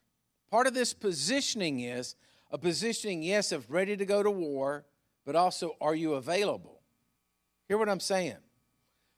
Part 0.50 0.66
of 0.66 0.74
this 0.74 0.92
positioning 0.94 1.80
is 1.80 2.14
a 2.50 2.58
positioning, 2.58 3.22
yes, 3.22 3.52
of 3.52 3.70
ready 3.70 3.96
to 3.96 4.04
go 4.04 4.22
to 4.22 4.30
war, 4.30 4.84
but 5.24 5.36
also 5.36 5.76
are 5.80 5.94
you 5.94 6.14
available? 6.14 6.80
Hear 7.68 7.78
what 7.78 7.88
I'm 7.88 8.00
saying? 8.00 8.36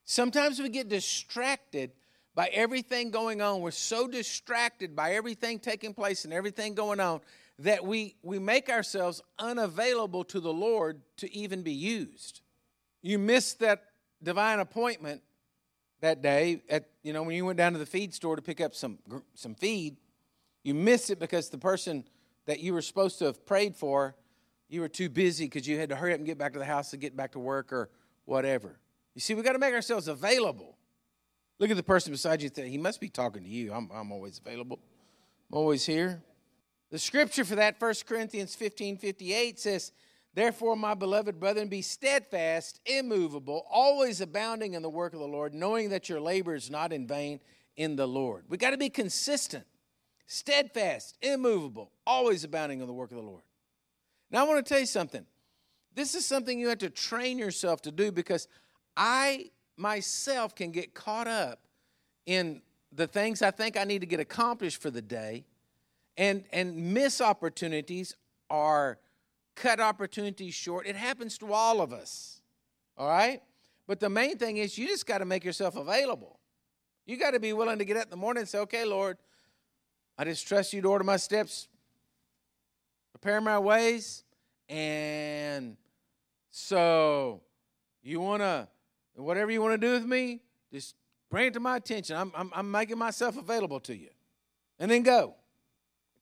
Sometimes 0.04 0.60
we 0.60 0.68
get 0.68 0.88
distracted 0.88 1.92
by 2.34 2.48
everything 2.48 3.10
going 3.10 3.40
on. 3.40 3.60
We're 3.60 3.70
so 3.70 4.06
distracted 4.06 4.96
by 4.96 5.14
everything 5.14 5.58
taking 5.58 5.94
place 5.94 6.24
and 6.24 6.32
everything 6.32 6.74
going 6.74 7.00
on 7.00 7.20
that 7.62 7.87
we, 7.87 8.16
we 8.22 8.38
make 8.38 8.68
ourselves 8.68 9.22
unavailable 9.38 10.25
to 10.25 10.40
the 10.40 10.53
Lord 10.53 11.01
to 11.18 11.33
even 11.35 11.62
be 11.62 11.72
used. 11.72 12.40
You 13.03 13.18
missed 13.18 13.61
that 13.61 13.85
divine 14.22 14.59
appointment 14.59 15.22
that 16.01 16.22
day 16.22 16.62
at 16.68 16.88
you 17.05 17.12
know 17.12 17.22
when 17.22 17.37
you 17.37 17.44
went 17.44 17.59
down 17.59 17.72
to 17.72 17.79
the 17.79 17.87
feed 17.87 18.12
store 18.12 18.35
to 18.35 18.42
pick 18.42 18.61
up 18.61 18.75
some 18.75 18.98
some 19.35 19.55
feed. 19.55 19.96
You 20.64 20.75
missed 20.75 21.11
it 21.11 21.20
because 21.20 21.51
the 21.51 21.59
person 21.59 22.05
that 22.46 22.61
you 22.61 22.72
were 22.72 22.83
supposed 22.83 23.18
to 23.20 23.27
have 23.27 23.46
prayed 23.46 23.77
for 23.77 24.16
you 24.68 24.81
were 24.81 24.88
too 24.88 25.09
busy 25.09 25.44
because 25.44 25.66
you 25.66 25.79
had 25.79 25.88
to 25.90 25.96
hurry 25.96 26.12
up 26.12 26.18
and 26.18 26.27
get 26.27 26.38
back 26.38 26.55
to 26.55 26.59
the 26.59 26.64
house 26.64 26.90
to 26.90 26.96
get 26.96 27.16
back 27.16 27.33
to 27.33 27.38
work 27.38 27.72
or 27.72 27.90
whatever. 28.25 28.81
You 29.14 29.20
see 29.20 29.35
we 29.35 29.42
got 29.42 29.53
to 29.53 29.59
make 29.59 29.75
ourselves 29.75 30.09
available. 30.09 30.77
Look 31.61 31.70
at 31.70 31.77
the 31.77 31.83
person 31.83 32.12
beside 32.12 32.42
you 32.42 32.51
he 32.57 32.79
must 32.79 33.01
be 33.01 33.09
talking 33.09 33.44
to 33.44 33.48
you. 33.48 33.72
I'm, 33.72 33.88
I'm 33.94 34.11
always 34.11 34.40
available. 34.44 34.81
I'm 35.51 35.59
always 35.59 35.87
here 35.87 36.22
the 36.92 36.98
scripture 36.98 37.44
for 37.44 37.57
that 37.57 37.81
1 37.81 37.94
corinthians 38.07 38.55
15 38.55 38.98
58 38.98 39.59
says 39.59 39.92
Therefore, 40.35 40.76
my 40.76 40.94
beloved 40.94 41.38
brethren, 41.38 41.68
be 41.68 41.83
steadfast, 41.83 42.81
immovable, 42.87 43.66
always 43.70 44.20
abounding 44.20 44.74
in 44.74 44.81
the 44.81 44.88
work 44.88 45.12
of 45.12 45.18
the 45.18 45.26
Lord, 45.26 45.52
knowing 45.52 45.90
that 45.90 46.09
your 46.09 46.20
labor 46.20 46.55
is 46.55 46.70
not 46.70 46.92
in 46.92 47.07
vain 47.07 47.40
in 47.76 47.96
the 47.96 48.09
Lord. 48.09 48.44
We 48.48 48.57
got 48.57 48.70
to 48.70 48.78
be 48.78 48.88
consistent, 48.88 49.64
steadfast, 50.26 51.18
immovable, 51.20 51.92
always 52.07 52.44
abounding 52.44 52.81
in 52.81 52.87
the 52.87 52.94
work 52.94 53.11
of 53.11 53.18
the 53.18 53.22
Lord. 53.22 53.42
Now, 54.31 54.46
I 54.46 54.48
want 54.48 54.64
to 54.64 54.68
tell 54.68 54.81
you 54.81 54.87
something. 54.87 55.26
This 55.94 56.14
is 56.14 56.24
something 56.24 56.59
you 56.59 56.68
have 56.68 56.78
to 56.78 56.88
train 56.88 57.38
yourself 57.38 57.83
to 57.83 57.90
do 57.90 58.11
because 58.11 58.48
I 58.96 59.50
myself 59.76 60.55
can 60.55 60.72
get 60.72 60.94
caught 60.94 61.28
up 61.28 61.61
in 62.24 62.62
the 62.90 63.07
things 63.07 63.42
I 63.42 63.50
think 63.50 63.76
I 63.76 63.85
need 63.85 64.00
to 64.00 64.07
get 64.07 64.20
accomplished 64.20 64.81
for 64.81 64.90
the 64.90 65.02
day 65.02 65.44
and, 66.16 66.44
and 66.53 66.94
miss 66.94 67.20
opportunities 67.20 68.14
are 68.51 68.98
cut 69.55 69.81
opportunities 69.81 70.55
short. 70.55 70.87
It 70.87 70.96
happens 70.96 71.38
to 71.38 71.53
all 71.53 71.81
of 71.81 71.92
us. 71.92 72.40
All 72.96 73.09
right? 73.09 73.40
But 73.87 74.01
the 74.01 74.11
main 74.11 74.38
thing 74.38 74.59
is 74.59 74.79
you 74.79 74.87
just 74.87 75.07
got 75.07 75.18
to 75.18 75.25
make 75.25 75.44
yourself 75.44 75.77
available. 75.77 76.38
You 77.07 77.16
got 77.16 77.33
to 77.33 77.40
be 77.40 77.53
willing 77.53 77.79
to 77.79 77.85
get 77.85 77.96
up 77.96 78.05
in 78.05 78.11
the 78.11 78.16
morning 78.16 78.42
and 78.42 78.48
say, 78.48 78.59
okay, 78.61 78.85
Lord, 78.85 79.18
I 80.16 80.25
just 80.25 80.46
trust 80.46 80.72
you 80.72 80.81
to 80.83 80.88
order 80.88 81.05
my 81.05 81.16
steps, 81.16 81.68
prepare 83.12 83.40
my 83.40 83.59
ways. 83.59 84.25
And 84.68 85.77
so 86.51 87.42
you 88.03 88.20
want 88.20 88.42
to, 88.42 88.68
whatever 89.14 89.51
you 89.51 89.61
want 89.61 89.81
to 89.81 89.87
do 89.87 89.92
with 89.92 90.07
me, 90.07 90.42
just 90.72 90.94
bring 91.31 91.48
it 91.48 91.55
to 91.55 91.61
my 91.61 91.77
attention. 91.77 92.16
I'm, 92.16 92.33
I'm, 92.35 92.51
I'm 92.55 92.70
making 92.70 92.98
myself 92.98 93.37
available 93.37 93.81
to 93.81 93.96
you. 93.96 94.11
And 94.79 94.90
then 94.90 95.03
go. 95.03 95.35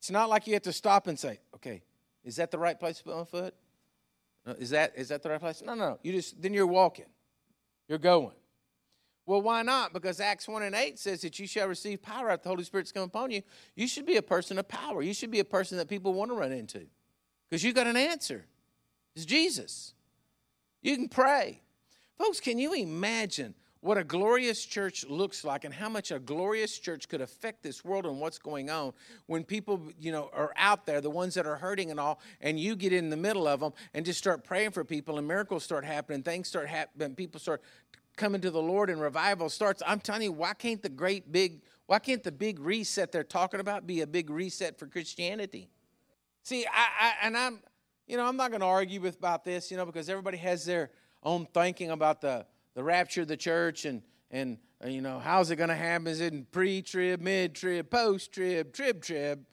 It's 0.01 0.09
not 0.09 0.29
like 0.29 0.47
you 0.47 0.53
have 0.53 0.63
to 0.63 0.73
stop 0.73 1.05
and 1.05 1.17
say, 1.17 1.39
okay, 1.53 1.83
is 2.23 2.37
that 2.37 2.49
the 2.49 2.57
right 2.57 2.79
place 2.79 2.97
to 2.97 3.03
put 3.03 3.15
my 3.15 3.23
foot? 3.23 3.53
Is 4.57 4.71
that 4.71 4.93
is 4.95 5.09
that 5.09 5.21
the 5.21 5.29
right 5.29 5.39
place? 5.39 5.61
No, 5.63 5.75
no. 5.75 5.89
No. 5.89 5.99
You 6.01 6.13
just 6.13 6.41
then 6.41 6.55
you're 6.55 6.65
walking. 6.65 7.05
You're 7.87 7.99
going. 7.99 8.33
Well, 9.27 9.43
why 9.43 9.61
not? 9.61 9.93
Because 9.93 10.19
Acts 10.19 10.47
1 10.47 10.63
and 10.63 10.73
8 10.73 10.97
says 10.97 11.21
that 11.21 11.37
you 11.37 11.45
shall 11.45 11.67
receive 11.67 12.01
power 12.01 12.31
after 12.31 12.45
the 12.45 12.49
Holy 12.49 12.63
Spirit's 12.63 12.91
come 12.91 13.03
upon 13.03 13.29
you. 13.29 13.43
You 13.75 13.87
should 13.87 14.07
be 14.07 14.17
a 14.17 14.23
person 14.23 14.57
of 14.57 14.67
power. 14.67 15.03
You 15.03 15.13
should 15.13 15.29
be 15.29 15.39
a 15.39 15.45
person 15.45 15.77
that 15.77 15.87
people 15.87 16.13
want 16.13 16.31
to 16.31 16.35
run 16.35 16.51
into. 16.51 16.87
Because 17.47 17.63
you 17.63 17.71
got 17.71 17.85
an 17.85 17.95
answer. 17.95 18.43
It's 19.15 19.25
Jesus. 19.25 19.93
You 20.81 20.95
can 20.95 21.09
pray. 21.09 21.61
Folks, 22.17 22.39
can 22.39 22.57
you 22.57 22.73
imagine 22.73 23.53
what 23.81 23.97
a 23.97 24.03
glorious 24.03 24.63
church 24.63 25.05
looks 25.07 25.43
like 25.43 25.65
and 25.65 25.73
how 25.73 25.89
much 25.89 26.11
a 26.11 26.19
glorious 26.19 26.77
church 26.77 27.09
could 27.09 27.19
affect 27.19 27.63
this 27.63 27.83
world 27.83 28.05
and 28.05 28.19
what's 28.19 28.37
going 28.37 28.69
on 28.69 28.93
when 29.25 29.43
people 29.43 29.81
you 29.99 30.11
know 30.11 30.29
are 30.33 30.53
out 30.55 30.85
there 30.85 31.01
the 31.01 31.09
ones 31.09 31.33
that 31.33 31.45
are 31.45 31.57
hurting 31.57 31.91
and 31.91 31.99
all 31.99 32.19
and 32.41 32.59
you 32.59 32.75
get 32.75 32.93
in 32.93 33.09
the 33.09 33.17
middle 33.17 33.47
of 33.47 33.59
them 33.59 33.73
and 33.93 34.05
just 34.05 34.19
start 34.19 34.43
praying 34.43 34.71
for 34.71 34.83
people 34.83 35.17
and 35.17 35.27
miracles 35.27 35.63
start 35.63 35.83
happening 35.83 36.21
things 36.23 36.47
start 36.47 36.67
happening 36.67 37.15
people 37.15 37.39
start 37.39 37.61
coming 38.15 38.41
to 38.41 38.51
the 38.51 38.61
lord 38.61 38.89
and 38.89 39.01
revival 39.01 39.49
starts. 39.49 39.81
I'm 39.85 39.99
telling 39.99 40.23
you 40.23 40.31
why 40.31 40.53
can't 40.53 40.81
the 40.81 40.89
great 40.89 41.31
big 41.31 41.61
why 41.87 41.99
can't 41.99 42.23
the 42.23 42.31
big 42.31 42.59
reset 42.59 43.11
they're 43.11 43.23
talking 43.23 43.59
about 43.59 43.87
be 43.87 44.01
a 44.01 44.07
big 44.07 44.29
reset 44.29 44.77
for 44.77 44.85
christianity? 44.85 45.69
See 46.43 46.65
i, 46.65 46.87
I 46.99 47.13
and 47.23 47.35
i'm 47.35 47.59
you 48.05 48.17
know 48.17 48.25
i'm 48.25 48.37
not 48.37 48.51
going 48.51 48.61
to 48.61 48.67
argue 48.67 49.01
with 49.01 49.17
about 49.17 49.43
this 49.43 49.71
you 49.71 49.77
know 49.77 49.85
because 49.85 50.09
everybody 50.09 50.37
has 50.37 50.65
their 50.65 50.91
own 51.23 51.47
thinking 51.53 51.91
about 51.91 52.21
the 52.21 52.45
the 52.73 52.83
rapture 52.83 53.21
of 53.21 53.27
the 53.27 53.37
church 53.37 53.85
and 53.85 54.01
and 54.29 54.57
uh, 54.83 54.87
you 54.87 55.01
know 55.01 55.19
how's 55.19 55.51
it 55.51 55.57
going 55.57 55.69
to 55.69 55.75
happen? 55.75 56.07
Is 56.07 56.21
it 56.21 56.33
in 56.33 56.45
pre-trib 56.45 57.21
mid-trib 57.21 57.89
post-trib 57.89 58.73
trib-trib 58.73 59.45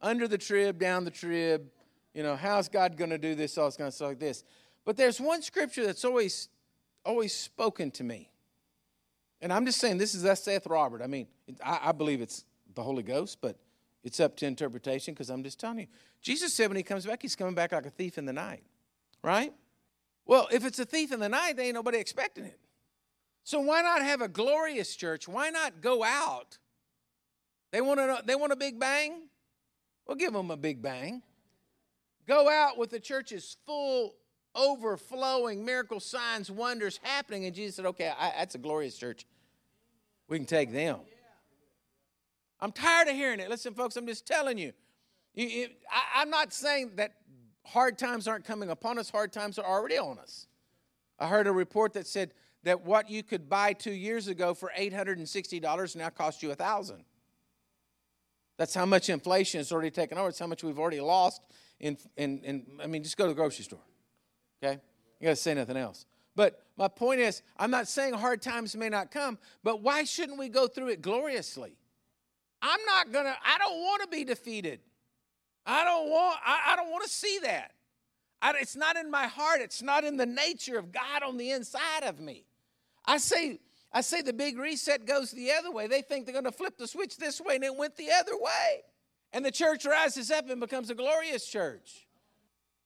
under 0.00 0.26
the 0.26 0.38
trib 0.38 0.78
down 0.78 1.04
the 1.04 1.10
trib? 1.10 1.68
You 2.14 2.22
know 2.22 2.36
how's 2.36 2.68
god 2.68 2.96
going 2.96 3.10
to 3.10 3.18
do 3.18 3.34
this? 3.34 3.56
All 3.58 3.68
it's 3.68 3.76
going 3.76 3.90
to 3.90 4.04
like 4.04 4.18
this? 4.18 4.44
But 4.84 4.96
there's 4.96 5.20
one 5.20 5.42
scripture 5.42 5.84
that's 5.84 6.04
always 6.04 6.48
always 7.04 7.34
spoken 7.34 7.90
to 7.92 8.04
me. 8.04 8.30
And 9.40 9.52
i'm 9.52 9.66
just 9.66 9.78
saying 9.78 9.98
this 9.98 10.14
is 10.14 10.22
that 10.22 10.38
saith 10.38 10.66
robert. 10.66 11.02
I 11.02 11.06
mean 11.06 11.26
I, 11.64 11.80
I 11.84 11.92
believe 11.92 12.20
it's 12.20 12.44
the 12.74 12.82
holy 12.82 13.02
ghost 13.02 13.38
but 13.40 13.56
it's 14.02 14.20
up 14.20 14.36
to 14.36 14.46
interpretation 14.46 15.14
because 15.14 15.30
i'm 15.30 15.42
just 15.42 15.60
telling 15.60 15.80
you. 15.80 15.86
Jesus 16.22 16.54
said 16.54 16.68
when 16.68 16.76
he 16.76 16.82
comes 16.82 17.04
back 17.04 17.20
he's 17.20 17.36
coming 17.36 17.54
back 17.54 17.72
like 17.72 17.86
a 17.86 17.90
thief 17.90 18.16
in 18.16 18.24
the 18.24 18.32
night 18.32 18.62
right 19.22 19.52
well, 20.26 20.48
if 20.52 20.64
it's 20.64 20.78
a 20.78 20.84
thief 20.84 21.12
in 21.12 21.20
the 21.20 21.28
night, 21.28 21.56
there 21.56 21.66
ain't 21.66 21.74
nobody 21.74 21.98
expecting 21.98 22.44
it. 22.44 22.58
So 23.42 23.60
why 23.60 23.82
not 23.82 24.02
have 24.02 24.22
a 24.22 24.28
glorious 24.28 24.96
church? 24.96 25.28
Why 25.28 25.50
not 25.50 25.82
go 25.82 26.02
out? 26.02 26.58
They 27.72 27.80
want 27.80 28.00
a, 28.00 28.22
they 28.24 28.34
want 28.34 28.52
a 28.52 28.56
big 28.56 28.80
bang? 28.80 29.28
We'll 30.06 30.16
give 30.16 30.32
them 30.32 30.50
a 30.50 30.56
big 30.56 30.80
bang. 30.80 31.22
Go 32.26 32.48
out 32.48 32.78
with 32.78 32.90
the 32.90 33.00
church's 33.00 33.56
full, 33.66 34.14
overflowing 34.54 35.64
miracle 35.64 36.00
signs, 36.00 36.50
wonders 36.50 37.00
happening. 37.02 37.44
And 37.44 37.54
Jesus 37.54 37.76
said, 37.76 37.86
okay, 37.86 38.12
I, 38.18 38.32
that's 38.38 38.54
a 38.54 38.58
glorious 38.58 38.96
church. 38.96 39.26
We 40.28 40.38
can 40.38 40.46
take 40.46 40.72
them. 40.72 41.00
I'm 42.60 42.72
tired 42.72 43.08
of 43.08 43.14
hearing 43.14 43.40
it. 43.40 43.50
Listen, 43.50 43.74
folks, 43.74 43.96
I'm 43.96 44.06
just 44.06 44.26
telling 44.26 44.56
you. 44.56 44.72
you, 45.34 45.46
you 45.46 45.68
I, 45.90 46.22
I'm 46.22 46.30
not 46.30 46.52
saying 46.54 46.92
that 46.96 47.12
hard 47.64 47.98
times 47.98 48.28
aren't 48.28 48.44
coming 48.44 48.70
upon 48.70 48.98
us, 48.98 49.10
hard 49.10 49.32
times 49.32 49.58
are 49.58 49.66
already 49.66 49.98
on 49.98 50.18
us. 50.18 50.46
I 51.18 51.28
heard 51.28 51.46
a 51.46 51.52
report 51.52 51.92
that 51.94 52.06
said 52.06 52.32
that 52.64 52.82
what 52.82 53.10
you 53.10 53.22
could 53.22 53.48
buy 53.48 53.72
two 53.72 53.92
years 53.92 54.28
ago 54.28 54.54
for 54.54 54.70
$860 54.76 55.96
now 55.96 56.10
costs 56.10 56.42
you 56.42 56.48
a 56.48 56.56
1000 56.56 57.04
That's 58.56 58.74
how 58.74 58.86
much 58.86 59.08
inflation 59.08 59.58
has 59.58 59.72
already 59.72 59.90
taken 59.90 60.18
over. 60.18 60.28
It's 60.28 60.38
how 60.38 60.46
much 60.46 60.62
we've 60.64 60.78
already 60.78 61.00
lost. 61.00 61.42
In, 61.80 61.98
in, 62.16 62.40
in, 62.42 62.66
I 62.82 62.86
mean, 62.86 63.02
just 63.02 63.16
go 63.16 63.24
to 63.24 63.28
the 63.28 63.34
grocery 63.34 63.64
store. 63.64 63.84
Okay? 64.62 64.80
You 65.20 65.24
got 65.24 65.30
to 65.30 65.36
say 65.36 65.54
nothing 65.54 65.76
else. 65.76 66.06
But 66.36 66.62
my 66.76 66.88
point 66.88 67.20
is, 67.20 67.42
I'm 67.56 67.70
not 67.70 67.86
saying 67.86 68.14
hard 68.14 68.42
times 68.42 68.74
may 68.76 68.88
not 68.88 69.10
come, 69.10 69.38
but 69.62 69.82
why 69.82 70.04
shouldn't 70.04 70.38
we 70.38 70.48
go 70.48 70.66
through 70.66 70.88
it 70.88 71.02
gloriously? 71.02 71.76
I'm 72.60 72.80
not 72.86 73.12
going 73.12 73.26
to, 73.26 73.34
I 73.44 73.58
don't 73.58 73.78
want 73.78 74.02
to 74.02 74.08
be 74.08 74.24
defeated. 74.24 74.80
I 75.66 75.84
don't 75.84 76.08
want, 76.08 76.38
I, 76.44 76.72
I 76.72 76.76
don't 76.76 76.90
want 76.90 77.04
to 77.04 77.10
see 77.10 77.38
that. 77.42 77.72
I, 78.42 78.52
it's 78.60 78.76
not 78.76 78.96
in 78.96 79.10
my 79.10 79.26
heart. 79.26 79.60
It's 79.60 79.82
not 79.82 80.04
in 80.04 80.16
the 80.16 80.26
nature 80.26 80.78
of 80.78 80.92
God 80.92 81.22
on 81.26 81.36
the 81.36 81.50
inside 81.50 82.02
of 82.02 82.20
me. 82.20 82.44
I 83.06 83.16
say, 83.18 83.60
I 83.92 84.02
say 84.02 84.22
the 84.22 84.32
big 84.32 84.58
reset 84.58 85.06
goes 85.06 85.30
the 85.30 85.52
other 85.52 85.70
way. 85.70 85.86
They 85.86 86.02
think 86.02 86.26
they're 86.26 86.32
going 86.34 86.44
to 86.44 86.52
flip 86.52 86.76
the 86.76 86.86
switch 86.86 87.16
this 87.16 87.40
way, 87.40 87.54
and 87.54 87.64
it 87.64 87.74
went 87.74 87.96
the 87.96 88.10
other 88.10 88.36
way. 88.36 88.82
And 89.32 89.44
the 89.44 89.50
church 89.50 89.86
rises 89.86 90.30
up 90.30 90.48
and 90.50 90.60
becomes 90.60 90.90
a 90.90 90.94
glorious 90.94 91.46
church. 91.46 92.06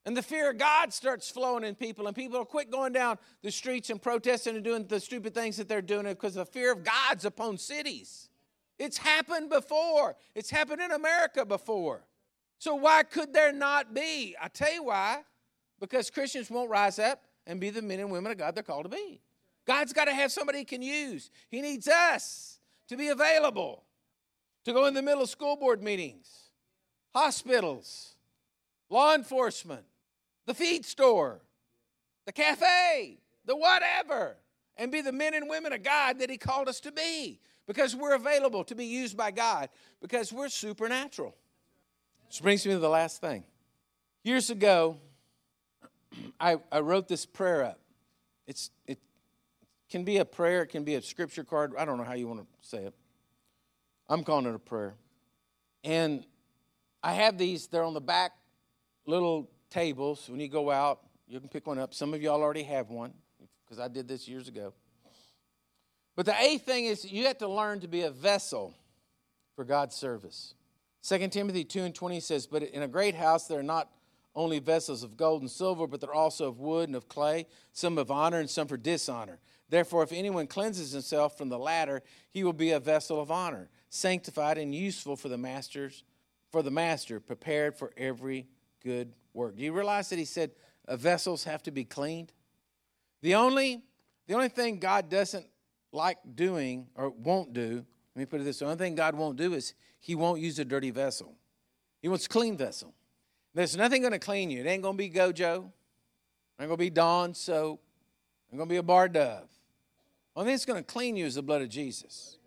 And 0.07 0.17
the 0.17 0.23
fear 0.23 0.51
of 0.51 0.59
God 0.59 0.93
starts 0.93 1.29
flowing 1.29 1.65
in 1.65 1.75
people, 1.75 2.07
and 2.07 2.17
people 2.17 2.43
quit 2.45 2.71
going 2.71 2.93
down 2.93 3.19
the 3.43 3.51
streets 3.51 3.91
and 3.91 4.01
protesting 4.01 4.55
and 4.55 4.65
doing 4.65 4.87
the 4.87 5.01
stupid 5.01 5.35
things 5.35 5.57
that 5.57 5.69
they're 5.69 5.83
doing 5.83 6.07
because 6.07 6.35
the 6.35 6.47
fear 6.47 6.73
of 6.73 6.85
God's 6.85 7.25
upon 7.25 7.59
cities. 7.59 8.31
It's 8.79 8.97
happened 8.97 9.51
before, 9.51 10.17
it's 10.35 10.51
happened 10.51 10.81
in 10.81 10.93
America 10.93 11.45
before. 11.45 12.05
So, 12.59 12.75
why 12.75 13.05
could 13.05 13.33
there 13.33 13.53
not 13.53 13.95
be? 13.95 14.37
I 14.41 14.49
tell 14.49 14.73
you 14.73 14.85
why. 14.85 15.23
Because 15.81 16.11
Christians 16.11 16.51
won't 16.51 16.71
rise 16.71 16.99
up 16.99 17.23
and 17.47 17.61
be 17.61 17.71
the 17.71 17.83
men 17.83 18.01
and 18.01 18.11
women 18.11 18.33
of 18.33 18.39
God 18.39 18.55
they're 18.55 18.65
called 18.65 18.85
to 18.85 18.89
be. 18.89 19.21
God's 19.65 19.93
got 19.93 20.07
to 20.07 20.15
have 20.15 20.33
somebody 20.33 20.59
he 20.59 20.65
can 20.65 20.83
use. 20.83 21.31
He 21.51 21.61
needs 21.61 21.87
us 21.87 22.59
to 22.89 22.97
be 22.97 23.09
available, 23.09 23.85
to 24.65 24.73
go 24.73 24.87
in 24.87 24.95
the 24.95 25.03
middle 25.03 25.23
of 25.23 25.31
school 25.31 25.57
board 25.57 25.83
meetings, 25.83 26.29
hospitals, 27.15 28.15
law 28.91 29.15
enforcement, 29.15 29.85
the 30.47 30.55
feed 30.55 30.85
store, 30.85 31.43
the 32.27 32.33
cafe, 32.33 33.19
the 33.45 33.55
whatever, 33.55 34.37
and 34.77 34.91
be 34.91 35.01
the 35.01 35.13
men 35.13 35.35
and 35.35 35.49
women 35.49 35.73
of 35.73 35.83
God 35.83 36.19
that 36.19 36.31
He 36.31 36.39
called 36.39 36.69
us 36.69 36.81
to 36.81 36.93
be 36.93 37.39
because 37.67 37.95
we're 37.95 38.15
available 38.15 38.65
to 38.65 38.75
be 38.75 38.87
used 38.87 39.17
by 39.17 39.31
God 39.31 39.69
because 40.01 40.33
we're 40.33 40.49
supernatural. 40.49 41.37
Which 42.29 42.43
brings 42.43 42.67
me 42.67 42.73
to 42.73 42.79
the 42.79 42.89
last 42.89 43.23
thing. 43.23 43.45
Years 44.23 44.51
ago, 44.51 44.99
I, 46.41 46.59
I 46.71 46.81
wrote 46.81 47.09
this 47.09 47.25
prayer 47.25 47.65
up. 47.65 47.81
It's, 48.47 48.71
it 48.87 48.99
can 49.91 50.05
be 50.05 50.19
a 50.19 50.25
prayer, 50.27 50.63
it 50.63 50.67
can 50.67 50.85
be 50.85 50.95
a 50.95 51.03
scripture 51.03 51.43
card. 51.43 51.73
I 51.79 51.87
don't 51.87 51.97
know 51.97 52.05
how 52.05 52.13
you 52.13 52.29
want 52.29 52.41
to 52.41 52.47
say 52.61 52.85
it. 52.85 52.95
I'm 54.11 54.25
calling 54.25 54.47
it 54.47 54.55
a 54.55 54.59
prayer. 54.59 54.95
And 55.85 56.25
I 57.03 57.15
have 57.15 57.39
these, 57.39 57.67
they're 57.67 57.83
on 57.83 57.95
the 57.95 58.01
back 58.01 58.33
little 59.07 59.51
tables. 59.71 60.29
When 60.29 60.39
you 60.39 60.49
go 60.49 60.71
out, 60.71 61.01
you 61.27 61.41
can 61.41 61.49
pick 61.49 61.67
one 61.67 61.79
up. 61.79 61.95
Some 61.95 62.13
of 62.13 62.21
y'all 62.21 62.43
already 62.43 62.63
have 62.65 62.91
one 62.91 63.15
because 63.65 63.79
I 63.79 63.89
did 63.89 64.07
this 64.07 64.29
years 64.29 64.49
ago. 64.49 64.75
But 66.15 66.27
the 66.27 66.39
eighth 66.43 66.67
thing 66.67 66.85
is 66.85 67.11
you 67.11 67.27
have 67.27 67.39
to 67.39 67.49
learn 67.49 67.81
to 67.81 67.89
be 67.89 68.03
a 68.03 68.11
vessel 68.11 68.75
for 69.57 69.65
God's 69.65 69.95
service. 69.95 70.55
2 71.03 71.29
Timothy 71.29 71.65
2 71.65 71.85
and 71.85 71.95
20 71.95 72.21
says, 72.21 72.47
But 72.47 72.63
in 72.63 72.83
a 72.83 72.89
great 72.89 73.15
house 73.15 73.47
there 73.47 73.61
are 73.61 73.65
not 73.65 73.91
only 74.35 74.59
vessels 74.59 75.03
of 75.03 75.17
gold 75.17 75.43
and 75.43 75.51
silver, 75.51 75.87
but 75.87 76.01
they're 76.01 76.15
also 76.15 76.49
of 76.49 76.61
wood 76.61 76.89
and 76.89 76.97
of 76.97 77.09
clay, 77.09 77.47
some 77.73 77.99
of 77.99 78.11
honor 78.11 78.39
and 78.39 78.49
some 78.49 78.69
for 78.69 78.77
dishonor. 78.77 79.39
Therefore, 79.69 80.03
if 80.03 80.13
anyone 80.13 80.47
cleanses 80.47 80.93
himself 80.93 81.37
from 81.37 81.49
the 81.49 81.59
latter, 81.59 82.03
he 82.31 82.45
will 82.45 82.53
be 82.53 82.71
a 82.71 82.81
vessel 82.81 83.21
of 83.21 83.31
honor, 83.31 83.69
sanctified 83.91 84.57
and 84.57 84.75
useful 84.75 85.17
for 85.17 85.29
the 85.29 85.37
masters, 85.37 86.05
for 86.51 86.63
the 86.63 86.71
master, 86.71 87.21
prepared 87.21 87.77
for 87.77 87.93
every 87.97 88.47
good 88.83 89.13
work. 89.35 89.57
Do 89.57 89.63
you 89.63 89.73
realize 89.73 90.09
that 90.09 90.19
he 90.19 90.25
said 90.25 90.53
uh, 90.87 90.97
vessels 90.97 91.45
have 91.45 91.63
to 91.65 91.71
be 91.71 91.85
cleaned? 91.85 92.33
The 93.21 93.35
only, 93.35 93.83
the 94.27 94.35
only 94.35 94.49
thing 94.49 94.79
God 94.79 95.11
doesn't 95.11 95.47
like 95.93 96.19
doing 96.35 96.87
or 96.95 97.11
won't 97.11 97.53
do, 97.53 97.85
let 98.15 98.21
me 98.21 98.27
put 98.27 98.41
it 98.41 98.45
this 98.45 98.61
way, 98.61 98.67
the 98.67 98.73
only 98.73 98.85
thing 98.85 98.95
God 98.95 99.15
won't 99.15 99.37
do 99.37 99.53
is 99.55 99.75
he 99.99 100.15
won't 100.15 100.41
use 100.41 100.59
a 100.59 100.65
dirty 100.65 100.91
vessel. 100.91 101.35
He 102.01 102.09
wants 102.09 102.27
a 102.27 102.29
clean 102.29 102.57
vessel. 102.57 102.95
There's 103.55 103.77
nothing 103.77 104.03
going 104.03 104.13
to 104.13 104.19
clean 104.19 104.51
you. 104.51 104.61
It 104.61 104.67
ain't 104.67 104.83
going 104.83 104.97
to 104.97 104.99
be 104.99 105.11
Gojo. 105.11 105.33
It 105.65 106.63
ain't 106.63 106.69
going 106.69 106.71
to 106.71 106.77
be 106.77 106.91
Dawn 106.91 107.35
soap. 107.35 107.83
It 108.49 108.55
ain't 108.55 108.59
going 108.59 108.69
to 108.69 108.73
be 108.73 108.79
a 108.79 108.83
bar 108.83 109.09
dove. 109.09 109.49
Only 110.37 110.57
thing 110.57 110.73
going 110.73 110.85
to 110.85 110.93
clean 110.93 111.17
you 111.17 111.27
is 111.27 111.35
the 111.35 111.43
blood 111.43 111.63
of 111.63 111.69
Jesus. 111.69 112.39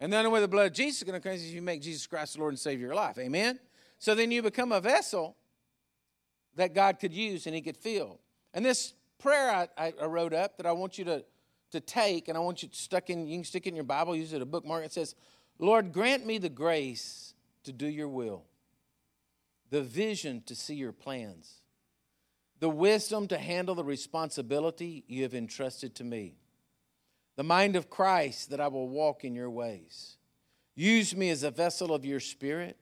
And 0.00 0.10
the 0.10 0.16
only 0.16 0.30
way 0.30 0.40
the 0.40 0.48
blood 0.48 0.68
of 0.68 0.72
Jesus 0.72 1.02
is 1.02 1.04
going 1.04 1.14
to 1.14 1.20
cleanse 1.20 1.42
you 1.42 1.48
is 1.48 1.54
you 1.54 1.60
make 1.60 1.82
Jesus 1.82 2.06
Christ 2.06 2.34
the 2.34 2.40
Lord 2.40 2.54
and 2.54 2.58
Savior 2.58 2.86
of 2.86 2.88
your 2.88 2.94
life. 2.94 3.18
Amen? 3.18 3.60
So 3.98 4.14
then 4.14 4.30
you 4.30 4.40
become 4.42 4.72
a 4.72 4.80
vessel 4.80 5.36
that 6.56 6.74
God 6.74 6.98
could 6.98 7.12
use 7.12 7.46
and 7.46 7.54
He 7.54 7.60
could 7.60 7.76
fill. 7.76 8.18
And 8.54 8.64
this 8.64 8.94
prayer 9.18 9.68
I, 9.76 9.92
I 10.00 10.06
wrote 10.06 10.32
up 10.32 10.56
that 10.56 10.64
I 10.64 10.72
want 10.72 10.96
you 10.96 11.04
to, 11.04 11.24
to 11.72 11.80
take, 11.80 12.28
and 12.28 12.38
I 12.38 12.40
want 12.40 12.62
you 12.62 12.70
to 12.70 12.74
stuck 12.74 13.10
in, 13.10 13.26
you 13.26 13.36
can 13.36 13.44
stick 13.44 13.66
in 13.66 13.74
your 13.74 13.84
Bible, 13.84 14.16
use 14.16 14.32
it 14.32 14.40
a 14.40 14.46
bookmark. 14.46 14.86
It 14.86 14.92
says, 14.92 15.14
Lord, 15.60 15.92
grant 15.92 16.26
me 16.26 16.38
the 16.38 16.48
grace 16.48 17.34
to 17.64 17.72
do 17.72 17.86
your 17.86 18.08
will, 18.08 18.44
the 19.70 19.82
vision 19.82 20.42
to 20.46 20.56
see 20.56 20.74
your 20.74 20.92
plans, 20.92 21.60
the 22.58 22.68
wisdom 22.68 23.28
to 23.28 23.38
handle 23.38 23.76
the 23.76 23.84
responsibility 23.84 25.04
you 25.06 25.22
have 25.22 25.34
entrusted 25.34 25.94
to 25.96 26.04
me 26.04 26.34
the 27.40 27.44
mind 27.44 27.74
of 27.74 27.88
Christ 27.88 28.50
that 28.50 28.60
I 28.60 28.68
will 28.68 28.86
walk 28.86 29.24
in 29.24 29.34
your 29.34 29.48
ways. 29.48 30.18
Use 30.74 31.16
me 31.16 31.30
as 31.30 31.42
a 31.42 31.50
vessel 31.50 31.94
of 31.94 32.04
your 32.04 32.20
spirit, 32.20 32.76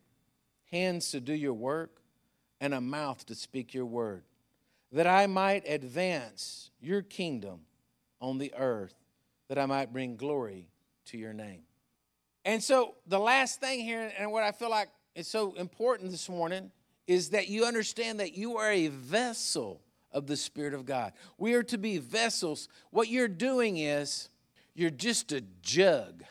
hands 0.72 1.12
to 1.12 1.20
do 1.20 1.32
your 1.32 1.54
work, 1.54 2.00
and 2.60 2.74
a 2.74 2.80
mouth 2.80 3.24
to 3.26 3.36
speak 3.36 3.72
your 3.72 3.86
word, 3.86 4.24
that 4.90 5.06
I 5.06 5.28
might 5.28 5.62
advance 5.68 6.72
your 6.80 7.02
kingdom 7.02 7.60
on 8.20 8.38
the 8.38 8.52
earth, 8.56 8.94
that 9.48 9.60
I 9.60 9.66
might 9.66 9.92
bring 9.92 10.16
glory 10.16 10.66
to 11.04 11.16
your 11.16 11.32
name. 11.32 11.67
And 12.48 12.64
so, 12.64 12.94
the 13.06 13.18
last 13.18 13.60
thing 13.60 13.80
here, 13.80 14.10
and 14.18 14.32
what 14.32 14.42
I 14.42 14.52
feel 14.52 14.70
like 14.70 14.88
is 15.14 15.28
so 15.28 15.52
important 15.52 16.10
this 16.10 16.30
morning, 16.30 16.70
is 17.06 17.28
that 17.28 17.48
you 17.48 17.66
understand 17.66 18.20
that 18.20 18.38
you 18.38 18.56
are 18.56 18.72
a 18.72 18.88
vessel 18.88 19.82
of 20.12 20.26
the 20.26 20.34
Spirit 20.34 20.72
of 20.72 20.86
God. 20.86 21.12
We 21.36 21.52
are 21.52 21.62
to 21.64 21.76
be 21.76 21.98
vessels. 21.98 22.70
What 22.88 23.08
you're 23.08 23.28
doing 23.28 23.76
is, 23.76 24.30
you're 24.74 24.88
just 24.88 25.30
a 25.32 25.42
jug 25.60 26.24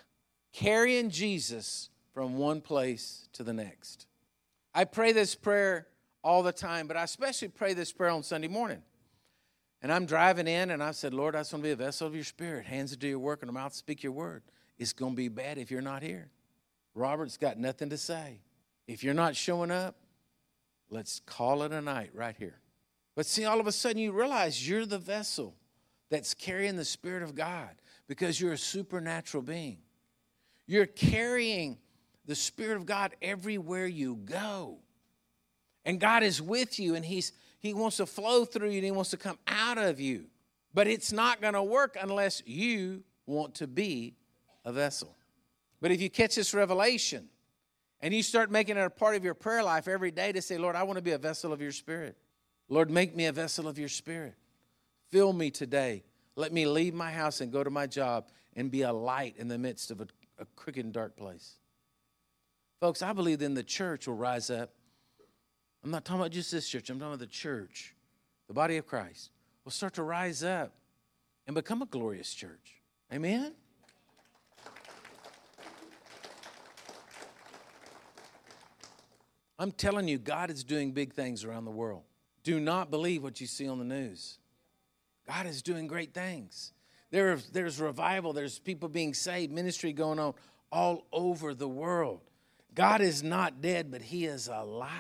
carrying 0.54 1.12
Jesus 1.12 1.92
from 2.16 2.40
one 2.40 2.62
place 2.62 3.30
to 3.34 3.44
the 3.44 3.54
next. 3.54 4.08
I 4.74 4.86
pray 4.86 5.12
this 5.12 5.36
prayer 5.36 5.86
all 6.24 6.42
the 6.42 6.52
time, 6.52 6.88
but 6.88 6.98
I 6.98 7.04
especially 7.04 7.50
pray 7.50 7.76
this 7.76 7.92
prayer 7.92 8.10
on 8.10 8.24
Sunday 8.24 8.48
morning. 8.48 8.82
And 9.84 9.94
I'm 9.94 10.08
driving 10.08 10.48
in 10.48 10.72
and 10.72 10.82
I 10.82 10.94
said, 10.94 11.14
Lord, 11.14 11.36
I 11.36 11.42
just 11.42 11.54
want 11.54 11.62
to 11.62 11.68
be 11.68 11.74
a 11.74 11.76
vessel 11.76 12.08
of 12.08 12.16
your 12.16 12.24
spirit. 12.24 12.66
Hands 12.66 12.90
to 12.90 12.98
do 12.98 13.08
your 13.08 13.20
work 13.20 13.44
and 13.44 13.52
a 13.52 13.54
mouth 13.54 13.74
to 13.74 13.78
speak 13.78 14.02
your 14.02 14.14
word. 14.14 14.42
It's 14.78 14.94
going 14.94 15.14
to 15.14 15.18
be 15.18 15.28
bad 15.28 15.58
if 15.58 15.72
you're 15.72 15.82
not 15.82 16.04
here. 16.04 16.30
Robert's 16.94 17.38
got 17.38 17.58
nothing 17.58 17.90
to 17.90 17.98
say. 17.98 18.40
If 18.88 19.04
you're 19.04 19.14
not 19.14 19.36
showing 19.36 19.72
up, 19.72 19.96
let's 20.90 21.22
call 21.26 21.64
it 21.64 21.72
a 21.72 21.82
night 21.82 22.12
right 22.14 22.36
here. 22.38 22.60
But 23.16 23.26
see, 23.26 23.46
all 23.46 23.60
of 23.60 23.68
a 23.68 23.72
sudden 23.72 23.98
you 23.98 24.12
realize 24.12 24.68
you're 24.68 24.86
the 24.86 25.00
vessel 25.00 25.56
that's 26.10 26.34
carrying 26.34 26.76
the 26.76 26.86
Spirit 26.86 27.24
of 27.24 27.36
God 27.36 27.70
because 28.08 28.40
you're 28.40 28.54
a 28.54 28.58
supernatural 28.58 29.44
being. 29.44 29.80
You're 30.66 30.86
carrying 30.86 31.78
the 32.26 32.36
Spirit 32.36 32.78
of 32.78 32.86
God 32.86 33.16
everywhere 33.22 33.88
you 33.88 34.16
go. 34.16 34.78
And 35.86 36.00
God 36.00 36.24
is 36.24 36.42
with 36.42 36.80
you 36.80 36.96
and 36.96 37.06
He's 37.06 37.32
He 37.60 37.74
wants 37.74 37.98
to 37.98 38.06
flow 38.06 38.46
through 38.46 38.70
you 38.70 38.78
and 38.78 38.86
He 38.86 38.92
wants 38.92 39.12
to 39.12 39.18
come 39.18 39.40
out 39.48 39.78
of 39.78 40.00
you. 40.00 40.26
But 40.74 40.88
it's 40.88 41.12
not 41.12 41.42
going 41.42 41.54
to 41.54 41.64
work 41.64 41.98
unless 42.00 42.44
you 42.46 43.04
want 43.26 43.56
to 43.56 43.68
be 43.68 44.16
a 44.68 44.72
vessel. 44.72 45.16
But 45.82 45.92
if 45.92 46.02
you 46.02 46.10
catch 46.10 46.36
this 46.36 46.54
revelation 46.54 47.28
and 48.02 48.14
you 48.14 48.22
start 48.22 48.52
making 48.52 48.78
it 48.78 48.82
a 48.82 48.90
part 48.90 49.16
of 49.16 49.24
your 49.24 49.34
prayer 49.34 49.64
life 49.64 49.88
every 49.88 50.12
day 50.12 50.32
to 50.32 50.42
say, 50.42 50.58
Lord, 50.60 50.76
I 50.76 50.84
want 50.84 50.98
to 50.98 51.02
be 51.02 51.12
a 51.12 51.18
vessel 51.18 51.52
of 51.52 51.62
your 51.62 51.72
spirit. 51.72 52.16
Lord, 52.70 52.92
make 52.92 53.16
me 53.16 53.26
a 53.26 53.32
vessel 53.32 53.68
of 53.68 53.80
your 53.80 53.90
spirit. 53.90 54.36
Fill 55.10 55.34
me 55.34 55.50
today 55.50 56.04
let 56.38 56.54
me 56.54 56.68
leave 56.68 56.94
my 56.94 57.12
house 57.12 57.42
and 57.42 57.52
go 57.52 57.64
to 57.64 57.72
my 57.72 57.88
job 57.88 58.30
and 58.56 58.70
be 58.70 58.84
a 58.84 58.94
light 58.94 59.36
in 59.38 59.48
the 59.48 59.58
midst 59.58 59.90
of 59.90 60.02
a, 60.02 60.08
a 60.38 60.46
crooked 60.56 60.86
and 60.86 60.94
dark 60.94 61.18
place. 61.18 61.56
Folks, 62.80 63.02
I 63.02 63.12
believe 63.12 63.40
then 63.40 63.56
the 63.56 63.64
church 63.64 64.08
will 64.08 64.16
rise 64.16 64.52
up. 64.52 64.70
I'm 65.84 65.90
not 65.90 66.06
talking 66.06 66.22
about 66.22 66.32
just 66.32 66.52
this 66.52 66.70
church, 66.70 66.92
I'm 66.92 67.00
talking 67.00 67.14
about 67.14 67.20
the 67.20 67.26
church, 67.26 67.96
the 68.48 68.54
body 68.54 68.78
of 68.78 68.86
Christ, 68.86 69.32
will 69.66 69.72
start 69.72 69.96
to 69.96 70.04
rise 70.04 70.44
up 70.44 70.74
and 71.48 71.56
become 71.56 71.82
a 71.82 71.88
glorious 71.88 72.32
church. 72.32 72.84
Amen? 73.12 73.54
I'm 79.60 79.72
telling 79.72 80.08
you, 80.08 80.18
God 80.18 80.50
is 80.50 80.64
doing 80.64 80.92
big 80.92 81.14
things 81.14 81.44
around 81.44 81.66
the 81.66 81.72
world. 81.72 82.04
Do 82.44 82.60
not 82.60 82.92
believe 82.92 83.24
what 83.24 83.42
you 83.42 83.48
see 83.48 83.68
on 83.68 83.80
the 83.80 83.86
news. 83.86 84.38
God 85.28 85.46
is 85.48 85.62
doing 85.62 85.88
great 85.88 86.14
things. 86.14 86.72
There, 87.12 87.38
there's 87.52 87.80
revival, 87.80 88.34
there's 88.34 88.60
people 88.60 88.90
being 88.90 89.14
saved, 89.14 89.52
ministry 89.52 89.94
going 89.94 90.20
on 90.20 90.34
all 90.72 91.08
over 91.12 91.54
the 91.54 91.68
world. 91.68 92.22
God 92.76 93.02
is 93.02 93.24
not 93.24 93.62
dead, 93.62 93.90
but 93.90 94.02
He 94.02 94.26
is 94.26 94.48
alive. 94.48 94.92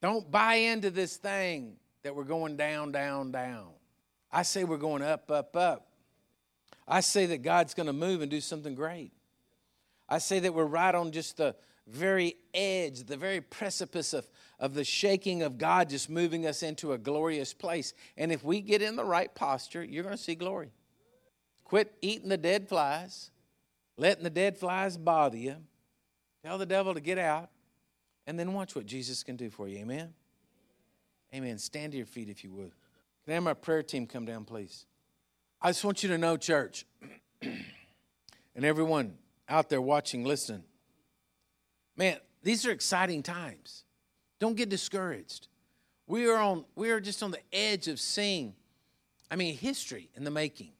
Don't 0.00 0.30
buy 0.30 0.54
into 0.54 0.90
this 0.90 1.16
thing 1.16 1.76
that 2.02 2.14
we're 2.14 2.24
going 2.24 2.56
down, 2.56 2.92
down, 2.92 3.32
down. 3.32 3.68
I 4.30 4.42
say 4.42 4.64
we're 4.64 4.76
going 4.76 5.02
up, 5.02 5.30
up, 5.30 5.56
up. 5.56 5.88
I 6.86 7.00
say 7.00 7.26
that 7.26 7.42
God's 7.42 7.74
going 7.74 7.86
to 7.86 7.92
move 7.92 8.22
and 8.22 8.30
do 8.30 8.40
something 8.40 8.74
great. 8.74 9.12
I 10.08 10.18
say 10.18 10.40
that 10.40 10.52
we're 10.52 10.64
right 10.64 10.94
on 10.94 11.12
just 11.12 11.36
the 11.36 11.54
very 11.86 12.36
edge, 12.54 13.04
the 13.04 13.16
very 13.16 13.40
precipice 13.40 14.12
of, 14.12 14.28
of 14.58 14.74
the 14.74 14.84
shaking 14.84 15.42
of 15.42 15.58
God 15.58 15.88
just 15.88 16.08
moving 16.08 16.46
us 16.46 16.62
into 16.62 16.92
a 16.92 16.98
glorious 16.98 17.52
place. 17.52 17.92
And 18.16 18.30
if 18.30 18.44
we 18.44 18.60
get 18.60 18.82
in 18.82 18.96
the 18.96 19.04
right 19.04 19.32
posture, 19.34 19.82
you're 19.82 20.04
going 20.04 20.16
to 20.16 20.22
see 20.22 20.34
glory. 20.34 20.70
Quit 21.64 21.92
eating 22.02 22.28
the 22.28 22.36
dead 22.36 22.68
flies, 22.68 23.30
letting 23.96 24.24
the 24.24 24.30
dead 24.30 24.56
flies 24.56 24.96
bother 24.96 25.36
you. 25.36 25.56
Tell 26.44 26.58
the 26.58 26.66
devil 26.66 26.94
to 26.94 27.00
get 27.00 27.18
out, 27.18 27.50
and 28.26 28.38
then 28.38 28.52
watch 28.52 28.74
what 28.74 28.84
Jesus 28.84 29.22
can 29.22 29.36
do 29.36 29.48
for 29.48 29.68
you. 29.68 29.78
Amen? 29.78 30.12
Amen. 31.34 31.58
Stand 31.58 31.92
to 31.92 31.98
your 31.98 32.06
feet 32.06 32.28
if 32.28 32.44
you 32.44 32.50
would. 32.50 32.72
Can 33.24 33.30
I 33.30 33.34
have 33.34 33.42
my 33.42 33.54
prayer 33.54 33.82
team 33.82 34.06
come 34.06 34.24
down, 34.24 34.44
please? 34.44 34.86
I 35.60 35.70
just 35.70 35.84
want 35.84 36.02
you 36.02 36.08
to 36.08 36.18
know, 36.18 36.36
church, 36.36 36.84
and 37.42 38.64
everyone 38.64 39.14
out 39.48 39.68
there 39.68 39.80
watching, 39.80 40.24
listening 40.24 40.64
Man, 42.02 42.16
these 42.42 42.66
are 42.66 42.72
exciting 42.72 43.22
times. 43.22 43.84
Don't 44.40 44.56
get 44.56 44.68
discouraged. 44.68 45.46
We 46.08 46.28
are 46.28 46.36
on 46.36 46.64
we 46.74 46.90
are 46.90 46.98
just 46.98 47.22
on 47.22 47.30
the 47.30 47.38
edge 47.52 47.86
of 47.86 48.00
seeing 48.00 48.54
I 49.30 49.36
mean 49.36 49.54
history 49.56 50.10
in 50.16 50.24
the 50.24 50.30
making. 50.32 50.72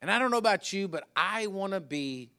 And 0.00 0.08
I 0.08 0.20
don't 0.20 0.30
know 0.30 0.36
about 0.36 0.72
you, 0.72 0.86
but 0.86 1.02
I 1.16 1.48
want 1.48 1.72
to 1.72 1.80
be 1.80 2.30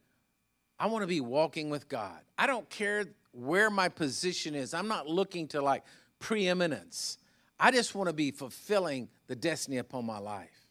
I 0.79 0.85
want 0.85 1.03
to 1.03 1.07
be 1.07 1.19
walking 1.19 1.69
with 1.69 1.89
God. 1.89 2.17
I 2.37 2.47
don't 2.47 2.69
care 2.69 3.07
where 3.33 3.69
my 3.69 3.89
position 3.89 4.55
is. 4.55 4.73
I'm 4.73 4.87
not 4.87 5.05
looking 5.05 5.49
to 5.49 5.61
like 5.61 5.83
preeminence. 6.19 7.17
I 7.59 7.71
just 7.71 7.93
want 7.93 8.07
to 8.07 8.13
be 8.13 8.31
fulfilling 8.31 9.09
the 9.27 9.35
destiny 9.35 9.79
upon 9.79 10.05
my 10.05 10.19
life. 10.19 10.69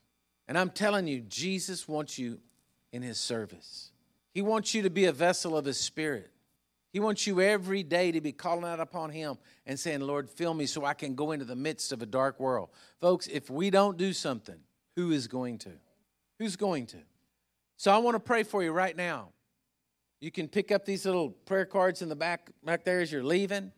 And 0.48 0.56
I'm 0.56 0.70
telling 0.70 1.06
you, 1.06 1.20
Jesus 1.20 1.86
wants 1.86 2.18
you 2.18 2.38
in 2.92 3.02
his 3.02 3.20
service. 3.20 3.92
He 4.32 4.40
wants 4.40 4.72
you 4.72 4.80
to 4.84 4.90
be 4.90 5.04
a 5.04 5.12
vessel 5.12 5.54
of 5.54 5.66
his 5.66 5.78
spirit. 5.78 6.31
He 6.92 7.00
wants 7.00 7.26
you 7.26 7.40
every 7.40 7.82
day 7.82 8.12
to 8.12 8.20
be 8.20 8.32
calling 8.32 8.64
out 8.64 8.78
upon 8.78 9.10
him 9.10 9.38
and 9.64 9.80
saying, 9.80 10.00
Lord, 10.00 10.28
fill 10.28 10.52
me 10.52 10.66
so 10.66 10.84
I 10.84 10.92
can 10.92 11.14
go 11.14 11.32
into 11.32 11.46
the 11.46 11.56
midst 11.56 11.90
of 11.90 12.02
a 12.02 12.06
dark 12.06 12.38
world. 12.38 12.68
Folks, 13.00 13.26
if 13.28 13.48
we 13.48 13.70
don't 13.70 13.96
do 13.96 14.12
something, 14.12 14.58
who 14.94 15.10
is 15.10 15.26
going 15.26 15.58
to? 15.58 15.70
Who's 16.38 16.56
going 16.56 16.86
to? 16.86 16.98
So 17.78 17.90
I 17.90 17.98
want 17.98 18.14
to 18.14 18.20
pray 18.20 18.42
for 18.42 18.62
you 18.62 18.72
right 18.72 18.96
now. 18.96 19.30
You 20.20 20.30
can 20.30 20.48
pick 20.48 20.70
up 20.70 20.84
these 20.84 21.06
little 21.06 21.30
prayer 21.30 21.64
cards 21.64 22.02
in 22.02 22.08
the 22.08 22.14
back 22.14 22.50
back 22.62 22.84
there 22.84 23.00
as 23.00 23.10
you're 23.10 23.24
leaving. 23.24 23.72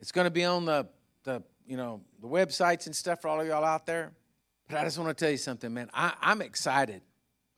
It's 0.00 0.10
going 0.10 0.24
to 0.24 0.30
be 0.30 0.44
on 0.44 0.64
the 0.64 0.88
the 1.24 1.42
you 1.66 1.76
know 1.76 2.00
the 2.20 2.26
websites 2.26 2.86
and 2.86 2.96
stuff 2.96 3.20
for 3.22 3.28
all 3.28 3.40
of 3.40 3.46
y'all 3.46 3.64
out 3.64 3.86
there. 3.86 4.12
But 4.68 4.78
I 4.78 4.84
just 4.84 4.98
want 4.98 5.16
to 5.16 5.24
tell 5.24 5.30
you 5.30 5.36
something, 5.36 5.72
man. 5.72 5.88
I, 5.94 6.14
I'm 6.20 6.42
excited. 6.42 7.02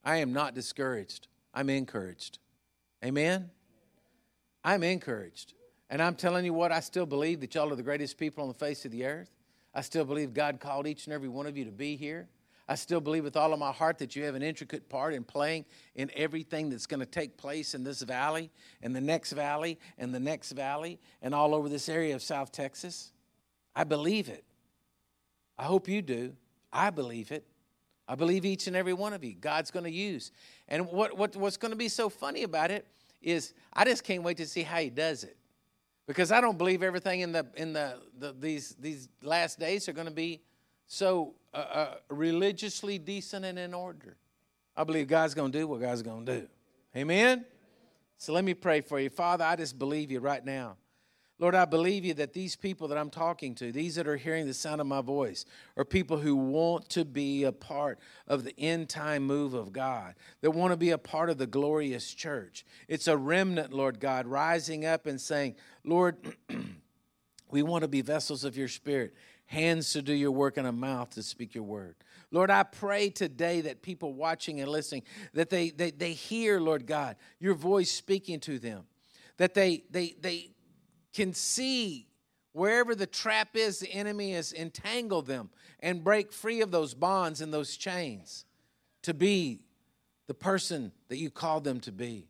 I 0.04 0.16
am 0.18 0.32
not 0.32 0.54
discouraged. 0.54 1.28
I'm 1.54 1.70
encouraged. 1.70 2.38
Amen. 3.04 3.50
I'm 4.64 4.82
encouraged. 4.82 5.54
And 5.88 6.00
I'm 6.00 6.14
telling 6.14 6.44
you 6.44 6.54
what, 6.54 6.70
I 6.70 6.80
still 6.80 7.06
believe 7.06 7.40
that 7.40 7.54
y'all 7.54 7.72
are 7.72 7.76
the 7.76 7.82
greatest 7.82 8.16
people 8.16 8.42
on 8.42 8.48
the 8.48 8.54
face 8.54 8.84
of 8.84 8.92
the 8.92 9.04
earth. 9.04 9.30
I 9.74 9.80
still 9.80 10.04
believe 10.04 10.34
God 10.34 10.60
called 10.60 10.86
each 10.86 11.06
and 11.06 11.14
every 11.14 11.28
one 11.28 11.46
of 11.46 11.56
you 11.56 11.64
to 11.64 11.72
be 11.72 11.96
here. 11.96 12.28
I 12.68 12.76
still 12.76 13.00
believe 13.00 13.24
with 13.24 13.36
all 13.36 13.52
of 13.52 13.58
my 13.58 13.72
heart 13.72 13.98
that 13.98 14.14
you 14.14 14.22
have 14.24 14.36
an 14.36 14.42
intricate 14.42 14.88
part 14.88 15.12
in 15.12 15.24
playing 15.24 15.64
in 15.96 16.08
everything 16.14 16.70
that's 16.70 16.86
going 16.86 17.00
to 17.00 17.06
take 17.06 17.36
place 17.36 17.74
in 17.74 17.82
this 17.82 18.02
valley, 18.02 18.50
and 18.80 18.94
the 18.94 19.00
next 19.00 19.32
valley, 19.32 19.76
and 19.98 20.14
the 20.14 20.20
next 20.20 20.52
valley, 20.52 21.00
and 21.20 21.34
all 21.34 21.52
over 21.52 21.68
this 21.68 21.88
area 21.88 22.14
of 22.14 22.22
South 22.22 22.52
Texas. 22.52 23.10
I 23.74 23.82
believe 23.82 24.28
it. 24.28 24.44
I 25.58 25.64
hope 25.64 25.88
you 25.88 26.00
do. 26.00 26.34
I 26.72 26.90
believe 26.90 27.32
it. 27.32 27.44
I 28.06 28.14
believe 28.14 28.44
each 28.44 28.68
and 28.68 28.76
every 28.76 28.92
one 28.92 29.12
of 29.14 29.24
you, 29.24 29.34
God's 29.34 29.72
going 29.72 29.84
to 29.84 29.90
use. 29.90 30.30
And 30.68 30.86
what, 30.86 31.16
what, 31.16 31.34
what's 31.34 31.56
going 31.56 31.72
to 31.72 31.76
be 31.76 31.88
so 31.88 32.08
funny 32.08 32.44
about 32.44 32.70
it 32.70 32.86
is 33.20 33.54
I 33.72 33.84
just 33.84 34.04
can't 34.04 34.22
wait 34.22 34.36
to 34.38 34.46
see 34.46 34.62
how 34.62 34.78
He 34.78 34.90
does 34.90 35.24
it. 35.24 35.36
Because 36.06 36.32
I 36.32 36.40
don't 36.40 36.58
believe 36.58 36.82
everything 36.82 37.20
in, 37.20 37.32
the, 37.32 37.46
in 37.56 37.72
the, 37.72 38.00
the 38.18 38.34
these, 38.38 38.74
these 38.80 39.08
last 39.22 39.60
days 39.60 39.88
are 39.88 39.92
going 39.92 40.08
to 40.08 40.12
be 40.12 40.40
so 40.86 41.34
uh, 41.54 41.56
uh, 41.56 41.94
religiously 42.08 42.98
decent 42.98 43.44
and 43.44 43.58
in 43.58 43.72
order. 43.72 44.16
I 44.76 44.84
believe 44.84 45.06
God's 45.06 45.34
going 45.34 45.52
to 45.52 45.58
do 45.58 45.68
what 45.68 45.80
God's 45.80 46.02
going 46.02 46.26
to 46.26 46.40
do. 46.40 46.48
Amen? 46.96 47.44
So 48.18 48.32
let 48.32 48.44
me 48.44 48.54
pray 48.54 48.80
for 48.80 48.98
you. 48.98 49.08
Father, 49.08 49.44
I 49.44 49.56
just 49.56 49.78
believe 49.78 50.10
you 50.10 50.20
right 50.20 50.44
now. 50.44 50.76
Lord, 51.40 51.54
I 51.54 51.64
believe 51.64 52.04
you 52.04 52.12
that 52.14 52.34
these 52.34 52.54
people 52.54 52.86
that 52.88 52.98
I'm 52.98 53.08
talking 53.08 53.54
to, 53.56 53.72
these 53.72 53.94
that 53.94 54.06
are 54.06 54.18
hearing 54.18 54.46
the 54.46 54.52
sound 54.52 54.82
of 54.82 54.86
my 54.86 55.00
voice, 55.00 55.46
are 55.74 55.86
people 55.86 56.18
who 56.18 56.36
want 56.36 56.90
to 56.90 57.04
be 57.06 57.44
a 57.44 57.52
part 57.52 57.98
of 58.28 58.44
the 58.44 58.54
end 58.58 58.90
time 58.90 59.22
move 59.22 59.54
of 59.54 59.72
God, 59.72 60.14
that 60.42 60.50
want 60.50 60.72
to 60.72 60.76
be 60.76 60.90
a 60.90 60.98
part 60.98 61.30
of 61.30 61.38
the 61.38 61.46
glorious 61.46 62.12
church. 62.12 62.66
It's 62.88 63.08
a 63.08 63.16
remnant, 63.16 63.72
Lord 63.72 64.00
God, 64.00 64.26
rising 64.26 64.84
up 64.84 65.06
and 65.06 65.18
saying, 65.18 65.56
Lord, 65.82 66.18
we 67.50 67.62
want 67.62 67.82
to 67.82 67.88
be 67.88 68.02
vessels 68.02 68.44
of 68.44 68.54
your 68.54 68.68
spirit 68.68 69.14
hands 69.46 69.94
to 69.94 70.00
do 70.00 70.12
your 70.12 70.30
work 70.30 70.58
and 70.58 70.66
a 70.66 70.72
mouth 70.72 71.10
to 71.10 71.22
speak 71.24 71.56
your 71.56 71.64
word. 71.64 71.96
Lord, 72.30 72.50
I 72.50 72.62
pray 72.62 73.10
today 73.10 73.62
that 73.62 73.82
people 73.82 74.12
watching 74.12 74.60
and 74.60 74.70
listening, 74.70 75.02
that 75.34 75.50
they, 75.50 75.70
they, 75.70 75.90
they 75.90 76.12
hear, 76.12 76.60
Lord 76.60 76.86
God, 76.86 77.16
your 77.40 77.54
voice 77.54 77.90
speaking 77.90 78.38
to 78.40 78.60
them, 78.60 78.84
that 79.38 79.54
they, 79.54 79.82
they, 79.90 80.14
they 80.20 80.50
can 81.12 81.34
see 81.34 82.06
wherever 82.52 82.94
the 82.94 83.06
trap 83.06 83.50
is, 83.54 83.78
the 83.78 83.92
enemy 83.92 84.32
has 84.32 84.52
entangled 84.52 85.26
them 85.26 85.50
and 85.80 86.04
break 86.04 86.32
free 86.32 86.60
of 86.60 86.70
those 86.70 86.94
bonds 86.94 87.40
and 87.40 87.52
those 87.52 87.76
chains 87.76 88.44
to 89.02 89.14
be 89.14 89.60
the 90.26 90.34
person 90.34 90.92
that 91.08 91.16
you 91.16 91.30
called 91.30 91.64
them 91.64 91.80
to 91.80 91.92
be. 91.92 92.28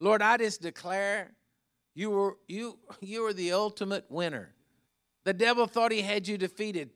Lord, 0.00 0.22
I 0.22 0.36
just 0.36 0.60
declare 0.60 1.32
you 1.94 2.10
were 2.10 2.36
you 2.46 2.78
you 3.00 3.24
are 3.26 3.32
the 3.32 3.52
ultimate 3.52 4.04
winner. 4.10 4.52
The 5.24 5.32
devil 5.32 5.66
thought 5.66 5.92
he 5.92 6.02
had 6.02 6.28
you 6.28 6.38
defeated 6.38 6.90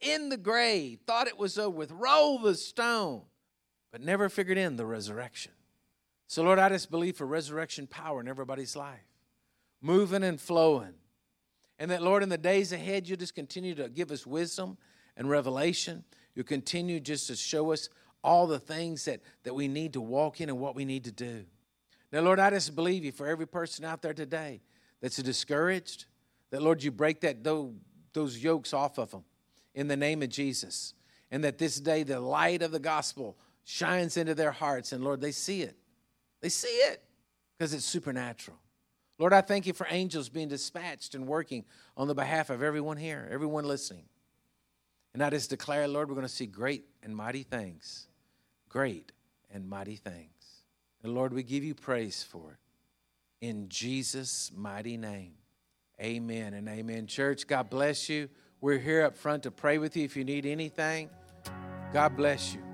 in 0.00 0.28
the 0.28 0.36
grave, 0.36 1.00
thought 1.06 1.28
it 1.28 1.38
was 1.38 1.58
over 1.58 1.76
with, 1.76 1.92
roll 1.92 2.38
the 2.38 2.54
stone, 2.54 3.22
but 3.92 4.00
never 4.00 4.28
figured 4.28 4.58
in 4.58 4.76
the 4.76 4.86
resurrection. 4.86 5.52
So, 6.26 6.42
Lord, 6.42 6.58
I 6.58 6.68
just 6.68 6.90
believe 6.90 7.16
for 7.16 7.26
resurrection 7.26 7.86
power 7.86 8.20
in 8.20 8.28
everybody's 8.28 8.74
life, 8.74 9.06
moving 9.84 10.24
and 10.24 10.40
flowing. 10.40 10.94
And 11.78 11.90
that, 11.90 12.02
Lord, 12.02 12.22
in 12.22 12.30
the 12.30 12.38
days 12.38 12.72
ahead, 12.72 13.06
you'll 13.06 13.18
just 13.18 13.34
continue 13.34 13.74
to 13.74 13.88
give 13.88 14.10
us 14.10 14.26
wisdom 14.26 14.78
and 15.16 15.28
revelation. 15.28 16.04
You'll 16.34 16.46
continue 16.46 17.00
just 17.00 17.26
to 17.26 17.36
show 17.36 17.70
us 17.72 17.90
all 18.22 18.46
the 18.46 18.58
things 18.58 19.04
that, 19.04 19.20
that 19.42 19.54
we 19.54 19.68
need 19.68 19.92
to 19.92 20.00
walk 20.00 20.40
in 20.40 20.48
and 20.48 20.58
what 20.58 20.74
we 20.74 20.86
need 20.86 21.04
to 21.04 21.12
do. 21.12 21.44
Now, 22.10 22.20
Lord, 22.20 22.38
I 22.40 22.48
just 22.48 22.74
believe 22.74 23.04
you 23.04 23.12
for 23.12 23.26
every 23.26 23.46
person 23.46 23.84
out 23.84 24.00
there 24.00 24.14
today 24.14 24.62
that's 25.02 25.16
discouraged, 25.16 26.06
that, 26.50 26.62
Lord, 26.62 26.82
you 26.82 26.90
break 26.90 27.20
that, 27.20 27.44
those 27.44 28.42
yokes 28.42 28.72
off 28.72 28.98
of 28.98 29.10
them 29.10 29.24
in 29.74 29.88
the 29.88 29.96
name 29.96 30.22
of 30.22 30.30
Jesus. 30.30 30.94
And 31.30 31.44
that 31.44 31.58
this 31.58 31.78
day 31.78 32.04
the 32.04 32.20
light 32.20 32.62
of 32.62 32.70
the 32.70 32.78
gospel 32.78 33.36
shines 33.64 34.16
into 34.16 34.34
their 34.34 34.52
hearts. 34.52 34.92
And, 34.92 35.04
Lord, 35.04 35.20
they 35.20 35.32
see 35.32 35.60
it. 35.60 35.76
They 36.40 36.48
see 36.48 36.68
it 36.68 37.02
because 37.58 37.74
it's 37.74 37.84
supernatural. 37.84 38.58
Lord, 39.18 39.32
I 39.32 39.40
thank 39.40 39.66
you 39.66 39.72
for 39.72 39.86
angels 39.90 40.28
being 40.28 40.48
dispatched 40.48 41.14
and 41.14 41.26
working 41.26 41.64
on 41.96 42.08
the 42.08 42.14
behalf 42.14 42.50
of 42.50 42.62
everyone 42.62 42.96
here, 42.96 43.28
everyone 43.30 43.64
listening. 43.64 44.04
And 45.12 45.22
I 45.22 45.30
just 45.30 45.50
declare, 45.50 45.86
Lord, 45.86 46.08
we're 46.08 46.16
going 46.16 46.26
to 46.26 46.32
see 46.32 46.46
great 46.46 46.84
and 47.02 47.14
mighty 47.14 47.44
things. 47.44 48.08
Great 48.68 49.12
and 49.52 49.68
mighty 49.68 49.96
things. 49.96 50.30
And 51.04 51.14
Lord, 51.14 51.32
we 51.32 51.44
give 51.44 51.62
you 51.62 51.74
praise 51.74 52.24
for 52.24 52.52
it. 52.52 53.46
In 53.46 53.68
Jesus' 53.68 54.50
mighty 54.54 54.96
name. 54.96 55.34
Amen 56.00 56.54
and 56.54 56.68
amen. 56.68 57.06
Church, 57.06 57.46
God 57.46 57.70
bless 57.70 58.08
you. 58.08 58.28
We're 58.60 58.78
here 58.78 59.04
up 59.04 59.16
front 59.16 59.44
to 59.44 59.52
pray 59.52 59.78
with 59.78 59.96
you 59.96 60.04
if 60.04 60.16
you 60.16 60.24
need 60.24 60.44
anything. 60.44 61.08
God 61.92 62.16
bless 62.16 62.54
you. 62.54 62.73